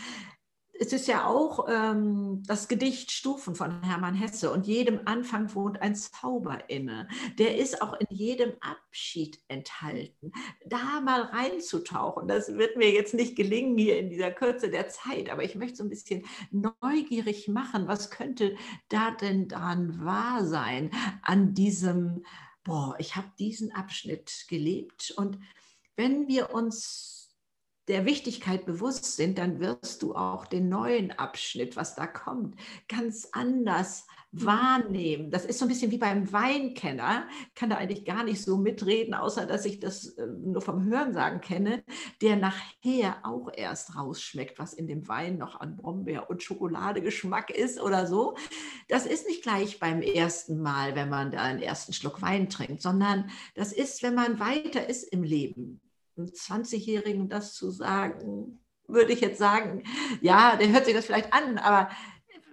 es 0.79 0.93
ist 0.93 1.07
ja 1.07 1.25
auch 1.25 1.67
ähm, 1.69 2.41
das 2.47 2.69
Gedicht 2.69 3.11
Stufen 3.11 3.53
von 3.53 3.83
Hermann 3.83 4.15
Hesse 4.15 4.49
und 4.51 4.65
jedem 4.65 5.01
Anfang 5.05 5.53
wohnt 5.53 5.81
ein 5.81 5.93
Zauber 5.93 6.69
inne. 6.69 7.09
Der 7.37 7.57
ist 7.57 7.81
auch 7.81 7.93
in 7.99 8.07
jedem 8.09 8.53
Abschied 8.61 9.41
enthalten. 9.49 10.31
Da 10.65 11.01
mal 11.01 11.23
reinzutauchen, 11.23 12.29
das 12.29 12.55
wird 12.55 12.77
mir 12.77 12.91
jetzt 12.91 13.13
nicht 13.13 13.35
gelingen 13.35 13.77
hier 13.77 13.99
in 13.99 14.09
dieser 14.09 14.31
Kürze 14.31 14.69
der 14.69 14.87
Zeit, 14.87 15.29
aber 15.29 15.43
ich 15.43 15.55
möchte 15.55 15.77
so 15.77 15.83
ein 15.83 15.89
bisschen 15.89 16.25
neugierig 16.51 17.49
machen, 17.49 17.89
was 17.89 18.09
könnte 18.09 18.55
da 18.87 19.11
denn 19.11 19.49
dran 19.49 20.05
wahr 20.05 20.45
sein 20.45 20.91
an 21.23 21.53
diesem, 21.53 22.23
boah, 22.63 22.95
ich 22.99 23.17
habe 23.17 23.27
diesen 23.37 23.73
Abschnitt 23.73 24.45
gelebt 24.47 25.13
und 25.17 25.39
wenn 25.97 26.29
wir 26.29 26.53
uns 26.53 27.18
der 27.89 28.05
Wichtigkeit 28.05 28.67
bewusst 28.67 29.15
sind, 29.15 29.39
dann 29.39 29.59
wirst 29.59 30.03
du 30.03 30.13
auch 30.13 30.45
den 30.45 30.69
neuen 30.69 31.11
Abschnitt, 31.11 31.75
was 31.75 31.95
da 31.95 32.05
kommt, 32.05 32.55
ganz 32.87 33.29
anders 33.31 34.05
mhm. 34.31 34.45
wahrnehmen. 34.45 35.31
Das 35.31 35.43
ist 35.43 35.57
so 35.57 35.65
ein 35.65 35.69
bisschen 35.69 35.89
wie 35.89 35.97
beim 35.97 36.31
Weinkenner, 36.31 37.27
kann 37.55 37.71
da 37.71 37.77
eigentlich 37.77 38.05
gar 38.05 38.23
nicht 38.23 38.43
so 38.43 38.57
mitreden, 38.57 39.15
außer 39.15 39.47
dass 39.47 39.65
ich 39.65 39.79
das 39.79 40.15
ähm, 40.19 40.51
nur 40.51 40.61
vom 40.61 40.85
Hörensagen 40.85 41.41
kenne, 41.41 41.83
der 42.21 42.35
nachher 42.35 43.17
auch 43.23 43.49
erst 43.51 43.95
rausschmeckt, 43.95 44.59
was 44.59 44.73
in 44.73 44.85
dem 44.85 45.07
Wein 45.07 45.39
noch 45.39 45.59
an 45.59 45.75
Brombeer- 45.75 46.29
und 46.29 46.43
Schokoladegeschmack 46.43 47.49
ist 47.49 47.81
oder 47.81 48.05
so. 48.05 48.35
Das 48.87 49.07
ist 49.07 49.27
nicht 49.27 49.41
gleich 49.41 49.79
beim 49.79 50.03
ersten 50.03 50.61
Mal, 50.61 50.95
wenn 50.95 51.09
man 51.09 51.31
da 51.31 51.41
einen 51.41 51.61
ersten 51.61 51.93
Schluck 51.93 52.21
Wein 52.21 52.49
trinkt, 52.49 52.83
sondern 52.83 53.31
das 53.55 53.73
ist, 53.73 54.03
wenn 54.03 54.13
man 54.13 54.39
weiter 54.39 54.87
ist 54.87 55.11
im 55.11 55.23
Leben 55.23 55.81
einem 56.19 56.29
20-Jährigen 56.29 57.29
das 57.29 57.53
zu 57.53 57.71
sagen, 57.71 58.59
würde 58.87 59.13
ich 59.13 59.21
jetzt 59.21 59.39
sagen, 59.39 59.83
ja, 60.21 60.55
der 60.55 60.69
hört 60.69 60.85
sich 60.85 60.93
das 60.93 61.05
vielleicht 61.05 61.33
an, 61.33 61.57
aber 61.57 61.89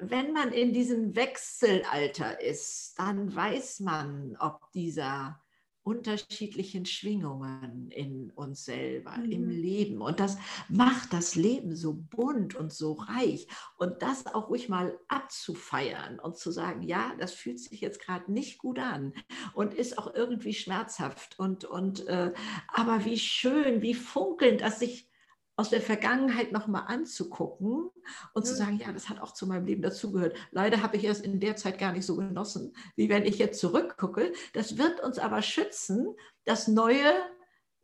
wenn 0.01 0.33
man 0.33 0.53
in 0.53 0.73
diesem 0.73 1.17
Wechselalter 1.17 2.41
ist, 2.41 2.95
dann 2.99 3.35
weiß 3.35 3.81
man, 3.81 4.37
ob 4.39 4.71
dieser 4.73 5.41
unterschiedlichen 5.87 6.85
Schwingungen 6.85 7.93
in 7.93 8.33
uns 8.33 8.65
selber, 8.65 9.17
mhm. 9.19 9.31
im 9.31 9.49
Leben. 9.49 10.03
Und 10.03 10.19
das 10.19 10.37
macht 10.69 11.13
das 11.13 11.37
Leben 11.37 11.77
so 11.77 11.95
bunt 11.95 12.57
und 12.57 12.73
so 12.73 12.95
reich. 12.95 13.47
Und 13.79 14.03
das 14.03 14.27
auch 14.27 14.49
ruhig 14.49 14.69
mal 14.69 14.99
abzufeiern 15.07 16.19
und 16.19 16.37
zu 16.37 16.51
sagen, 16.51 16.83
ja, 16.83 17.15
das 17.21 17.35
fühlt 17.35 17.61
sich 17.61 17.81
jetzt 17.81 18.01
gerade 18.01 18.33
nicht 18.33 18.59
gut 18.59 18.81
an 18.81 19.13
und 19.55 19.75
ist 19.75 19.97
auch 19.97 20.13
irgendwie 20.13 20.55
schmerzhaft. 20.55 21.39
Und, 21.39 21.65
und 21.65 22.05
äh, 22.09 22.33
aber 22.67 23.05
wie 23.05 23.19
schön, 23.19 23.81
wie 23.81 23.95
funkelnd, 23.95 24.63
dass 24.63 24.81
sich 24.81 25.09
aus 25.57 25.71
der 25.71 25.81
Vergangenheit 25.81 26.53
nochmal 26.53 26.85
anzugucken 26.87 27.91
und 28.35 28.45
mhm. 28.45 28.49
zu 28.49 28.55
sagen, 28.55 28.79
ja, 28.79 28.93
das 28.93 29.09
hat 29.09 29.21
auch 29.21 29.33
zu 29.33 29.47
meinem 29.47 29.65
Leben 29.65 29.83
dazugehört. 29.83 30.37
Leider 30.51 30.83
habe 30.83 30.97
ich 30.99 31.05
es 31.05 31.21
in 31.21 31.41
der 31.41 31.57
Zeit 31.57 31.79
gar 31.79 31.93
nicht 31.93 32.05
so 32.05 32.17
genossen, 32.17 32.75
wie 32.95 33.09
wenn 33.09 33.25
ich 33.25 33.39
jetzt 33.39 33.59
zurückgucke. 33.61 34.33
Das 34.53 34.77
wird 34.77 35.01
uns 35.01 35.19
aber 35.19 35.41
schützen, 35.41 36.15
das 36.45 36.69
Neue 36.69 37.11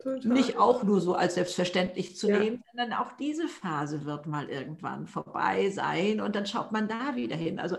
Total. 0.03 0.33
nicht 0.33 0.59
auch 0.59 0.83
nur 0.83 1.01
so 1.01 1.15
als 1.15 1.35
selbstverständlich 1.35 2.17
zu 2.17 2.29
ja. 2.29 2.39
nehmen, 2.39 2.63
sondern 2.73 2.99
auch 2.99 3.13
diese 3.13 3.49
Phase 3.49 4.05
wird 4.05 4.27
mal 4.27 4.51
irgendwann 4.51 5.07
vorbei 5.07 5.71
sein 5.71 6.21
und 6.21 6.37
dann 6.37 6.47
schaut 6.47 6.73
man 6.73 6.89
da 6.89 7.17
wieder 7.17 7.37
hin. 7.37 7.59
Also 7.59 7.79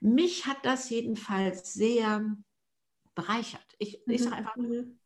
mich 0.00 0.46
hat 0.46 0.58
das 0.62 0.88
jedenfalls 0.88 1.74
sehr 1.74 2.24
bereichert. 3.14 3.66
Ich, 3.78 4.00
ich 4.06 4.22
sage 4.22 4.36
mhm. 4.36 4.38
einfach, 4.38 4.56
mhm. 4.56 4.98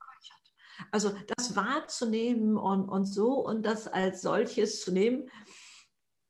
Also 0.90 1.12
das 1.36 1.56
wahrzunehmen 1.56 2.56
und, 2.56 2.88
und 2.88 3.04
so 3.04 3.34
und 3.34 3.64
das 3.64 3.88
als 3.88 4.22
solches 4.22 4.82
zu 4.82 4.92
nehmen, 4.92 5.28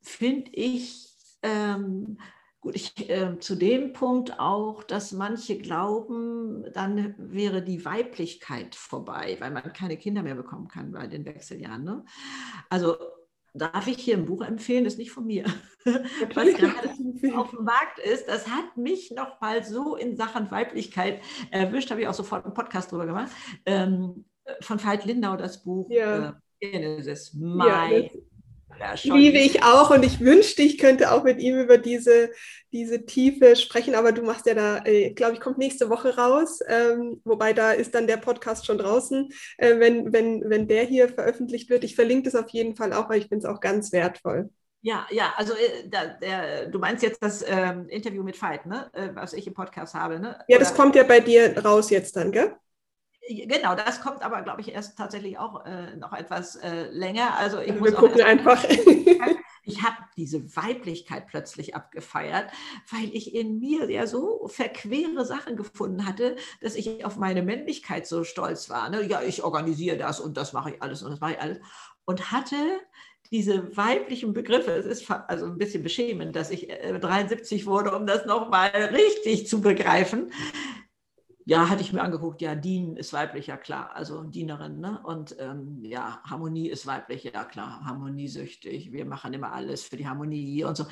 finde 0.03 0.51
ich, 0.53 1.09
ähm, 1.43 2.19
Gut, 2.63 2.77
ich, 2.77 3.09
äh, 3.09 3.39
zu 3.39 3.55
dem 3.55 3.95
Punkt 3.95 4.39
auch, 4.39 4.85
dass 4.85 5.13
manche 5.13 5.57
glauben, 5.57 6.71
dann 6.75 7.15
wäre 7.17 7.63
die 7.63 7.87
Weiblichkeit 7.87 8.75
vorbei, 8.75 9.39
weil 9.41 9.51
man 9.51 9.73
keine 9.73 9.97
Kinder 9.97 10.23
mehr 10.23 10.35
bekommen 10.35 10.69
kann 10.69 10.93
bei 10.93 11.07
den 11.07 11.25
Wechseljahren. 11.25 11.85
Ne? 11.85 12.05
Also 12.69 12.97
darf 13.55 13.87
ich 13.87 13.97
hier 13.97 14.19
ein 14.19 14.27
Buch 14.27 14.43
empfehlen, 14.43 14.85
das 14.85 14.95
ist 14.95 14.99
nicht 14.99 15.11
von 15.11 15.27
mir. 15.27 15.45
Was 16.35 16.55
gerade 16.55 16.91
auf 17.35 17.51
dem 17.51 17.65
Markt 17.65 17.99
ist, 17.99 18.29
das 18.29 18.47
hat 18.47 18.77
mich 18.77 19.11
noch 19.11 19.41
mal 19.41 19.65
so 19.65 19.97
in 19.97 20.17
Sachen 20.17 20.51
Weiblichkeit 20.51 21.23
erwischt, 21.51 21.91
habe 21.91 22.03
ich 22.03 22.09
auch 22.09 22.15
sofort 22.15 22.45
einen 22.45 22.53
Podcast 22.53 22.93
drüber 22.93 23.07
gemacht. 23.07 23.33
Ähm, 23.65 24.27
von 24.61 24.83
Veit 24.83 25.05
Lindau 25.05 25.37
das 25.37 25.63
Buch 25.63 25.89
ja. 25.91 26.31
äh, 26.61 26.71
Genesis. 26.73 27.35
Mein 27.35 28.11
ja, 28.81 28.95
Liebe 29.03 29.39
ich 29.39 29.63
auch 29.63 29.91
und 29.91 30.05
ich 30.05 30.21
wünschte, 30.21 30.63
ich 30.63 30.79
könnte 30.79 31.13
auch 31.13 31.23
mit 31.23 31.39
ihm 31.39 31.59
über 31.59 31.77
diese, 31.77 32.31
diese 32.73 33.05
Tiefe 33.05 33.55
sprechen, 33.57 33.95
aber 33.95 34.13
du 34.13 34.23
machst 34.23 34.47
ja 34.47 34.55
da, 34.55 34.83
äh, 34.85 35.13
glaube 35.13 35.35
ich, 35.35 35.41
kommt 35.41 35.59
nächste 35.59 35.91
Woche 35.91 36.17
raus, 36.17 36.61
ähm, 36.67 37.21
wobei 37.25 37.53
da 37.53 37.73
ist 37.73 37.95
dann 37.95 38.07
der 38.07 38.17
Podcast 38.17 38.65
schon 38.65 38.79
draußen, 38.79 39.29
äh, 39.59 39.79
wenn, 39.79 40.13
wenn, 40.15 40.49
wenn 40.49 40.67
der 40.67 40.85
hier 40.85 41.09
veröffentlicht 41.09 41.69
wird. 41.69 41.85
Ich 41.85 41.95
verlinke 41.95 42.31
das 42.31 42.43
auf 42.43 42.49
jeden 42.51 42.75
Fall 42.75 42.95
auch, 42.95 43.11
weil 43.11 43.19
ich 43.19 43.29
finde 43.29 43.47
es 43.47 43.55
auch 43.55 43.61
ganz 43.61 43.93
wertvoll. 43.93 44.49
Ja, 44.83 45.07
ja, 45.11 45.35
also 45.37 45.53
äh, 45.53 45.89
da, 45.91 46.07
der, 46.07 46.67
du 46.69 46.79
meinst 46.79 47.03
jetzt 47.03 47.23
das 47.23 47.45
ähm, 47.47 47.87
Interview 47.89 48.23
mit 48.23 48.41
Veit, 48.41 48.65
ne? 48.65 48.91
Äh, 48.95 49.11
was 49.13 49.35
ich 49.35 49.47
im 49.47 49.53
Podcast 49.53 49.95
habe, 49.95 50.19
ne? 50.19 50.39
Ja, 50.49 50.59
das 50.59 50.75
kommt 50.75 50.97
ja 50.97 51.03
bei 51.03 51.21
dir 51.21 51.55
raus 51.63 51.91
jetzt 51.91 52.17
dann, 52.17 52.33
gell? 52.33 52.57
Genau, 53.31 53.77
das 53.77 54.01
kommt 54.01 54.23
aber, 54.23 54.43
glaube 54.43 54.61
ich, 54.61 54.73
erst 54.73 54.99
tatsächlich 54.99 55.39
auch 55.39 55.65
äh, 55.65 55.95
noch 55.97 56.13
etwas 56.13 56.57
äh, 56.57 56.89
länger. 56.91 57.37
Also 57.39 57.61
ich 57.61 57.73
muss 57.79 57.91
wir 57.91 57.97
gucken 57.97 58.23
einfach. 58.23 58.65
ich 59.63 59.83
habe 59.83 59.97
diese 60.17 60.57
Weiblichkeit 60.57 61.29
plötzlich 61.29 61.77
abgefeiert, 61.77 62.51
weil 62.91 63.09
ich 63.13 63.33
in 63.35 63.61
mir 63.61 63.89
ja 63.89 64.09
so 64.09 64.49
verquere 64.49 65.25
Sachen 65.25 65.57
gefunden 65.57 66.07
hatte, 66.07 66.35
dass 66.61 66.75
ich 66.75 67.05
auf 67.05 67.17
meine 67.17 67.43
Männlichkeit 67.43 68.07
so 68.07 68.25
stolz 68.25 68.69
war. 68.69 68.91
Ne? 68.91 69.07
Ja, 69.07 69.23
ich 69.23 69.45
organisiere 69.45 69.97
das 69.97 70.19
und 70.19 70.37
das 70.37 70.53
mache 70.53 70.71
ich 70.73 70.83
alles 70.83 71.03
und 71.03 71.13
das 71.13 71.21
mache 71.21 71.33
ich 71.33 71.41
alles. 71.41 71.59
Und 72.07 72.33
hatte 72.33 72.57
diese 73.31 73.77
weiblichen 73.77 74.33
Begriffe, 74.33 74.73
es 74.73 74.87
ist 74.87 75.09
also 75.09 75.47
ein 75.47 75.57
bisschen 75.57 75.85
beschämend, 75.85 76.35
dass 76.35 76.51
ich 76.51 76.67
73 76.67 77.63
äh, 77.63 77.67
wurde, 77.67 77.95
um 77.95 78.07
das 78.07 78.27
nochmal 78.27 78.71
richtig 78.71 79.47
zu 79.47 79.61
begreifen 79.61 80.33
ja, 81.47 81.69
hatte 81.69 81.83
ich 81.83 81.93
mir 81.93 82.03
angeguckt, 82.03 82.43
ja, 82.43 82.55
Dien 82.55 82.97
ist 82.97 83.13
weiblich, 83.13 83.47
ja 83.47 83.57
klar, 83.57 83.95
also 83.95 84.23
Dienerin, 84.25 84.81
ne? 84.81 85.01
Und 85.05 85.37
ähm, 85.39 85.81
ja, 85.83 86.21
Harmonie 86.25 86.69
ist 86.69 86.87
weiblich, 86.87 87.25
ja 87.25 87.45
klar, 87.45 87.85
harmoniesüchtig, 87.85 88.93
wir 88.93 89.05
machen 89.05 89.33
immer 89.33 89.53
alles 89.53 89.85
für 89.85 89.97
die 89.97 90.07
Harmonie 90.07 90.65
und 90.65 90.77
so. 90.77 90.87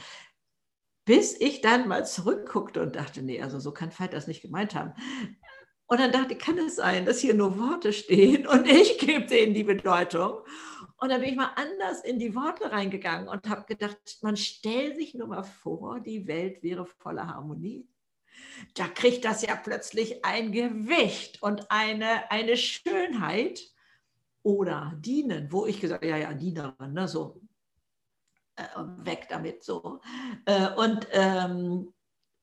Bis 1.05 1.39
ich 1.41 1.61
dann 1.61 1.89
mal 1.89 2.07
zurückguckte 2.07 2.83
und 2.83 2.97
dachte, 2.97 3.23
nee, 3.23 3.43
also 3.43 3.59
so 3.61 3.73
kann 3.73 3.91
Veit 3.99 4.13
das 4.13 4.27
nicht 4.27 4.43
gemeint 4.43 4.75
haben. 4.75 4.93
Und 5.87 6.01
dann 6.01 6.13
dachte 6.13 6.35
ich, 6.35 6.39
kann 6.39 6.59
es 6.59 6.77
sein, 6.77 7.07
dass 7.07 7.21
hier 7.21 7.35
nur 7.35 7.59
Worte 7.59 7.93
stehen 7.93 8.47
und 8.47 8.67
ich 8.67 8.99
gebe 8.99 9.27
denen 9.27 9.55
die 9.55 9.65
Bedeutung. 9.65 10.41
Und 10.99 11.11
dann 11.11 11.21
bin 11.21 11.31
ich 11.31 11.37
mal 11.37 11.53
anders 11.55 12.03
in 12.03 12.19
die 12.19 12.35
Worte 12.35 12.71
reingegangen 12.73 13.29
und 13.29 13.49
habe 13.49 13.65
gedacht, 13.65 14.19
man 14.21 14.37
stellt 14.37 14.97
sich 14.97 15.15
nur 15.15 15.29
mal 15.29 15.45
vor, 15.45 16.01
die 16.01 16.27
Welt 16.27 16.63
wäre 16.63 16.85
voller 16.85 17.29
Harmonie 17.29 17.89
da 18.74 18.89
kriegt 18.89 19.24
das 19.24 19.43
ja 19.43 19.57
plötzlich 19.57 20.24
ein 20.24 20.53
Gewicht 20.53 21.43
und 21.43 21.70
eine, 21.70 22.30
eine 22.30 22.57
Schönheit 22.57 23.61
oder 24.43 24.95
dienen, 24.99 25.53
wo 25.53 25.66
ich 25.66 25.80
gesagt 25.80 26.03
habe, 26.03 26.11
ja, 26.11 26.16
ja, 26.16 26.32
Dienerin, 26.32 26.93
ne, 26.93 27.09
so 27.09 27.41
äh, 28.57 28.64
weg 28.99 29.26
damit 29.28 29.62
so. 29.62 30.01
Äh, 30.45 30.70
und 30.74 31.07
ähm, 31.12 31.93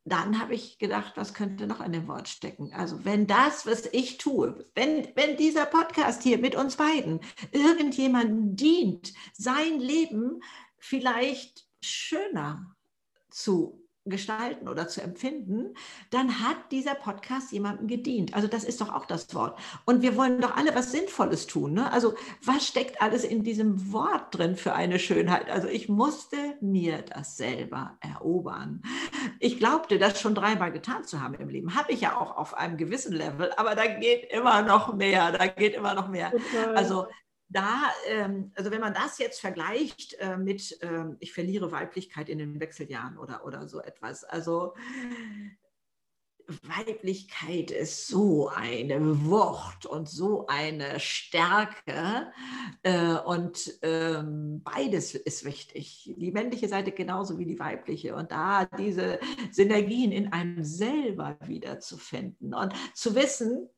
dann 0.06 0.40
habe 0.40 0.54
ich 0.54 0.78
gedacht, 0.78 1.14
was 1.16 1.34
könnte 1.34 1.66
noch 1.66 1.80
an 1.80 1.92
dem 1.92 2.08
Wort 2.08 2.28
stecken? 2.28 2.72
Also 2.74 3.04
wenn 3.06 3.26
das, 3.26 3.66
was 3.66 3.88
ich 3.88 4.18
tue, 4.18 4.70
wenn, 4.76 5.08
wenn 5.16 5.36
dieser 5.36 5.66
Podcast 5.66 6.22
hier 6.22 6.38
mit 6.38 6.56
uns 6.56 6.76
beiden 6.76 7.22
irgendjemandem 7.52 8.56
dient, 8.56 9.14
sein 9.34 9.80
Leben 9.80 10.42
vielleicht 10.78 11.68
schöner 11.82 12.76
zu 13.32 13.85
gestalten 14.06 14.68
oder 14.68 14.88
zu 14.88 15.02
empfinden, 15.02 15.74
dann 16.12 16.40
hat 16.40 16.58
dieser 16.72 16.96
Podcast 16.96 17.52
jemandem 17.52 17.88
gedient. 17.88 18.34
Also 18.34 18.48
das 18.48 18.64
ist 18.64 18.80
doch 18.82 18.94
auch 18.94 19.06
das 19.06 19.34
Wort. 19.34 19.58
Und 19.86 20.02
wir 20.02 20.16
wollen 20.16 20.42
doch 20.42 20.56
alle 20.56 20.76
was 20.76 20.92
Sinnvolles 20.92 21.48
tun. 21.48 21.74
Ne? 21.74 21.92
Also 21.92 22.16
was 22.44 22.68
steckt 22.68 23.02
alles 23.02 23.24
in 23.24 23.44
diesem 23.44 23.92
Wort 23.92 24.38
drin 24.38 24.56
für 24.56 24.74
eine 24.74 25.00
Schönheit? 25.00 25.50
Also 25.50 25.68
ich 25.68 25.90
musste 25.90 26.38
mir 26.62 27.02
das 27.02 27.38
selber 27.38 27.98
erobern. 28.00 28.84
Ich 29.40 29.58
glaubte, 29.58 29.98
das 29.98 30.22
schon 30.22 30.36
dreimal 30.36 30.72
getan 30.72 31.04
zu 31.04 31.22
haben 31.22 31.34
im 31.36 31.50
Leben. 31.50 31.76
Habe 31.76 31.92
ich 31.92 32.02
ja 32.02 32.18
auch 32.18 32.38
auf 32.38 32.54
einem 32.54 32.78
gewissen 32.78 33.14
Level, 33.14 33.52
aber 33.58 33.76
da 33.76 33.88
geht 33.88 34.32
immer 34.32 34.62
noch 34.62 34.94
mehr. 34.94 35.32
Da 35.32 35.48
geht 35.48 35.76
immer 35.76 35.94
noch 35.96 36.08
mehr. 36.08 36.32
Total. 36.32 36.76
Also 36.76 37.08
da, 37.50 37.92
ähm, 38.08 38.52
also 38.56 38.72
wenn 38.72 38.82
man 38.82 38.94
das 38.94 39.18
jetzt 39.18 39.40
vergleicht 39.40 40.16
äh, 40.20 40.38
mit, 40.38 40.78
ähm, 40.82 41.18
ich 41.20 41.34
verliere 41.34 41.72
Weiblichkeit 41.72 42.30
in 42.30 42.40
den 42.40 42.60
Wechseljahren 42.60 43.18
oder, 43.18 43.46
oder 43.46 43.68
so 43.68 43.82
etwas, 43.82 44.24
also 44.24 44.74
Weiblichkeit 46.64 47.72
ist 47.72 48.08
so 48.08 48.50
eine 48.50 49.26
Wucht 49.26 49.86
und 49.86 50.08
so 50.08 50.46
eine 50.48 51.00
Stärke 51.00 52.32
äh, 52.84 53.16
und 53.16 53.80
ähm, 53.82 54.62
beides 54.64 55.16
ist 55.16 55.44
wichtig. 55.44 56.14
Die 56.18 56.32
männliche 56.32 56.68
Seite 56.68 56.92
genauso 56.92 57.40
wie 57.40 57.46
die 57.46 57.60
weibliche 57.60 58.16
und 58.16 58.32
da 58.32 58.66
diese 58.66 59.20
Synergien 59.52 60.12
in 60.12 60.32
einem 60.32 60.64
selber 60.64 61.38
wiederzufinden 61.42 62.54
und 62.54 62.74
zu 62.94 63.16
wissen, 63.16 63.70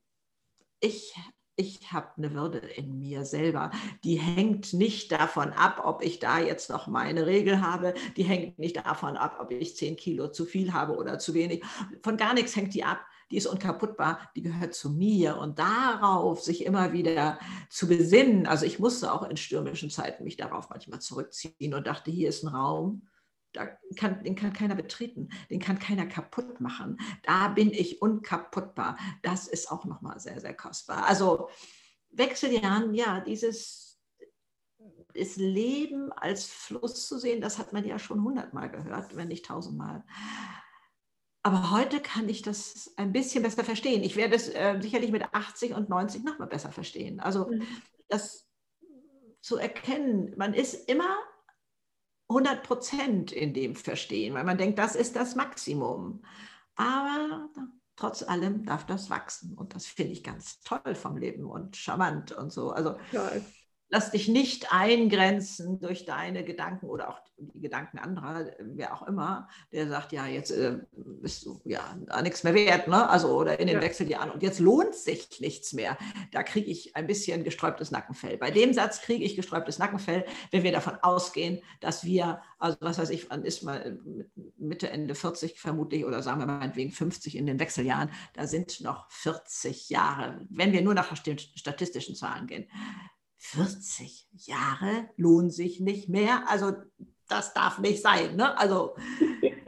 ich 0.80 1.16
ich 1.58 1.92
habe 1.92 2.10
eine 2.18 2.34
Würde 2.34 2.60
in 2.60 3.00
mir 3.00 3.26
selber. 3.26 3.72
Die 4.04 4.16
hängt 4.16 4.74
nicht 4.74 5.12
davon 5.12 5.52
ab, 5.54 5.82
ob 5.84 6.04
ich 6.04 6.20
da 6.20 6.40
jetzt 6.40 6.70
noch 6.70 6.86
meine 6.86 7.26
Regel 7.26 7.62
habe. 7.62 7.96
Die 8.16 8.24
hängt 8.24 8.60
nicht 8.60 8.78
davon 8.78 9.18
ab, 9.18 9.40
ob 9.42 9.52
ich 9.52 9.76
10 9.76 9.98
Kilo 9.98 10.28
zu 10.28 10.46
viel 10.46 10.72
habe 10.72 10.96
oder 10.96 11.18
zu 11.18 11.34
wenig. 11.34 11.64
Von 12.04 12.16
gar 12.16 12.36
nichts 12.36 12.56
hängt 12.56 12.76
die 12.76 12.84
ab. 12.84 13.00
Die 13.32 13.38
ist 13.38 13.48
unkaputtbar, 13.48 14.20
die 14.36 14.44
gehört 14.44 14.76
zu 14.76 14.92
mir. 14.92 15.38
Und 15.38 15.58
darauf 15.58 16.42
sich 16.44 16.64
immer 16.64 16.94
wieder 16.94 17.40
zu 17.70 17.88
besinnen. 17.88 18.46
Also 18.46 18.66
ich 18.66 18.78
musste 18.78 19.12
auch 19.12 19.28
in 19.28 19.36
stürmischen 19.36 19.90
Zeiten 19.90 20.26
mich 20.26 20.38
darauf 20.38 20.70
manchmal 20.70 21.02
zurückziehen 21.02 21.74
und 21.74 21.88
dachte, 21.88 22.12
hier 22.12 22.30
ist 22.30 22.44
ein 22.44 22.50
Raum, 22.50 23.02
kann, 23.96 24.24
den 24.24 24.36
kann 24.36 24.54
keiner 24.54 24.76
betreten, 24.76 25.30
den 25.50 25.60
kann 25.60 25.80
keiner 25.80 26.06
kaputt 26.06 26.60
machen. 26.62 26.98
Da 27.24 27.50
bin 27.50 27.72
ich 27.72 28.02
unkaputtbar. 28.02 28.98
Das 29.22 29.48
ist 29.48 29.72
auch 29.72 29.86
nochmal 29.86 30.20
sehr, 30.20 30.40
sehr 30.40 30.54
kostbar. 30.54 31.06
Also 31.06 31.50
Wechseljahren, 32.12 32.94
ja, 32.94 33.20
dieses 33.20 33.88
das 35.14 35.36
Leben 35.36 36.12
als 36.12 36.46
Fluss 36.46 37.08
zu 37.08 37.18
sehen, 37.18 37.42
das 37.42 37.58
hat 37.58 37.74
man 37.74 37.86
ja 37.86 37.98
schon 37.98 38.24
hundertmal 38.24 38.70
gehört, 38.70 39.16
wenn 39.16 39.30
nicht 39.30 39.46
tausendmal. 39.46 40.04
Aber 41.44 41.72
heute 41.72 42.02
kann 42.02 42.28
ich 42.30 42.42
das 42.42 42.94
ein 42.98 43.14
bisschen 43.14 43.42
besser 43.42 43.64
verstehen. 43.64 44.04
Ich 44.04 44.16
werde 44.16 44.36
es 44.36 44.50
äh, 44.50 44.78
sicherlich 44.82 45.12
mit 45.12 45.24
80 45.34 45.74
und 45.74 45.90
90 45.90 46.24
nochmal 46.24 46.48
besser 46.48 46.72
verstehen. 46.72 47.20
Also 47.20 47.48
mhm. 47.48 47.64
das 48.10 48.48
zu 49.42 49.58
erkennen, 49.58 50.34
man 50.38 50.54
ist 50.54 50.90
immer 50.90 51.18
100 52.30 52.64
Prozent 52.64 53.32
in 53.32 53.54
dem 53.54 53.76
verstehen, 53.76 54.34
weil 54.34 54.44
man 54.44 54.58
denkt, 54.58 54.80
das 54.80 54.96
ist 54.96 55.16
das 55.16 55.36
Maximum. 55.36 56.24
Aber 56.76 57.50
trotz 57.96 58.24
allem 58.24 58.64
darf 58.64 58.86
das 58.86 59.10
wachsen 59.10 59.58
und 59.58 59.76
das 59.76 59.86
finde 59.86 60.14
ich 60.14 60.24
ganz 60.24 60.60
toll 60.62 60.96
vom 60.96 61.18
Leben 61.18 61.46
und 61.46 61.76
charmant 61.76 62.32
und 62.32 62.52
so. 62.52 62.72
Also 62.72 62.98
ja, 63.12 63.32
lass 63.90 64.12
dich 64.12 64.28
nicht 64.28 64.74
eingrenzen 64.74 65.80
durch 65.80 66.06
deine 66.06 66.44
Gedanken 66.44 66.88
oder 66.88 67.10
auch 67.10 67.20
die 67.38 67.62
Gedanken 67.62 68.00
anderer, 68.00 68.48
wer 68.60 68.94
auch 68.94 69.08
immer, 69.08 69.48
der 69.72 69.88
sagt, 69.88 70.12
ja, 70.12 70.26
jetzt 70.26 70.52
äh, 70.52 70.80
bist 70.92 71.46
du 71.46 71.62
ja 71.64 71.96
nichts 72.24 72.44
mehr 72.44 72.54
wert, 72.54 72.88
ne? 72.88 73.08
Also 73.10 73.30
oder 73.30 73.60
in 73.60 73.68
den 73.68 73.78
ja. 73.78 73.82
Wechseljahren 73.82 74.32
und 74.32 74.44
jetzt 74.44 74.60
lohnt 74.60 74.96
sich 74.96 75.40
nichts 75.40 75.74
mehr. 75.74 75.98
Da 76.32 76.44
kriege 76.44 76.70
ich 76.70 76.96
ein 76.96 77.08
bisschen 77.08 77.44
gesträubtes 77.44 77.92
Nackenfell. 77.92 78.38
Bei 78.38 78.52
dem 78.52 78.74
Satz 78.74 79.02
kriege 79.02 79.24
ich 79.24 79.36
gesträubtes 79.36 79.80
Nackenfell, 79.80 80.26
wenn 80.52 80.64
wir 80.64 80.72
davon 80.72 80.98
ausgehen, 81.02 81.62
dass 81.80 82.04
wir, 82.04 82.42
also 82.58 82.78
was 82.82 82.98
weiß 82.98 83.12
ich, 83.12 83.30
wann 83.30 83.44
ist 83.44 83.64
mal 83.64 84.00
Mitte, 84.58 84.90
Ende 84.90 85.16
40 85.16 85.60
vermutlich 85.60 86.06
oder 86.06 86.24
sagen 86.24 86.40
wir 86.40 86.48
meinetwegen 86.48 86.92
50 86.92 87.38
in 87.38 87.46
den 87.46 87.60
Wechseljahren, 87.60 88.10
da 88.34 88.48
sind 88.48 88.82
noch 88.82 89.10
40 89.12 89.90
Jahre, 89.90 90.46
wenn 90.50 90.74
wir 90.74 90.82
nur 90.82 90.96
nach 90.96 91.16
statistischen 91.16 92.16
Zahlen 92.16 92.48
gehen 92.48 92.68
40 93.38 94.28
Jahre 94.34 95.10
lohnen 95.16 95.52
sich 95.52 95.80
nicht 95.80 96.10
mehr. 96.10 96.44
Also 96.48 96.74
das 97.28 97.54
darf 97.54 97.80
nicht 97.80 98.02
sein. 98.02 98.36
Ne? 98.36 98.58
Also 98.58 98.96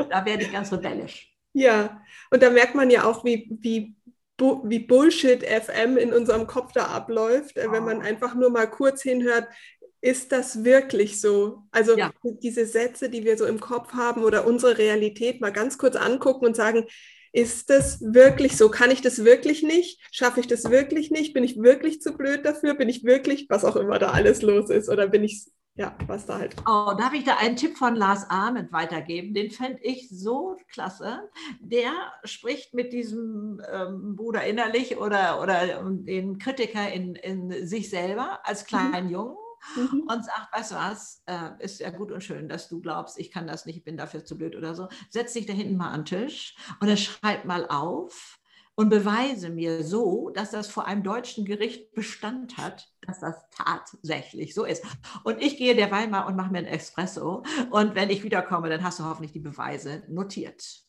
da 0.09 0.25
werde 0.25 0.43
ich 0.43 0.51
ganz 0.51 0.71
rebellisch. 0.71 1.35
Ja, 1.53 2.01
und 2.31 2.43
da 2.43 2.49
merkt 2.49 2.75
man 2.75 2.89
ja 2.89 3.05
auch, 3.05 3.25
wie, 3.25 3.47
wie, 3.61 3.95
wie 4.37 4.79
Bullshit 4.79 5.43
FM 5.43 5.97
in 5.97 6.13
unserem 6.13 6.47
Kopf 6.47 6.71
da 6.73 6.85
abläuft, 6.85 7.57
oh. 7.57 7.71
wenn 7.71 7.83
man 7.83 8.01
einfach 8.01 8.35
nur 8.35 8.49
mal 8.49 8.69
kurz 8.69 9.01
hinhört, 9.01 9.47
ist 10.01 10.31
das 10.31 10.63
wirklich 10.63 11.19
so? 11.19 11.63
Also 11.71 11.97
ja. 11.97 12.11
diese 12.23 12.65
Sätze, 12.65 13.09
die 13.09 13.25
wir 13.25 13.37
so 13.37 13.45
im 13.45 13.59
Kopf 13.59 13.93
haben 13.93 14.23
oder 14.23 14.47
unsere 14.47 14.77
Realität 14.77 15.41
mal 15.41 15.51
ganz 15.51 15.77
kurz 15.77 15.95
angucken 15.95 16.45
und 16.45 16.55
sagen, 16.55 16.85
ist 17.31 17.69
das 17.69 18.01
wirklich 18.01 18.57
so? 18.57 18.69
Kann 18.69 18.91
ich 18.91 19.01
das 19.01 19.23
wirklich 19.23 19.63
nicht? 19.63 19.99
Schaffe 20.11 20.39
ich 20.39 20.47
das 20.47 20.69
wirklich 20.69 21.11
nicht? 21.11 21.33
Bin 21.33 21.43
ich 21.43 21.61
wirklich 21.61 22.01
zu 22.01 22.13
blöd 22.13 22.45
dafür? 22.45 22.73
Bin 22.73 22.89
ich 22.89 23.03
wirklich, 23.03 23.47
was 23.49 23.65
auch 23.65 23.75
immer 23.75 23.99
da 23.99 24.11
alles 24.11 24.41
los 24.41 24.69
ist? 24.69 24.89
Oder 24.89 25.07
bin 25.07 25.23
ich, 25.23 25.45
ja, 25.75 25.95
was 26.07 26.25
da 26.25 26.39
halt. 26.39 26.55
Oh, 26.61 26.93
darf 26.97 27.13
ich 27.13 27.23
da 27.23 27.37
einen 27.37 27.55
Tipp 27.55 27.77
von 27.77 27.95
Lars 27.95 28.29
Ahmed 28.29 28.71
weitergeben? 28.71 29.33
Den 29.33 29.51
fände 29.51 29.79
ich 29.83 30.09
so 30.09 30.57
klasse. 30.71 31.29
Der 31.59 31.91
spricht 32.23 32.73
mit 32.73 32.93
diesem 32.93 33.61
ähm, 33.71 34.15
Bruder 34.15 34.43
innerlich 34.43 34.97
oder, 34.97 35.41
oder 35.41 35.83
den 35.83 36.39
Kritiker 36.39 36.91
in, 36.91 37.15
in 37.15 37.67
sich 37.67 37.89
selber 37.89 38.39
als 38.43 38.65
kleinen 38.65 39.07
mhm. 39.07 39.13
Jungen 39.13 39.37
mhm. 39.75 40.07
und 40.07 40.25
sagt, 40.25 40.49
weißt 40.53 40.71
du 40.71 40.75
was, 40.75 41.23
äh, 41.25 41.51
ist 41.59 41.79
ja 41.79 41.89
gut 41.89 42.11
und 42.11 42.23
schön, 42.23 42.49
dass 42.49 42.69
du 42.69 42.81
glaubst, 42.81 43.19
ich 43.19 43.31
kann 43.31 43.47
das 43.47 43.65
nicht, 43.65 43.77
ich 43.77 43.83
bin 43.83 43.97
dafür 43.97 44.25
zu 44.25 44.37
blöd 44.37 44.55
oder 44.55 44.75
so. 44.75 44.87
Setz 45.09 45.33
dich 45.33 45.45
da 45.45 45.53
hinten 45.53 45.77
mal 45.77 45.91
an 45.91 46.03
den 46.03 46.05
Tisch 46.05 46.55
und 46.79 46.87
dann 46.87 46.97
schreib 46.97 47.45
mal 47.45 47.67
auf 47.67 48.39
und 48.79 48.87
beweise 48.87 49.49
mir 49.49 49.83
so, 49.83 50.29
dass 50.29 50.51
das 50.51 50.69
vor 50.69 50.87
einem 50.87 51.03
deutschen 51.03 51.43
Gericht 51.43 51.93
Bestand 51.93 52.57
hat, 52.57 52.87
dass 53.01 53.19
das 53.19 53.35
tatsächlich 53.51 54.53
so 54.53 54.63
ist. 54.63 54.85
Und 55.25 55.41
ich 55.41 55.57
gehe 55.57 55.75
derweil 55.75 56.07
mal 56.07 56.21
und 56.21 56.37
mache 56.37 56.51
mir 56.51 56.59
einen 56.59 56.67
Espresso. 56.67 57.43
Und 57.71 57.95
wenn 57.95 58.09
ich 58.09 58.23
wiederkomme, 58.23 58.69
dann 58.69 58.81
hast 58.83 58.99
du 58.99 59.03
hoffentlich 59.03 59.33
die 59.33 59.41
Beweise 59.41 60.03
notiert. 60.07 60.88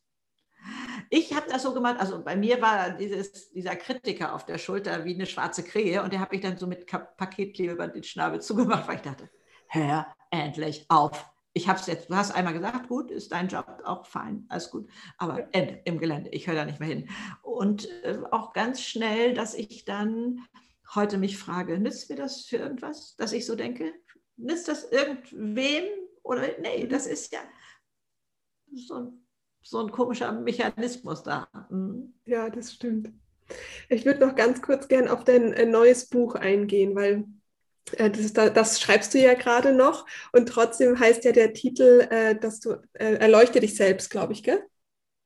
Ich 1.12 1.34
habe 1.34 1.50
das 1.50 1.64
so 1.64 1.74
gemacht, 1.74 1.96
also 1.98 2.22
bei 2.22 2.36
mir 2.36 2.62
war 2.62 2.90
dieses, 2.90 3.50
dieser 3.50 3.74
Kritiker 3.74 4.32
auf 4.32 4.46
der 4.46 4.58
Schulter 4.58 5.04
wie 5.04 5.14
eine 5.14 5.26
schwarze 5.26 5.64
Krähe 5.64 6.04
und 6.04 6.12
der 6.12 6.20
habe 6.20 6.36
ich 6.36 6.40
dann 6.40 6.56
so 6.56 6.68
mit 6.68 6.86
Paketkleber 6.86 7.88
den 7.88 8.04
Schnabel 8.04 8.40
zugemacht, 8.40 8.86
weil 8.86 8.96
ich 8.96 9.02
dachte, 9.02 9.28
hör 9.66 10.06
endlich 10.30 10.86
auf. 10.88 11.28
Ich 11.52 11.68
habe 11.68 11.80
es 11.80 11.86
jetzt, 11.88 12.11
du 12.11 12.14
hast 12.14 12.30
einmal 12.30 12.52
gesagt, 12.52 12.86
gut, 12.86 13.11
ist 13.11 13.32
dein 13.32 13.48
Job 13.48 13.82
auch 13.84 14.06
fein, 14.06 14.46
alles 14.48 14.70
gut, 14.70 14.88
aber 15.18 15.52
Ende 15.52 15.82
im 15.84 15.98
Gelände, 15.98 16.30
ich 16.30 16.46
höre 16.46 16.54
da 16.54 16.64
nicht 16.64 16.78
mehr 16.78 16.88
hin. 16.88 17.08
Und 17.42 17.88
äh, 18.04 18.20
auch 18.30 18.52
ganz 18.52 18.80
schnell, 18.80 19.34
dass 19.34 19.54
ich 19.54 19.84
dann 19.84 20.46
heute 20.94 21.18
mich 21.18 21.36
frage, 21.38 21.80
nützt 21.80 22.08
mir 22.08 22.16
das 22.16 22.42
für 22.42 22.58
irgendwas, 22.58 23.16
dass 23.16 23.32
ich 23.32 23.46
so 23.46 23.56
denke? 23.56 23.92
Nützt 24.36 24.68
das 24.68 24.84
irgendwem? 24.92 25.84
Oder 26.22 26.46
nee, 26.61 26.86
das 26.86 27.08
ist 27.08 27.32
ja 27.32 27.40
so 28.72 28.94
ein 28.94 29.26
so 29.62 29.78
ein 29.78 29.90
komischer 29.90 30.32
Mechanismus 30.32 31.22
da. 31.22 31.48
Mhm. 31.70 32.14
Ja, 32.26 32.50
das 32.50 32.72
stimmt. 32.72 33.11
Ich 33.88 34.04
würde 34.04 34.20
noch 34.20 34.36
ganz 34.36 34.62
kurz 34.62 34.88
gern 34.88 35.08
auf 35.08 35.24
dein 35.24 35.52
äh, 35.52 35.66
neues 35.66 36.08
Buch 36.08 36.34
eingehen, 36.34 36.94
weil 36.94 37.24
äh, 37.92 38.11
das, 38.11 38.32
das, 38.32 38.80
schreibst 38.80 39.14
du 39.14 39.18
ja 39.18 39.34
gerade 39.34 39.72
noch 39.72 40.06
und 40.32 40.48
trotzdem 40.48 40.98
heißt 40.98 41.24
ja 41.24 41.32
der 41.32 41.52
Titel, 41.52 42.06
äh, 42.11 42.36
dass 42.38 42.61
du 42.61 42.76
erleuchte 42.92 43.61
dich 43.61 43.74
selbst, 43.76 44.11
glaube 44.11 44.32
ich, 44.32 44.42
gell? 44.42 44.62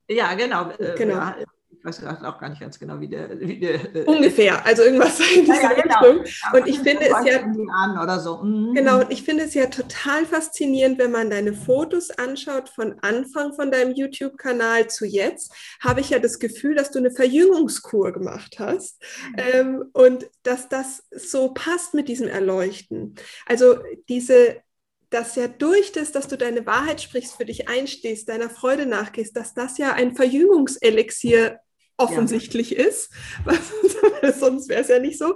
Ja, 0.09 0.35
genau. 0.35 0.71
genau. 0.97 1.15
Ja, 1.15 1.37
weiß 1.85 2.03
auch 2.25 2.39
gar 2.39 2.49
nicht 2.49 2.61
ganz 2.61 2.79
genau, 2.79 2.99
wie 2.99 3.09
der. 3.09 3.39
Wie 3.39 3.59
der 3.59 3.95
äh, 3.95 4.05
Ungefähr, 4.05 4.65
also 4.65 4.83
irgendwas 4.83 5.21
in 5.21 5.45
dieser 5.45 5.63
ja, 5.63 5.73
genau. 5.75 6.01
Richtung. 6.01 6.51
Und 6.53 6.67
ich 6.67 6.79
finde 6.79 7.05
es 7.05 7.27
ja. 7.27 8.03
Oder 8.03 8.21
so. 8.21 8.39
Mhm. 8.39 8.75
Genau, 8.75 9.01
und 9.01 9.13
ich 9.13 9.23
finde 9.23 9.45
es 9.45 9.55
ja 9.55 9.67
total 9.67 10.25
faszinierend, 10.25 10.99
wenn 10.99 11.11
man 11.11 11.31
deine 11.31 11.53
Fotos 11.53 12.11
anschaut 12.11 12.71
von 12.71 12.97
Anfang 13.03 13.53
von 13.53 13.71
deinem 13.71 13.95
YouTube-Kanal 13.95 14.89
zu 14.89 15.05
jetzt, 15.05 15.53
habe 15.81 16.01
ich 16.01 16.11
ja 16.11 16.19
das 16.19 16.39
Gefühl, 16.39 16.75
dass 16.75 16.91
du 16.91 16.99
eine 16.99 17.11
Verjüngungskur 17.11 18.13
gemacht 18.13 18.57
hast 18.59 19.03
mhm. 19.31 19.35
ähm, 19.37 19.85
und 19.93 20.31
dass 20.43 20.69
das 20.69 21.03
so 21.11 21.53
passt 21.53 21.93
mit 21.93 22.09
diesem 22.09 22.29
Erleuchten. 22.29 23.15
Also 23.47 23.77
diese 24.09 24.63
dass 25.11 25.37
ja 25.37 25.47
durch 25.47 25.93
das, 25.93 26.11
dass 26.11 26.27
du 26.27 26.37
deine 26.37 26.67
Wahrheit 26.67 27.01
sprichst, 27.01 27.37
für 27.37 27.45
dich 27.45 27.69
einstehst, 27.69 28.29
deiner 28.29 28.51
Freude 28.51 28.85
nachgehst, 28.85 29.37
dass 29.37 29.55
das 29.55 29.79
ja 29.79 29.93
ein 29.93 30.17
Verjüngungselixier 30.17 31.61
offensichtlich 31.97 32.71
ja. 32.71 32.85
ist, 32.85 33.11
sonst 34.39 34.69
wäre 34.69 34.81
es 34.81 34.89
ja 34.89 34.99
nicht 34.99 35.19
so. 35.19 35.35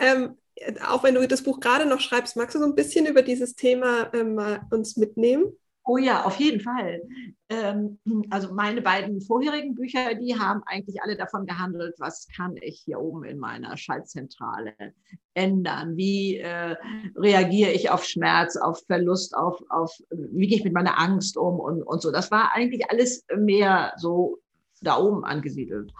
Ähm, 0.00 0.36
auch 0.86 1.02
wenn 1.02 1.14
du 1.14 1.26
das 1.28 1.42
Buch 1.42 1.60
gerade 1.60 1.86
noch 1.86 2.00
schreibst, 2.00 2.36
magst 2.36 2.54
du 2.54 2.58
so 2.58 2.64
ein 2.64 2.74
bisschen 2.74 3.06
über 3.06 3.22
dieses 3.22 3.54
Thema 3.56 4.10
ähm, 4.14 4.40
uns 4.70 4.96
mitnehmen? 4.96 5.52
Oh 5.88 5.98
ja, 5.98 6.24
auf 6.24 6.40
jeden 6.40 6.60
Fall. 6.60 7.00
Ähm, 7.48 8.00
also 8.30 8.52
meine 8.52 8.82
beiden 8.82 9.20
vorherigen 9.20 9.76
Bücher, 9.76 10.14
die 10.14 10.36
haben 10.36 10.62
eigentlich 10.66 11.00
alle 11.00 11.16
davon 11.16 11.46
gehandelt, 11.46 11.94
was 11.98 12.26
kann 12.34 12.56
ich 12.60 12.82
hier 12.84 12.98
oben 12.98 13.22
in 13.22 13.38
meiner 13.38 13.76
Schaltzentrale 13.76 14.74
ändern? 15.34 15.96
Wie 15.96 16.38
äh, 16.38 16.74
reagiere 17.14 17.70
ich 17.70 17.88
auf 17.88 18.04
Schmerz, 18.04 18.56
auf 18.56 18.82
Verlust, 18.86 19.36
auf, 19.36 19.62
auf 19.68 19.96
wie 20.10 20.48
gehe 20.48 20.58
ich 20.58 20.64
mit 20.64 20.72
meiner 20.72 20.98
Angst 20.98 21.36
um 21.36 21.60
und, 21.60 21.84
und 21.84 22.02
so. 22.02 22.10
Das 22.10 22.32
war 22.32 22.52
eigentlich 22.52 22.90
alles 22.90 23.24
mehr 23.36 23.92
so 23.96 24.38
da 24.80 24.98
oben 24.98 25.24
angesiedelt. 25.24 25.92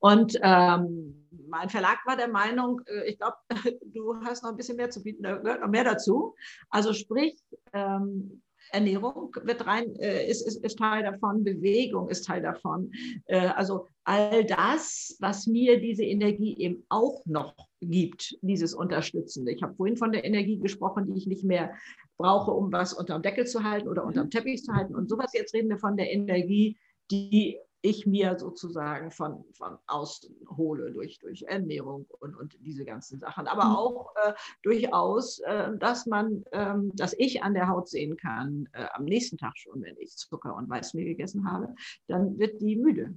Und 0.00 0.38
ähm, 0.42 1.26
mein 1.48 1.68
Verlag 1.68 1.98
war 2.06 2.16
der 2.16 2.28
Meinung, 2.28 2.80
äh, 2.86 3.08
ich 3.08 3.18
glaube, 3.18 3.36
du 3.94 4.16
hast 4.24 4.42
noch 4.42 4.50
ein 4.50 4.56
bisschen 4.56 4.76
mehr 4.76 4.90
zu 4.90 5.02
bieten, 5.02 5.22
da 5.22 5.36
gehört 5.36 5.60
noch 5.60 5.68
mehr 5.68 5.84
dazu. 5.84 6.34
Also 6.70 6.92
sprich, 6.92 7.38
ähm, 7.72 8.42
Ernährung 8.70 9.34
wird 9.42 9.66
rein, 9.66 9.94
äh, 9.96 10.28
ist, 10.28 10.46
ist, 10.46 10.64
ist 10.64 10.78
Teil 10.78 11.02
davon, 11.02 11.44
Bewegung 11.44 12.08
ist 12.08 12.26
Teil 12.26 12.42
davon. 12.42 12.90
Äh, 13.26 13.48
also 13.48 13.86
all 14.04 14.44
das, 14.44 15.16
was 15.20 15.46
mir 15.46 15.80
diese 15.80 16.04
Energie 16.04 16.56
eben 16.58 16.84
auch 16.88 17.22
noch 17.24 17.54
gibt, 17.80 18.36
dieses 18.42 18.74
Unterstützende. 18.74 19.52
Ich 19.52 19.62
habe 19.62 19.74
vorhin 19.74 19.96
von 19.96 20.12
der 20.12 20.24
Energie 20.24 20.58
gesprochen, 20.58 21.06
die 21.06 21.18
ich 21.18 21.26
nicht 21.26 21.44
mehr 21.44 21.72
brauche, 22.18 22.50
um 22.50 22.72
was 22.72 22.92
unterm 22.92 23.22
Deckel 23.22 23.46
zu 23.46 23.62
halten 23.62 23.88
oder 23.88 24.04
unterm 24.04 24.30
Teppich 24.30 24.64
zu 24.64 24.72
halten 24.72 24.94
und 24.94 25.08
sowas. 25.08 25.32
Jetzt 25.32 25.54
reden 25.54 25.70
wir 25.70 25.78
von 25.78 25.96
der 25.96 26.12
Energie, 26.12 26.76
die 27.10 27.58
ich 27.82 28.06
mir 28.06 28.38
sozusagen 28.38 29.10
von, 29.10 29.44
von 29.52 29.78
außen 29.86 30.34
hole 30.56 30.90
durch, 30.92 31.18
durch 31.18 31.42
Ernährung 31.42 32.06
und, 32.20 32.34
und 32.34 32.56
diese 32.60 32.84
ganzen 32.84 33.18
Sachen. 33.18 33.46
Aber 33.46 33.66
mhm. 33.66 33.76
auch 33.76 34.14
äh, 34.24 34.32
durchaus, 34.62 35.38
äh, 35.40 35.76
dass 35.78 36.06
man, 36.06 36.44
ähm, 36.52 36.90
dass 36.94 37.14
ich 37.18 37.42
an 37.42 37.54
der 37.54 37.68
Haut 37.68 37.88
sehen 37.88 38.16
kann, 38.16 38.68
äh, 38.72 38.86
am 38.92 39.04
nächsten 39.04 39.38
Tag 39.38 39.56
schon, 39.56 39.82
wenn 39.82 39.96
ich 39.98 40.16
Zucker 40.16 40.56
und 40.56 40.68
Weißmehl 40.68 41.04
gegessen 41.04 41.50
habe, 41.50 41.74
dann 42.08 42.38
wird 42.38 42.60
die 42.60 42.76
müde. 42.76 43.14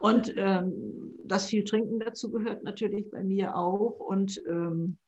Und 0.00 0.34
ähm, 0.36 1.14
das 1.24 1.46
viel 1.46 1.64
Trinken 1.64 2.00
dazu 2.00 2.30
gehört 2.30 2.64
natürlich 2.64 3.10
bei 3.10 3.22
mir 3.22 3.56
auch. 3.56 3.98
Und 4.00 4.42
ähm, 4.46 4.98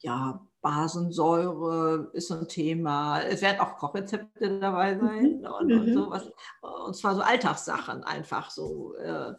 ja, 0.00 0.46
Basensäure 0.62 2.10
ist 2.12 2.28
so 2.28 2.34
ein 2.34 2.48
Thema. 2.48 3.20
Es 3.20 3.42
werden 3.42 3.60
auch 3.60 3.76
Kochrezepte 3.76 4.60
dabei 4.60 4.96
sein 4.96 5.40
mhm. 5.40 5.46
und, 5.46 5.72
und 5.72 5.88
mhm. 5.88 5.92
sowas. 5.92 6.30
Und 6.86 6.96
zwar 6.96 7.16
so 7.16 7.20
Alltagssachen 7.20 8.04
einfach 8.04 8.50
so, 8.50 8.94
äh, 8.94 9.34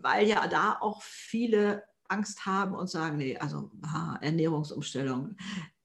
weil 0.00 0.26
ja 0.26 0.46
da 0.48 0.78
auch 0.80 1.02
viele 1.02 1.84
Angst 2.08 2.46
haben 2.46 2.74
und 2.74 2.88
sagen, 2.88 3.18
nee, 3.18 3.36
also 3.36 3.70
ah, 3.82 4.16
Ernährungsumstellung. 4.20 5.36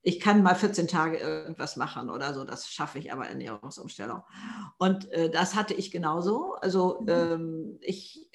Ich 0.03 0.19
kann 0.19 0.41
mal 0.41 0.55
14 0.55 0.88
Tage 0.88 1.17
irgendwas 1.17 1.76
machen 1.76 2.09
oder 2.09 2.34
so, 2.34 2.43
das 2.43 2.69
schaffe 2.69 2.97
ich 2.97 3.11
aber 3.11 3.28
Ernährungsumstellung. 3.28 4.24
Und 4.80 5.11
äh, 5.11 5.30
das 5.30 5.55
hatte 5.55 5.74
ich 5.74 5.91
genauso. 5.91 6.55
Also 6.55 7.01
mhm. 7.01 7.09
ähm, 7.09 7.78
ich 7.82 8.30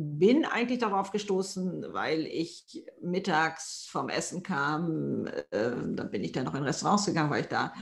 bin 0.00 0.44
eigentlich 0.44 0.78
darauf 0.78 1.10
gestoßen, 1.10 1.86
weil 1.92 2.26
ich 2.26 2.84
mittags 3.02 3.86
vom 3.90 4.08
Essen 4.08 4.42
kam. 4.42 5.26
Äh, 5.50 5.70
dann 5.94 6.10
bin 6.10 6.22
ich 6.22 6.32
dann 6.32 6.44
noch 6.44 6.54
in 6.54 6.62
Restaurants 6.62 7.06
gegangen, 7.06 7.30
weil 7.30 7.42
ich 7.42 7.48
da 7.48 7.72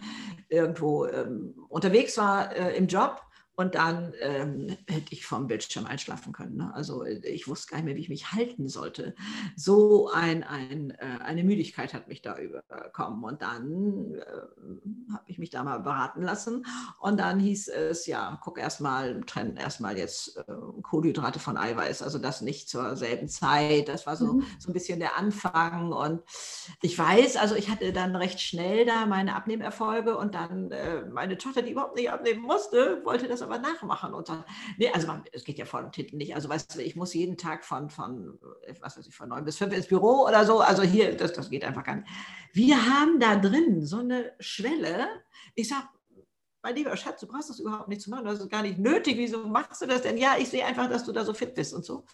irgendwo 0.49 1.07
ähm, 1.07 1.55
unterwegs 1.69 2.17
war 2.17 2.55
äh, 2.57 2.77
im 2.77 2.87
Job. 2.87 3.21
Und 3.59 3.75
dann 3.75 4.13
ähm, 4.21 4.77
hätte 4.87 5.13
ich 5.13 5.25
vom 5.25 5.47
Bildschirm 5.47 5.87
einschlafen 5.87 6.35
können. 6.35 6.57
Ne? 6.57 6.75
Also 6.75 7.03
äh, 7.05 7.27
ich 7.27 7.49
wusste 7.49 7.71
gar 7.71 7.79
nicht 7.79 7.87
mehr, 7.87 7.97
wie 7.97 8.03
ich 8.03 8.11
mich 8.11 8.33
halten 8.33 8.69
sollte. 8.69 9.15
So 9.57 10.11
ein, 10.13 10.45
ein, 10.45 10.91
äh, 10.91 11.23
eine 11.25 11.43
Müdigkeit 11.43 11.95
hat 11.95 12.07
mich 12.07 12.21
da 12.21 12.37
überkommen. 12.39 13.25
Und 13.25 13.41
dann 13.41 14.15
äh, 14.15 15.13
habe 15.13 15.25
ich 15.25 15.39
mich 15.39 15.49
da 15.49 15.65
mal 15.65 15.79
beraten 15.79 16.21
lassen. 16.21 16.67
Und 17.01 17.19
dann 17.19 17.41
hieß 17.41 17.69
es, 17.69 18.07
ja, 18.07 18.39
guck 18.45 18.59
erstmal, 18.59 19.23
trennen 19.23 19.57
erstmal 19.57 19.97
jetzt 19.97 20.37
äh, 20.37 20.43
Kohlenhydrate 20.83 21.39
von 21.39 21.57
Eiweiß. 21.57 22.03
Also 22.03 22.19
das 22.19 22.43
nicht 22.43 22.69
zur 22.69 22.95
selben 22.95 23.29
Zeit. 23.29 23.89
Das 23.89 24.07
war 24.07 24.17
so, 24.17 24.35
mhm. 24.35 24.47
so 24.59 24.69
ein 24.69 24.75
bisschen 24.75 25.01
der 25.01 25.17
Anfang. 25.17 25.93
Und 25.93 26.21
ich 26.83 26.99
weiß, 26.99 27.37
also 27.37 27.55
ich 27.55 27.71
hatte 27.71 27.95
dann 27.95 28.17
recht 28.17 28.39
schnell 28.39 28.85
da 28.85 29.07
meine 29.07 29.35
Abnehmerfolge. 29.35 30.19
Und 30.19 30.35
dann 30.35 30.71
äh, 30.73 31.07
meine 31.07 31.39
Tochter, 31.39 31.63
die 31.63 31.73
überhaupt 31.73 31.97
nicht 31.97 32.11
abnehmen 32.11 32.43
musste, 32.43 33.01
wollte 33.07 33.29
das 33.29 33.46
aber 33.47 33.59
nachmachen. 33.59 34.15
Und 34.15 34.29
dann, 34.29 34.45
nee, 34.77 34.91
also 34.91 35.07
man, 35.07 35.25
es 35.33 35.45
geht 35.45 35.59
ja 35.59 35.65
vor 35.65 35.81
und 35.81 35.95
hinten 35.95 36.19
nicht. 36.19 36.35
Also 36.35 36.49
weißt 36.49 36.75
du, 36.75 36.83
ich 36.83 36.97
muss 36.97 37.15
jeden 37.15 37.37
Tag 37.37 37.65
von, 37.65 37.91
von, 37.91 38.39
was 38.81 38.99
weiß 38.99 39.07
ich, 39.07 39.15
von 39.15 39.29
neun 39.29 39.45
bis 39.45 39.57
fünf 39.57 39.73
ins 39.75 39.87
Büro 39.87 40.27
oder 40.27 40.45
so. 40.45 40.61
Also 40.61 40.83
hier, 40.83 41.17
das, 41.17 41.33
das 41.33 41.51
geht 41.51 41.65
einfach 41.65 41.85
gar 41.85 41.97
nicht. 41.97 42.09
Wir 42.53 42.77
haben 42.77 43.21
da 43.21 43.37
drin 43.37 43.85
so 43.85 43.99
eine 43.99 44.33
Schwelle. 44.41 45.09
Ich 45.55 45.69
sage, 45.69 45.89
mein 46.63 46.75
lieber 46.75 46.97
Schatz, 46.97 47.21
du 47.21 47.27
brauchst 47.27 47.51
das 47.51 47.61
überhaupt 47.61 47.89
nicht 47.89 48.01
zu 48.01 48.11
machen, 48.11 48.25
das 48.25 48.41
ist 48.41 48.51
gar 48.51 48.63
nicht 48.63 48.79
nötig. 48.79 49.17
Wieso 49.17 49.47
machst 49.47 49.83
du 49.83 49.87
das 49.87 50.03
denn? 50.03 50.19
Ja, 50.19 50.37
ich 50.39 50.49
sehe 50.49 50.65
einfach, 50.65 50.89
dass 50.89 51.05
du 51.05 51.13
da 51.13 51.25
so 51.25 51.33
fit 51.33 51.55
bist 51.55 51.73
und 51.73 51.85
so. 51.85 52.05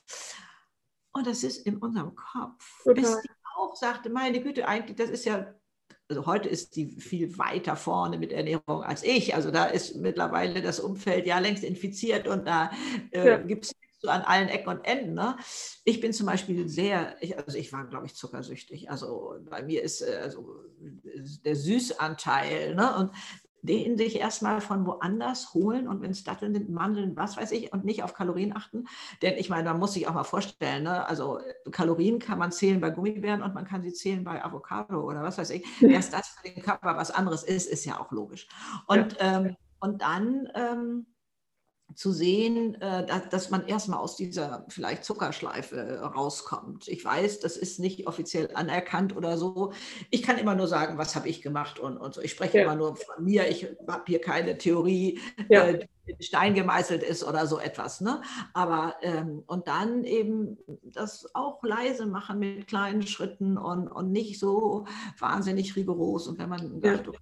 Und 1.12 1.26
das 1.26 1.42
ist 1.42 1.66
in 1.66 1.78
unserem 1.78 2.14
Kopf. 2.14 2.84
Bis 2.84 3.20
die 3.22 3.30
auch 3.56 3.76
sagte, 3.76 4.10
meine 4.10 4.40
Güte, 4.40 4.66
eigentlich, 4.66 4.96
das 4.96 5.10
ist 5.10 5.24
ja 5.24 5.54
also 6.12 6.26
heute 6.26 6.48
ist 6.48 6.76
die 6.76 6.88
viel 7.00 7.38
weiter 7.38 7.74
vorne 7.74 8.18
mit 8.18 8.32
Ernährung 8.32 8.82
als 8.82 9.02
ich. 9.02 9.34
Also 9.34 9.50
da 9.50 9.64
ist 9.64 9.96
mittlerweile 9.96 10.60
das 10.60 10.78
Umfeld 10.78 11.26
ja 11.26 11.38
längst 11.38 11.64
infiziert 11.64 12.28
und 12.28 12.46
da 12.46 12.70
äh, 13.12 13.28
ja. 13.28 13.36
gibt 13.38 13.64
es 13.64 13.72
so 13.98 14.10
an 14.10 14.20
allen 14.22 14.48
Ecken 14.48 14.68
und 14.68 14.84
Enden. 14.84 15.14
Ne? 15.14 15.36
Ich 15.84 16.00
bin 16.00 16.12
zum 16.12 16.26
Beispiel 16.26 16.68
sehr, 16.68 17.16
ich, 17.20 17.38
also 17.38 17.56
ich 17.56 17.72
war, 17.72 17.86
glaube 17.86 18.04
ich, 18.04 18.14
zuckersüchtig. 18.14 18.90
Also 18.90 19.36
bei 19.48 19.62
mir 19.62 19.82
ist 19.82 20.02
äh, 20.02 20.20
also 20.22 20.64
der 21.44 21.56
Süßanteil. 21.56 22.74
Ne? 22.74 22.94
Und 22.96 23.12
den 23.62 23.96
sich 23.96 24.18
erstmal 24.18 24.60
von 24.60 24.84
woanders 24.86 25.54
holen 25.54 25.86
und 25.86 26.02
wenn 26.02 26.10
es 26.10 26.24
Datteln 26.24 26.52
sind, 26.52 26.68
Mandeln, 26.68 27.16
was 27.16 27.36
weiß 27.36 27.52
ich, 27.52 27.72
und 27.72 27.84
nicht 27.84 28.02
auf 28.02 28.12
Kalorien 28.12 28.54
achten. 28.56 28.86
Denn 29.22 29.38
ich 29.38 29.48
meine, 29.48 29.70
man 29.70 29.78
muss 29.78 29.94
sich 29.94 30.08
auch 30.08 30.14
mal 30.14 30.24
vorstellen, 30.24 30.82
ne? 30.82 31.06
also 31.06 31.38
Kalorien 31.70 32.18
kann 32.18 32.38
man 32.38 32.50
zählen 32.50 32.80
bei 32.80 32.90
Gummibären 32.90 33.42
und 33.42 33.54
man 33.54 33.64
kann 33.64 33.82
sie 33.82 33.92
zählen 33.92 34.24
bei 34.24 34.44
Avocado 34.44 35.00
oder 35.00 35.22
was 35.22 35.38
weiß 35.38 35.50
ich. 35.50 35.64
Dass 35.80 36.10
das 36.10 36.28
für 36.28 36.48
den 36.48 36.62
Körper 36.62 36.96
was 36.96 37.12
anderes 37.12 37.44
ist, 37.44 37.68
ist 37.68 37.84
ja 37.84 38.00
auch 38.00 38.10
logisch. 38.10 38.48
Und, 38.86 39.16
ja. 39.20 39.38
ähm, 39.38 39.56
und 39.78 40.02
dann 40.02 40.48
ähm, 40.54 41.06
zu 41.94 42.12
sehen, 42.12 42.80
äh, 42.80 43.06
dass 43.30 43.50
man 43.50 43.66
erstmal 43.66 44.00
aus 44.00 44.16
dieser 44.16 44.64
vielleicht 44.68 45.04
Zuckerschleife 45.04 46.00
rauskommt. 46.00 46.88
Ich 46.88 47.04
weiß, 47.04 47.40
das 47.40 47.56
ist 47.56 47.78
nicht 47.78 48.06
offiziell 48.06 48.50
anerkannt 48.54 49.16
oder 49.16 49.36
so. 49.38 49.72
Ich 50.10 50.22
kann 50.22 50.38
immer 50.38 50.54
nur 50.54 50.68
sagen, 50.68 50.98
was 50.98 51.14
habe 51.16 51.28
ich 51.28 51.42
gemacht 51.42 51.78
und, 51.78 51.96
und 51.96 52.14
so. 52.14 52.20
Ich 52.20 52.32
spreche 52.32 52.58
ja. 52.58 52.64
immer 52.64 52.76
nur 52.76 52.96
von 52.96 53.24
mir. 53.24 53.48
Ich 53.48 53.66
habe 53.88 54.04
hier 54.06 54.20
keine 54.20 54.58
Theorie, 54.58 55.20
ja. 55.48 55.64
äh, 55.64 55.78
die 55.78 56.12
in 56.12 56.22
Stein 56.22 56.54
gemeißelt 56.54 57.02
ist 57.02 57.24
oder 57.24 57.46
so 57.46 57.58
etwas. 57.58 58.00
Ne? 58.00 58.22
Aber 58.54 58.96
ähm, 59.02 59.42
und 59.46 59.68
dann 59.68 60.04
eben 60.04 60.58
das 60.82 61.34
auch 61.34 61.62
leise 61.62 62.06
machen 62.06 62.38
mit 62.38 62.66
kleinen 62.66 63.02
Schritten 63.02 63.56
und, 63.56 63.88
und 63.88 64.10
nicht 64.10 64.38
so 64.38 64.86
wahnsinnig 65.18 65.76
rigoros. 65.76 66.26
Und 66.26 66.38
wenn 66.38 66.48
man 66.48 66.80
sagt, 66.80 67.08
okay, 67.08 67.18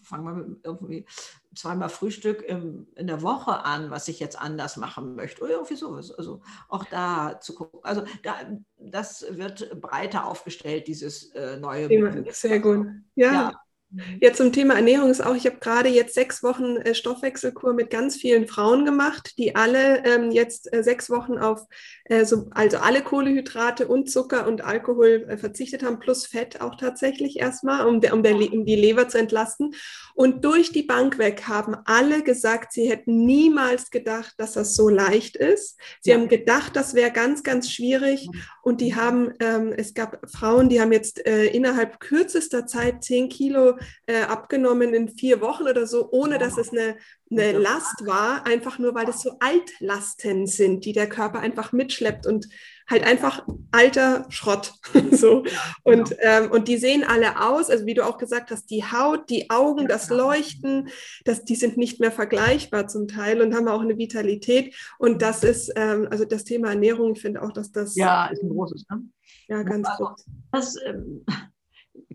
ich 0.00 0.08
fange 0.08 0.24
mal 0.24 0.34
mit 0.34 0.60
irgendwie 0.64 1.06
zweimal 1.54 1.88
Frühstück 1.88 2.42
im, 2.42 2.86
in 2.94 3.06
der 3.06 3.22
Woche 3.22 3.64
an, 3.64 3.90
was 3.90 4.08
ich 4.08 4.20
jetzt 4.20 4.40
anders 4.40 4.76
machen 4.76 5.16
möchte 5.16 5.42
oder 5.42 5.54
irgendwie 5.54 5.76
sowas. 5.76 6.10
Also 6.10 6.42
auch 6.68 6.84
da 6.84 7.40
zu 7.40 7.54
gucken. 7.54 7.80
Also 7.82 8.04
da, 8.22 8.34
das 8.78 9.24
wird 9.30 9.80
breiter 9.80 10.26
aufgestellt, 10.26 10.86
dieses 10.86 11.30
äh, 11.34 11.56
neue. 11.56 11.88
Sehr 12.32 12.60
gut. 12.60 12.86
ja. 13.14 13.32
ja. 13.32 13.60
Mhm. 13.92 14.18
Ja, 14.20 14.32
zum 14.32 14.52
Thema 14.52 14.74
Ernährung 14.74 15.10
ist 15.10 15.24
auch, 15.24 15.34
ich 15.34 15.46
habe 15.46 15.58
gerade 15.58 15.88
jetzt 15.88 16.14
sechs 16.14 16.42
Wochen 16.42 16.76
äh, 16.76 16.94
Stoffwechselkur 16.94 17.72
mit 17.72 17.90
ganz 17.90 18.16
vielen 18.16 18.46
Frauen 18.46 18.84
gemacht, 18.84 19.34
die 19.36 19.56
alle 19.56 20.04
ähm, 20.04 20.30
jetzt 20.30 20.72
äh, 20.72 20.82
sechs 20.84 21.10
Wochen 21.10 21.38
auf, 21.38 21.66
äh, 22.04 22.24
so, 22.24 22.48
also 22.52 22.78
alle 22.78 23.02
Kohlehydrate 23.02 23.88
und 23.88 24.08
Zucker 24.08 24.46
und 24.46 24.62
Alkohol 24.62 25.26
äh, 25.28 25.36
verzichtet 25.36 25.82
haben, 25.82 25.98
plus 25.98 26.26
Fett 26.26 26.60
auch 26.60 26.76
tatsächlich 26.76 27.40
erstmal, 27.40 27.86
um, 27.86 27.96
um, 27.96 28.22
der, 28.22 28.36
um 28.36 28.64
die 28.64 28.76
Leber 28.76 29.08
zu 29.08 29.18
entlasten. 29.18 29.74
Und 30.14 30.44
durch 30.44 30.70
die 30.70 30.82
Bank 30.82 31.18
weg 31.18 31.48
haben 31.48 31.74
alle 31.84 32.22
gesagt, 32.22 32.72
sie 32.72 32.88
hätten 32.88 33.24
niemals 33.24 33.90
gedacht, 33.90 34.34
dass 34.38 34.52
das 34.52 34.76
so 34.76 34.88
leicht 34.88 35.34
ist. 35.34 35.78
Sie 36.00 36.10
ja. 36.10 36.16
haben 36.16 36.28
gedacht, 36.28 36.76
das 36.76 36.94
wäre 36.94 37.10
ganz, 37.10 37.42
ganz 37.42 37.70
schwierig. 37.70 38.28
Und 38.62 38.80
die 38.80 38.94
haben, 38.94 39.32
ähm, 39.40 39.72
es 39.76 39.94
gab 39.94 40.20
Frauen, 40.30 40.68
die 40.68 40.80
haben 40.80 40.92
jetzt 40.92 41.26
äh, 41.26 41.46
innerhalb 41.46 41.98
kürzester 41.98 42.66
Zeit 42.66 43.02
zehn 43.02 43.28
Kilo 43.28 43.78
äh, 44.06 44.22
abgenommen 44.22 44.94
in 44.94 45.08
vier 45.08 45.40
Wochen 45.40 45.64
oder 45.64 45.86
so, 45.86 46.10
ohne 46.10 46.38
dass 46.38 46.58
es 46.58 46.70
eine, 46.70 46.96
eine 47.30 47.52
Last 47.52 48.06
war, 48.06 48.46
einfach 48.46 48.78
nur, 48.78 48.94
weil 48.94 49.06
das 49.06 49.22
so 49.22 49.38
Altlasten 49.40 50.46
sind, 50.46 50.84
die 50.84 50.92
der 50.92 51.08
Körper 51.08 51.40
einfach 51.40 51.72
mitschleppt 51.72 52.26
und 52.26 52.48
halt 52.88 53.04
einfach 53.04 53.46
alter 53.70 54.26
Schrott. 54.28 54.74
so. 55.12 55.44
Und, 55.84 56.10
genau. 56.10 56.20
ähm, 56.20 56.50
und 56.50 56.68
die 56.68 56.76
sehen 56.76 57.04
alle 57.04 57.40
aus, 57.40 57.70
also 57.70 57.86
wie 57.86 57.94
du 57.94 58.04
auch 58.04 58.18
gesagt 58.18 58.50
hast, 58.50 58.66
die 58.70 58.84
Haut, 58.84 59.30
die 59.30 59.48
Augen, 59.48 59.88
das. 59.88 60.10
Leuchten, 60.10 60.88
das, 61.24 61.44
die 61.44 61.54
sind 61.54 61.76
nicht 61.76 62.00
mehr 62.00 62.12
vergleichbar 62.12 62.88
zum 62.88 63.08
Teil 63.08 63.40
und 63.40 63.54
haben 63.54 63.68
auch 63.68 63.80
eine 63.80 63.96
Vitalität. 63.96 64.74
Und 64.98 65.22
das 65.22 65.44
ist, 65.44 65.72
ähm, 65.76 66.08
also 66.10 66.24
das 66.24 66.44
Thema 66.44 66.70
Ernährung, 66.70 67.12
ich 67.12 67.22
finde 67.22 67.42
auch, 67.42 67.52
dass 67.52 67.72
das. 67.72 67.96
Ja, 67.96 68.26
ist 68.26 68.42
ein 68.42 68.50
großes, 68.50 68.86
ne? 68.90 69.02
Ja, 69.48 69.62
ganz 69.62 69.88
also, 69.88 70.04
groß. 70.04 70.26
Das, 70.52 70.76
ähm, 70.84 71.24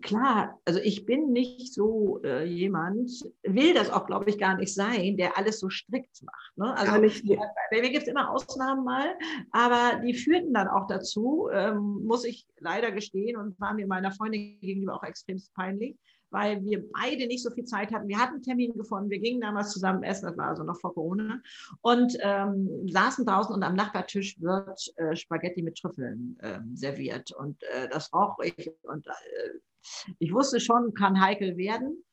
klar, 0.05 0.61
also 0.65 0.79
ich 0.79 1.05
bin 1.05 1.31
nicht 1.31 1.73
so 1.73 2.21
äh, 2.23 2.45
jemand, 2.45 3.11
will 3.43 3.73
das 3.73 3.89
auch, 3.89 4.05
glaube 4.05 4.29
ich, 4.29 4.37
gar 4.37 4.55
nicht 4.55 4.73
sein, 4.73 5.17
der 5.17 5.37
alles 5.37 5.59
so 5.59 5.69
strikt 5.69 6.21
macht. 6.23 6.57
Ne? 6.57 6.77
Also, 6.77 6.91
bei 7.71 7.81
mir 7.81 7.89
gibt 7.89 8.03
es 8.03 8.07
immer 8.07 8.31
Ausnahmen 8.31 8.85
mal, 8.85 9.15
aber 9.51 9.99
die 10.01 10.13
führten 10.13 10.53
dann 10.53 10.67
auch 10.67 10.87
dazu, 10.87 11.49
ähm, 11.51 12.05
muss 12.05 12.23
ich 12.23 12.47
leider 12.59 12.91
gestehen 12.91 13.35
und 13.35 13.59
war 13.59 13.73
mir 13.73 13.87
meiner 13.87 14.11
Freundin 14.11 14.59
gegenüber 14.61 14.95
auch 14.95 15.03
extrem 15.03 15.41
peinlich, 15.55 15.97
weil 16.29 16.63
wir 16.63 16.83
beide 16.91 17.27
nicht 17.27 17.43
so 17.43 17.49
viel 17.49 17.65
Zeit 17.65 17.91
hatten. 17.91 18.07
Wir 18.07 18.19
hatten 18.19 18.35
einen 18.35 18.43
Termin 18.43 18.73
gefunden, 18.73 19.09
wir 19.09 19.19
gingen 19.19 19.41
damals 19.41 19.71
zusammen 19.71 20.03
essen, 20.03 20.27
das 20.27 20.37
war 20.37 20.49
also 20.49 20.63
noch 20.63 20.79
vor 20.79 20.93
Corona, 20.93 21.41
und 21.81 22.15
ähm, 22.21 22.87
saßen 22.87 23.25
draußen 23.25 23.55
und 23.55 23.63
am 23.63 23.75
Nachbartisch 23.75 24.39
wird 24.39 24.79
äh, 24.97 25.15
Spaghetti 25.15 25.63
mit 25.63 25.77
Trüffeln 25.77 26.37
äh, 26.41 26.59
serviert. 26.73 27.31
Und 27.31 27.63
äh, 27.63 27.89
das 27.89 28.13
roch 28.13 28.37
ich 28.43 28.71
und 28.83 29.07
äh, 29.07 29.11
ich 30.19 30.33
wusste 30.33 30.59
schon, 30.59 30.93
kann 30.93 31.21
heikel 31.21 31.57
werden. 31.57 32.03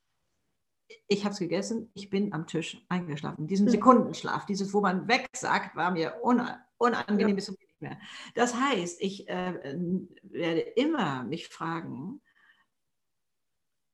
Ich 1.08 1.24
habe 1.24 1.32
es 1.32 1.38
gegessen, 1.38 1.90
ich 1.94 2.10
bin 2.10 2.32
am 2.32 2.46
Tisch 2.46 2.84
eingeschlafen. 2.88 3.46
Diesen 3.46 3.66
hm. 3.66 3.72
Sekundenschlaf, 3.72 4.44
dieses, 4.46 4.72
wo 4.74 4.80
man 4.80 5.08
wegsagt, 5.08 5.74
war 5.74 5.90
mir 5.90 6.20
unangenehm 6.22 7.28
ja. 7.28 7.34
bis 7.34 7.46
zum 7.46 7.56
nicht 7.58 7.80
mehr. 7.80 7.98
Das 8.34 8.54
heißt, 8.54 9.00
ich 9.00 9.28
äh, 9.28 9.78
werde 10.22 10.60
immer 10.60 11.24
mich 11.24 11.48
fragen, 11.48 12.20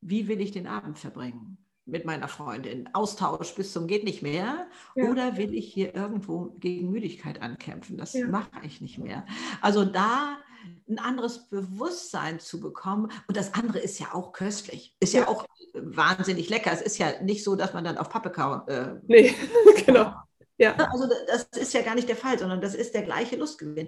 wie 0.01 0.27
will 0.27 0.41
ich 0.41 0.51
den 0.51 0.67
Abend 0.67 0.99
verbringen? 0.99 1.57
mit 1.89 2.05
meiner 2.05 2.27
Freundin, 2.27 2.89
Austausch 2.93 3.55
bis 3.55 3.73
zum 3.73 3.87
geht 3.87 4.03
nicht 4.03 4.21
mehr, 4.21 4.67
ja. 4.95 5.09
oder 5.09 5.37
will 5.37 5.53
ich 5.53 5.73
hier 5.73 5.95
irgendwo 5.95 6.55
gegen 6.59 6.91
Müdigkeit 6.91 7.41
ankämpfen? 7.41 7.97
Das 7.97 8.13
ja. 8.13 8.27
mache 8.27 8.49
ich 8.63 8.81
nicht 8.81 8.99
mehr. 8.99 9.25
Also 9.61 9.85
da 9.85 10.37
ein 10.87 10.99
anderes 10.99 11.47
Bewusstsein 11.49 12.39
zu 12.39 12.59
bekommen. 12.59 13.11
Und 13.27 13.37
das 13.37 13.53
andere 13.53 13.79
ist 13.79 13.99
ja 13.99 14.13
auch 14.13 14.31
köstlich, 14.33 14.95
ist 14.99 15.13
ja, 15.13 15.21
ja 15.21 15.27
auch 15.27 15.45
wahnsinnig 15.73 16.49
lecker. 16.49 16.71
Es 16.71 16.81
ist 16.81 16.97
ja 16.97 17.21
nicht 17.21 17.43
so, 17.43 17.55
dass 17.55 17.73
man 17.73 17.83
dann 17.83 17.97
auf 17.97 18.09
Pappe 18.09 18.31
kaut. 18.31 18.67
Äh, 18.67 18.95
nee, 19.07 19.35
genau. 19.85 20.13
Ja. 20.57 20.75
Also 20.75 21.07
das 21.27 21.43
ist 21.57 21.73
ja 21.73 21.81
gar 21.81 21.95
nicht 21.95 22.09
der 22.09 22.17
Fall, 22.17 22.37
sondern 22.37 22.61
das 22.61 22.75
ist 22.75 22.93
der 22.93 23.03
gleiche 23.03 23.37
Lustgewinn. 23.37 23.87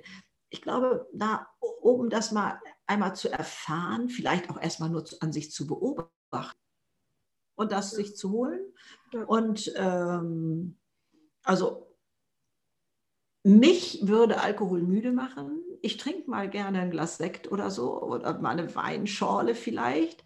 Ich 0.49 0.61
glaube, 0.61 1.07
da, 1.13 1.47
um 1.81 2.09
das 2.09 2.31
mal 2.31 2.59
einmal 2.85 3.15
zu 3.15 3.29
erfahren, 3.29 4.09
vielleicht 4.09 4.49
auch 4.49 4.59
erstmal 4.59 4.89
nur 4.89 5.05
an 5.19 5.33
sich 5.33 5.51
zu 5.51 5.67
beobachten 5.67 6.57
und 7.55 7.71
das 7.71 7.91
sich 7.91 8.15
zu 8.15 8.31
holen. 8.31 8.61
Und 9.27 9.71
ähm, 9.75 10.77
also 11.43 11.90
mich 13.43 13.99
würde 14.03 14.41
Alkohol 14.41 14.81
müde 14.81 15.11
machen. 15.11 15.63
Ich 15.81 15.97
trinke 15.97 16.29
mal 16.29 16.49
gerne 16.49 16.79
ein 16.79 16.91
Glas 16.91 17.17
Sekt 17.17 17.51
oder 17.51 17.71
so 17.71 18.01
oder 18.01 18.39
mal 18.39 18.51
eine 18.51 18.73
Weinschorle 18.75 19.55
vielleicht. 19.55 20.23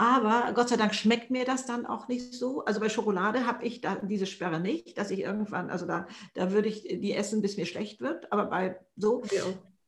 Aber 0.00 0.52
Gott 0.54 0.68
sei 0.68 0.76
Dank 0.76 0.94
schmeckt 0.94 1.30
mir 1.30 1.44
das 1.44 1.66
dann 1.66 1.84
auch 1.84 2.06
nicht 2.06 2.32
so. 2.32 2.64
Also 2.64 2.78
bei 2.78 2.88
Schokolade 2.88 3.46
habe 3.46 3.64
ich 3.64 3.80
da 3.80 3.96
diese 3.96 4.26
Sperre 4.26 4.60
nicht, 4.60 4.96
dass 4.96 5.10
ich 5.10 5.20
irgendwann, 5.20 5.70
also 5.70 5.86
da, 5.86 6.06
da 6.34 6.52
würde 6.52 6.68
ich 6.68 6.84
die 6.84 7.12
essen, 7.12 7.42
bis 7.42 7.56
mir 7.56 7.66
schlecht 7.66 8.00
wird. 8.00 8.32
Aber 8.32 8.46
bei 8.46 8.78
so. 8.96 9.22
Ja. 9.32 9.42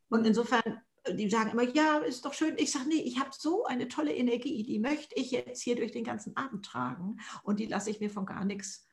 Und 0.08 0.26
insofern, 0.26 0.80
die 1.08 1.30
sagen 1.30 1.50
immer, 1.50 1.62
ja, 1.62 1.98
ist 1.98 2.24
doch 2.24 2.34
schön. 2.34 2.56
Ich 2.58 2.72
sage, 2.72 2.88
nee, 2.88 3.02
ich 3.02 3.20
habe 3.20 3.30
so 3.32 3.64
eine 3.66 3.86
tolle 3.86 4.12
Energie, 4.12 4.64
die 4.64 4.80
möchte 4.80 5.14
ich 5.14 5.30
jetzt 5.30 5.62
hier 5.62 5.76
durch 5.76 5.92
den 5.92 6.04
ganzen 6.04 6.36
Abend 6.36 6.66
tragen 6.66 7.18
und 7.44 7.60
die 7.60 7.66
lasse 7.66 7.90
ich 7.90 8.00
mir 8.00 8.10
von 8.10 8.26
gar 8.26 8.44
nichts 8.44 8.88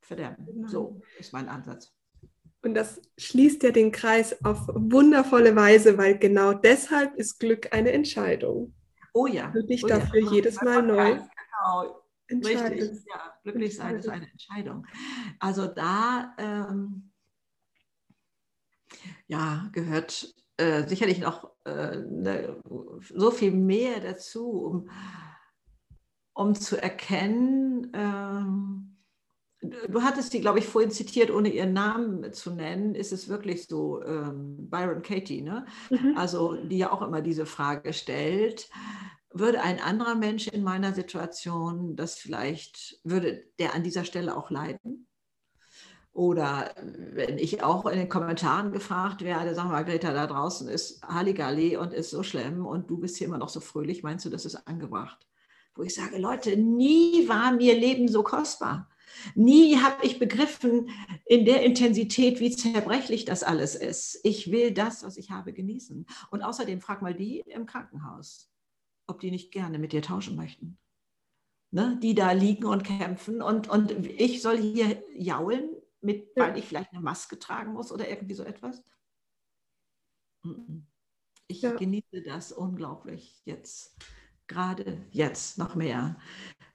verderben. 0.00 0.66
So 0.66 1.02
ist 1.18 1.34
mein 1.34 1.50
Ansatz. 1.50 1.94
Und 2.64 2.72
das 2.74 3.00
schließt 3.18 3.62
ja 3.62 3.70
den 3.70 3.92
Kreis 3.92 4.42
auf 4.42 4.66
wundervolle 4.68 5.54
Weise, 5.54 5.98
weil 5.98 6.18
genau 6.18 6.54
deshalb 6.54 7.14
ist 7.16 7.38
Glück 7.38 7.74
eine 7.74 7.92
Entscheidung. 7.92 8.74
Oh 9.12 9.26
ja. 9.26 9.52
Und 9.54 9.68
dich 9.68 9.84
oh 9.84 9.88
dafür 9.88 10.24
ja. 10.24 10.32
jedes 10.32 10.62
Mal 10.62 10.82
neu. 10.82 11.14
Genau. 11.14 12.00
Richtig, 12.30 13.04
ja, 13.06 13.34
glücklich 13.42 13.76
sein 13.76 13.96
ist 13.96 14.08
eine 14.08 14.30
Entscheidung. 14.30 14.86
Also 15.38 15.66
da 15.66 16.34
ähm, 16.38 17.12
ja, 19.26 19.68
gehört 19.72 20.34
äh, 20.56 20.88
sicherlich 20.88 21.20
noch 21.20 21.50
äh, 21.66 21.98
ne, 21.98 22.60
so 23.14 23.30
viel 23.30 23.50
mehr 23.50 24.00
dazu, 24.00 24.50
um, 24.64 24.90
um 26.32 26.54
zu 26.54 26.80
erkennen, 26.80 27.92
ähm, 27.92 28.93
du 29.88 30.02
hattest 30.02 30.32
sie, 30.32 30.40
glaube 30.40 30.58
ich, 30.58 30.66
vorhin 30.66 30.90
zitiert, 30.90 31.30
ohne 31.30 31.48
ihren 31.48 31.72
Namen 31.72 32.32
zu 32.32 32.50
nennen, 32.52 32.94
ist 32.94 33.12
es 33.12 33.28
wirklich 33.28 33.66
so, 33.66 34.02
ähm, 34.02 34.68
Byron 34.70 35.02
Katie, 35.02 35.42
ne? 35.42 35.66
Mhm. 35.90 36.16
also 36.16 36.54
die 36.54 36.78
ja 36.78 36.92
auch 36.92 37.02
immer 37.02 37.20
diese 37.20 37.46
Frage 37.46 37.92
stellt, 37.92 38.68
würde 39.32 39.62
ein 39.62 39.80
anderer 39.80 40.14
Mensch 40.14 40.48
in 40.48 40.62
meiner 40.62 40.92
Situation 40.92 41.96
das 41.96 42.14
vielleicht, 42.14 43.00
würde 43.04 43.44
der 43.58 43.74
an 43.74 43.82
dieser 43.82 44.04
Stelle 44.04 44.36
auch 44.36 44.50
leiden? 44.50 45.06
Oder 46.12 46.72
wenn 46.86 47.38
ich 47.38 47.64
auch 47.64 47.86
in 47.86 47.98
den 47.98 48.08
Kommentaren 48.08 48.70
gefragt 48.70 49.22
werde, 49.22 49.54
sag 49.56 49.68
mal, 49.68 49.84
Greta, 49.84 50.12
da 50.12 50.28
draußen 50.28 50.68
ist 50.68 51.02
Halligalli 51.02 51.76
und 51.76 51.92
ist 51.92 52.10
so 52.10 52.22
schlimm 52.22 52.64
und 52.64 52.88
du 52.88 52.98
bist 52.98 53.16
hier 53.16 53.26
immer 53.26 53.38
noch 53.38 53.48
so 53.48 53.58
fröhlich, 53.58 54.04
meinst 54.04 54.24
du, 54.24 54.30
das 54.30 54.44
ist 54.44 54.68
angebracht? 54.68 55.26
wo 55.74 55.82
ich 55.82 55.94
sage, 55.94 56.18
Leute, 56.18 56.56
nie 56.56 57.28
war 57.28 57.52
mir 57.52 57.74
Leben 57.74 58.08
so 58.08 58.22
kostbar. 58.22 58.88
Nie 59.34 59.78
habe 59.78 60.04
ich 60.04 60.18
begriffen 60.18 60.90
in 61.24 61.44
der 61.44 61.62
Intensität, 61.62 62.40
wie 62.40 62.54
zerbrechlich 62.54 63.24
das 63.24 63.42
alles 63.42 63.74
ist. 63.74 64.20
Ich 64.24 64.50
will 64.50 64.72
das, 64.72 65.04
was 65.04 65.16
ich 65.16 65.30
habe, 65.30 65.52
genießen. 65.52 66.06
Und 66.30 66.42
außerdem 66.42 66.80
frag 66.80 67.02
mal 67.02 67.14
die 67.14 67.40
im 67.46 67.66
Krankenhaus, 67.66 68.52
ob 69.06 69.20
die 69.20 69.30
nicht 69.30 69.52
gerne 69.52 69.78
mit 69.78 69.92
dir 69.92 70.02
tauschen 70.02 70.36
möchten. 70.36 70.78
Ne? 71.70 71.98
Die 72.02 72.14
da 72.14 72.32
liegen 72.32 72.66
und 72.66 72.84
kämpfen 72.84 73.42
und, 73.42 73.68
und 73.68 73.92
ich 74.06 74.42
soll 74.42 74.58
hier 74.58 75.02
jaulen, 75.16 75.70
mit, 76.00 76.30
weil 76.36 76.58
ich 76.58 76.66
vielleicht 76.66 76.92
eine 76.92 77.00
Maske 77.00 77.38
tragen 77.38 77.72
muss 77.72 77.90
oder 77.90 78.08
irgendwie 78.08 78.34
so 78.34 78.44
etwas. 78.44 78.84
Ich 81.48 81.62
ja. 81.62 81.74
genieße 81.74 82.22
das 82.22 82.52
unglaublich 82.52 83.42
jetzt 83.44 83.96
gerade 84.46 85.04
jetzt 85.10 85.58
noch 85.58 85.74
mehr, 85.74 86.18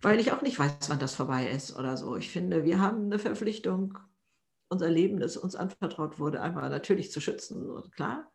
weil 0.02 0.20
ich 0.20 0.32
auch 0.32 0.42
nicht 0.42 0.60
weiß, 0.60 0.90
wann 0.90 1.00
das 1.00 1.16
vorbei 1.16 1.50
ist 1.50 1.76
oder 1.76 1.98
so. 1.98 2.16
Ich 2.16 2.32
finde, 2.32 2.64
wir 2.64 2.80
haben 2.80 3.06
eine 3.06 3.20
Verpflichtung, 3.20 3.98
unser 4.70 4.90
Leben, 4.90 5.20
das 5.20 5.38
uns 5.38 5.56
anvertraut 5.56 6.20
wurde, 6.20 6.42
einmal 6.42 6.70
natürlich 6.70 7.12
zu 7.12 7.22
schützen, 7.22 7.68
klar. 7.96 8.32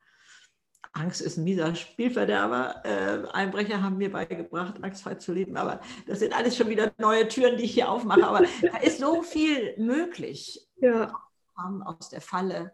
Angst 0.92 1.22
ist 1.22 1.38
ein 1.38 1.44
mieser 1.44 1.74
Spielverderber. 1.74 2.84
Äh, 2.84 3.26
Einbrecher 3.32 3.82
haben 3.82 3.96
mir 3.96 4.12
beigebracht, 4.12 4.82
angstfrei 4.82 5.16
zu 5.16 5.32
leben. 5.32 5.56
Aber 5.56 5.80
das 6.06 6.20
sind 6.20 6.36
alles 6.36 6.56
schon 6.56 6.68
wieder 6.68 6.92
neue 6.98 7.26
Türen, 7.26 7.56
die 7.56 7.64
ich 7.64 7.74
hier 7.74 7.90
aufmache. 7.90 8.24
Aber 8.24 8.42
da 8.62 8.78
ist 8.78 8.98
so 8.98 9.22
viel 9.22 9.76
möglich. 9.78 10.60
Ja. 10.76 11.14
Aus 11.56 12.10
der 12.10 12.20
Falle 12.20 12.72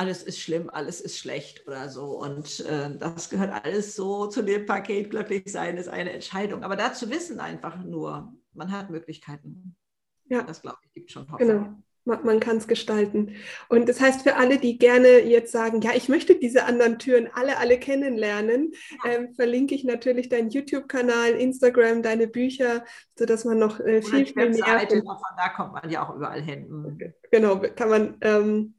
alles 0.00 0.22
ist 0.22 0.40
schlimm, 0.40 0.70
alles 0.70 1.02
ist 1.02 1.18
schlecht 1.18 1.66
oder 1.66 1.90
so. 1.90 2.18
Und 2.18 2.60
äh, 2.60 2.96
das 2.96 3.28
gehört 3.28 3.66
alles 3.66 3.94
so 3.94 4.28
zu 4.28 4.40
dem 4.40 4.64
Paket. 4.64 5.10
Glücklich 5.10 5.52
sein 5.52 5.76
ist 5.76 5.88
eine 5.88 6.10
Entscheidung. 6.12 6.64
Aber 6.64 6.74
dazu 6.74 7.10
wissen 7.10 7.38
einfach 7.38 7.76
nur, 7.84 8.32
man 8.54 8.72
hat 8.72 8.88
Möglichkeiten. 8.88 9.76
Ja. 10.24 10.42
Das 10.42 10.62
glaube 10.62 10.78
ich, 10.86 10.92
gibt 10.94 11.12
schon 11.12 11.30
Hoffnung. 11.30 11.38
Genau. 11.38 11.74
Man, 12.06 12.24
man 12.24 12.40
kann 12.40 12.56
es 12.56 12.66
gestalten. 12.66 13.36
Und 13.68 13.90
das 13.90 14.00
heißt, 14.00 14.22
für 14.22 14.36
alle, 14.36 14.56
die 14.56 14.78
gerne 14.78 15.20
jetzt 15.20 15.52
sagen, 15.52 15.82
ja, 15.82 15.90
ich 15.94 16.08
möchte 16.08 16.34
diese 16.34 16.64
anderen 16.64 16.98
Türen 16.98 17.28
alle, 17.34 17.58
alle 17.58 17.78
kennenlernen, 17.78 18.72
ja. 19.04 19.10
ähm, 19.10 19.34
verlinke 19.34 19.74
ich 19.74 19.84
natürlich 19.84 20.30
deinen 20.30 20.48
YouTube-Kanal, 20.48 21.32
Instagram, 21.32 22.02
deine 22.02 22.26
Bücher, 22.26 22.86
sodass 23.18 23.44
man 23.44 23.58
noch 23.58 23.80
äh, 23.80 24.00
viel, 24.00 24.24
viel 24.24 24.48
mehr. 24.48 24.88
Von 24.88 25.36
da 25.36 25.50
kommt 25.54 25.74
man 25.74 25.90
ja 25.90 26.08
auch 26.08 26.16
überall 26.16 26.40
hin. 26.40 26.70
Mhm. 26.70 27.12
Genau, 27.30 27.60
kann 27.76 27.90
man. 27.90 28.16
Ähm, 28.22 28.74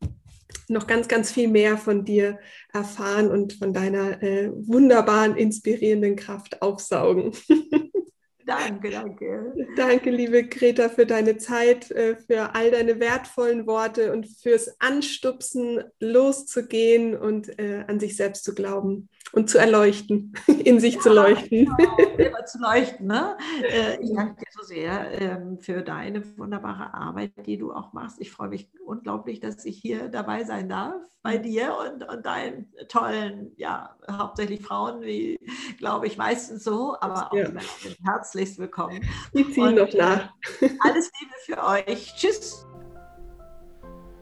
noch 0.68 0.88
ganz, 0.88 1.08
ganz 1.08 1.32
viel 1.32 1.48
mehr 1.48 1.78
von 1.78 2.06
dir 2.06 2.40
erfahren 2.74 3.30
und 3.30 3.54
von 3.54 3.74
deiner 3.74 4.22
äh, 4.24 4.50
wunderbaren, 4.54 5.36
inspirierenden 5.36 6.16
Kraft 6.16 6.62
aufsaugen. 6.62 7.32
Danke, 8.44 8.90
danke. 8.90 9.54
Danke, 9.78 10.10
liebe 10.10 10.44
Greta, 10.44 10.90
für 10.90 11.06
deine 11.06 11.38
Zeit, 11.38 11.90
äh, 11.92 12.18
für 12.18 12.54
all 12.54 12.72
deine 12.72 13.00
wertvollen 13.00 13.66
Worte 13.68 14.12
und 14.12 14.28
fürs 14.28 14.76
Anstupsen, 14.82 15.84
loszugehen 16.00 17.16
und 17.16 17.58
äh, 17.60 17.86
an 17.88 18.00
sich 18.00 18.18
selbst 18.18 18.44
zu 18.44 18.54
glauben 18.54 19.10
und 19.34 19.50
zu 19.50 19.58
erleuchten, 19.58 20.34
in 20.64 20.80
sich 20.80 20.96
ja, 20.96 21.02
zu 21.02 21.14
leuchten. 21.14 21.66
Genau, 21.66 21.98
selber 22.18 22.46
zu 22.46 22.60
leuchten. 22.60 23.08
Ne? 23.08 23.38
Äh, 23.64 24.02
ich 24.02 24.14
danke 24.14 24.36
dir 24.36 24.52
so 24.52 24.64
sehr 24.64 25.22
ähm, 25.22 25.60
für 25.60 25.82
deine 25.82 26.38
wunderbare 26.38 26.94
Arbeit, 26.94 27.34
die 27.46 27.58
du 27.58 27.72
auch 27.72 27.94
machst. 27.94 28.20
Ich 28.20 28.32
freue 28.32 28.50
mich 28.50 28.70
unglaublich, 28.86 29.40
dass 29.40 29.66
ich 29.66 29.78
hier 29.78 30.10
dabei 30.10 30.44
sein 30.44 30.70
darf 30.70 30.96
bei 31.24 31.38
dir 31.38 31.76
und, 31.78 32.08
und 32.08 32.26
deinen 32.26 32.74
tollen, 32.88 33.52
ja, 33.56 33.96
hauptsächlich 34.10 34.62
Frauen, 34.62 35.02
wie 35.02 35.40
glaube 35.78 36.08
ich 36.08 36.18
meistens 36.18 36.64
so, 36.64 36.96
aber 37.00 37.32
auch 37.32 37.36
ja. 37.36 37.50
herzlichst 38.04 38.58
willkommen. 38.58 39.02
Die 39.34 39.50
ziehen 39.52 39.76
noch 39.76 39.94
nach. 39.94 40.34
Alles 40.80 41.12
Liebe 41.20 41.34
für 41.46 41.64
euch. 41.64 42.14
Tschüss. 42.16 42.66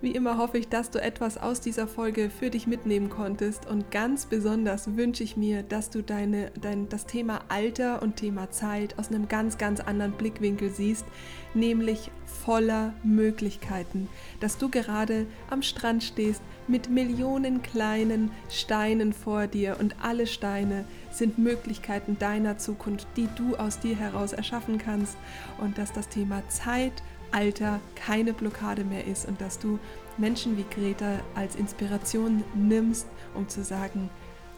Wie 0.02 0.12
immer 0.12 0.38
hoffe 0.38 0.58
ich, 0.58 0.70
dass 0.70 0.92
du 0.92 1.02
etwas 1.02 1.38
aus 1.38 1.60
dieser 1.60 1.86
Folge 1.86 2.30
für 2.30 2.50
dich 2.50 2.68
mitnehmen 2.68 3.10
konntest. 3.10 3.66
Und 3.66 3.92
ganz 3.92 4.26
besonders 4.26 4.96
wünsche 4.96 5.26
ich 5.26 5.36
mir, 5.36 5.62
dass 5.62 5.90
du 5.90 6.02
deine, 6.02 6.52
dein, 6.62 6.88
das 6.88 7.06
Thema 7.06 7.42
Alter 7.50 8.02
und 8.02 8.16
Thema 8.16 8.50
Zeit 8.50 8.98
aus 8.98 9.10
einem 9.10 9.28
ganz, 9.28 9.58
ganz 9.58 9.82
anderen 9.82 10.14
Blickwinkel 10.14 10.70
siehst, 10.70 11.06
nämlich 11.54 12.12
voller 12.26 12.94
Möglichkeiten, 13.04 14.08
dass 14.40 14.58
du 14.58 14.70
gerade 14.70 15.26
am 15.50 15.62
Strand 15.62 16.02
stehst 16.04 16.42
mit 16.68 16.90
Millionen 16.90 17.62
kleinen 17.62 18.32
Steinen 18.50 19.12
vor 19.12 19.48
dir 19.48 19.78
und 19.82 19.96
alle 20.02 20.28
Steine 20.28 20.86
sind 21.12 21.38
Möglichkeiten 21.40 22.18
deiner 22.18 22.58
Zukunft, 22.58 23.08
die 23.18 23.28
du 23.36 23.58
aus 23.58 23.80
dir 23.80 23.98
heraus 23.98 24.32
erschaffen 24.32 24.78
kannst. 24.78 25.18
Und 25.60 25.78
dass 25.78 25.92
das 25.92 26.08
Thema 26.08 26.48
Zeit 26.48 26.94
Alter 27.32 27.80
keine 27.96 28.34
Blockade 28.34 28.84
mehr 28.84 29.06
ist 29.06 29.28
und 29.28 29.40
dass 29.42 29.60
du 29.60 29.80
Menschen 30.18 30.58
wie 30.58 30.66
Greta 30.70 31.20
als 31.36 31.56
Inspiration 31.56 32.44
nimmst, 32.56 33.08
um 33.34 33.48
zu 33.48 33.64
sagen, 33.64 34.10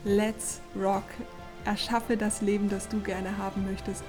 let's 0.04 0.62
rock, 0.76 1.04
erschaffe 1.66 2.18
das 2.18 2.42
Leben, 2.42 2.70
das 2.70 2.90
du 2.90 3.00
gerne 3.00 3.38
haben 3.38 3.66
möchtest 3.66 4.04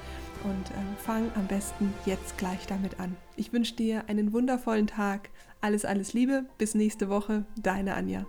und 0.44 0.70
äh, 0.70 1.02
fang 1.04 1.30
am 1.34 1.46
besten 1.46 1.92
jetzt 2.06 2.38
gleich 2.38 2.66
damit 2.66 2.98
an. 2.98 3.16
Ich 3.36 3.52
wünsche 3.52 3.74
dir 3.74 4.04
einen 4.08 4.32
wundervollen 4.32 4.86
Tag, 4.86 5.30
alles, 5.60 5.84
alles 5.84 6.12
Liebe, 6.12 6.46
bis 6.58 6.74
nächste 6.74 7.08
Woche, 7.08 7.44
deine 7.56 7.94
Anja. 7.94 8.26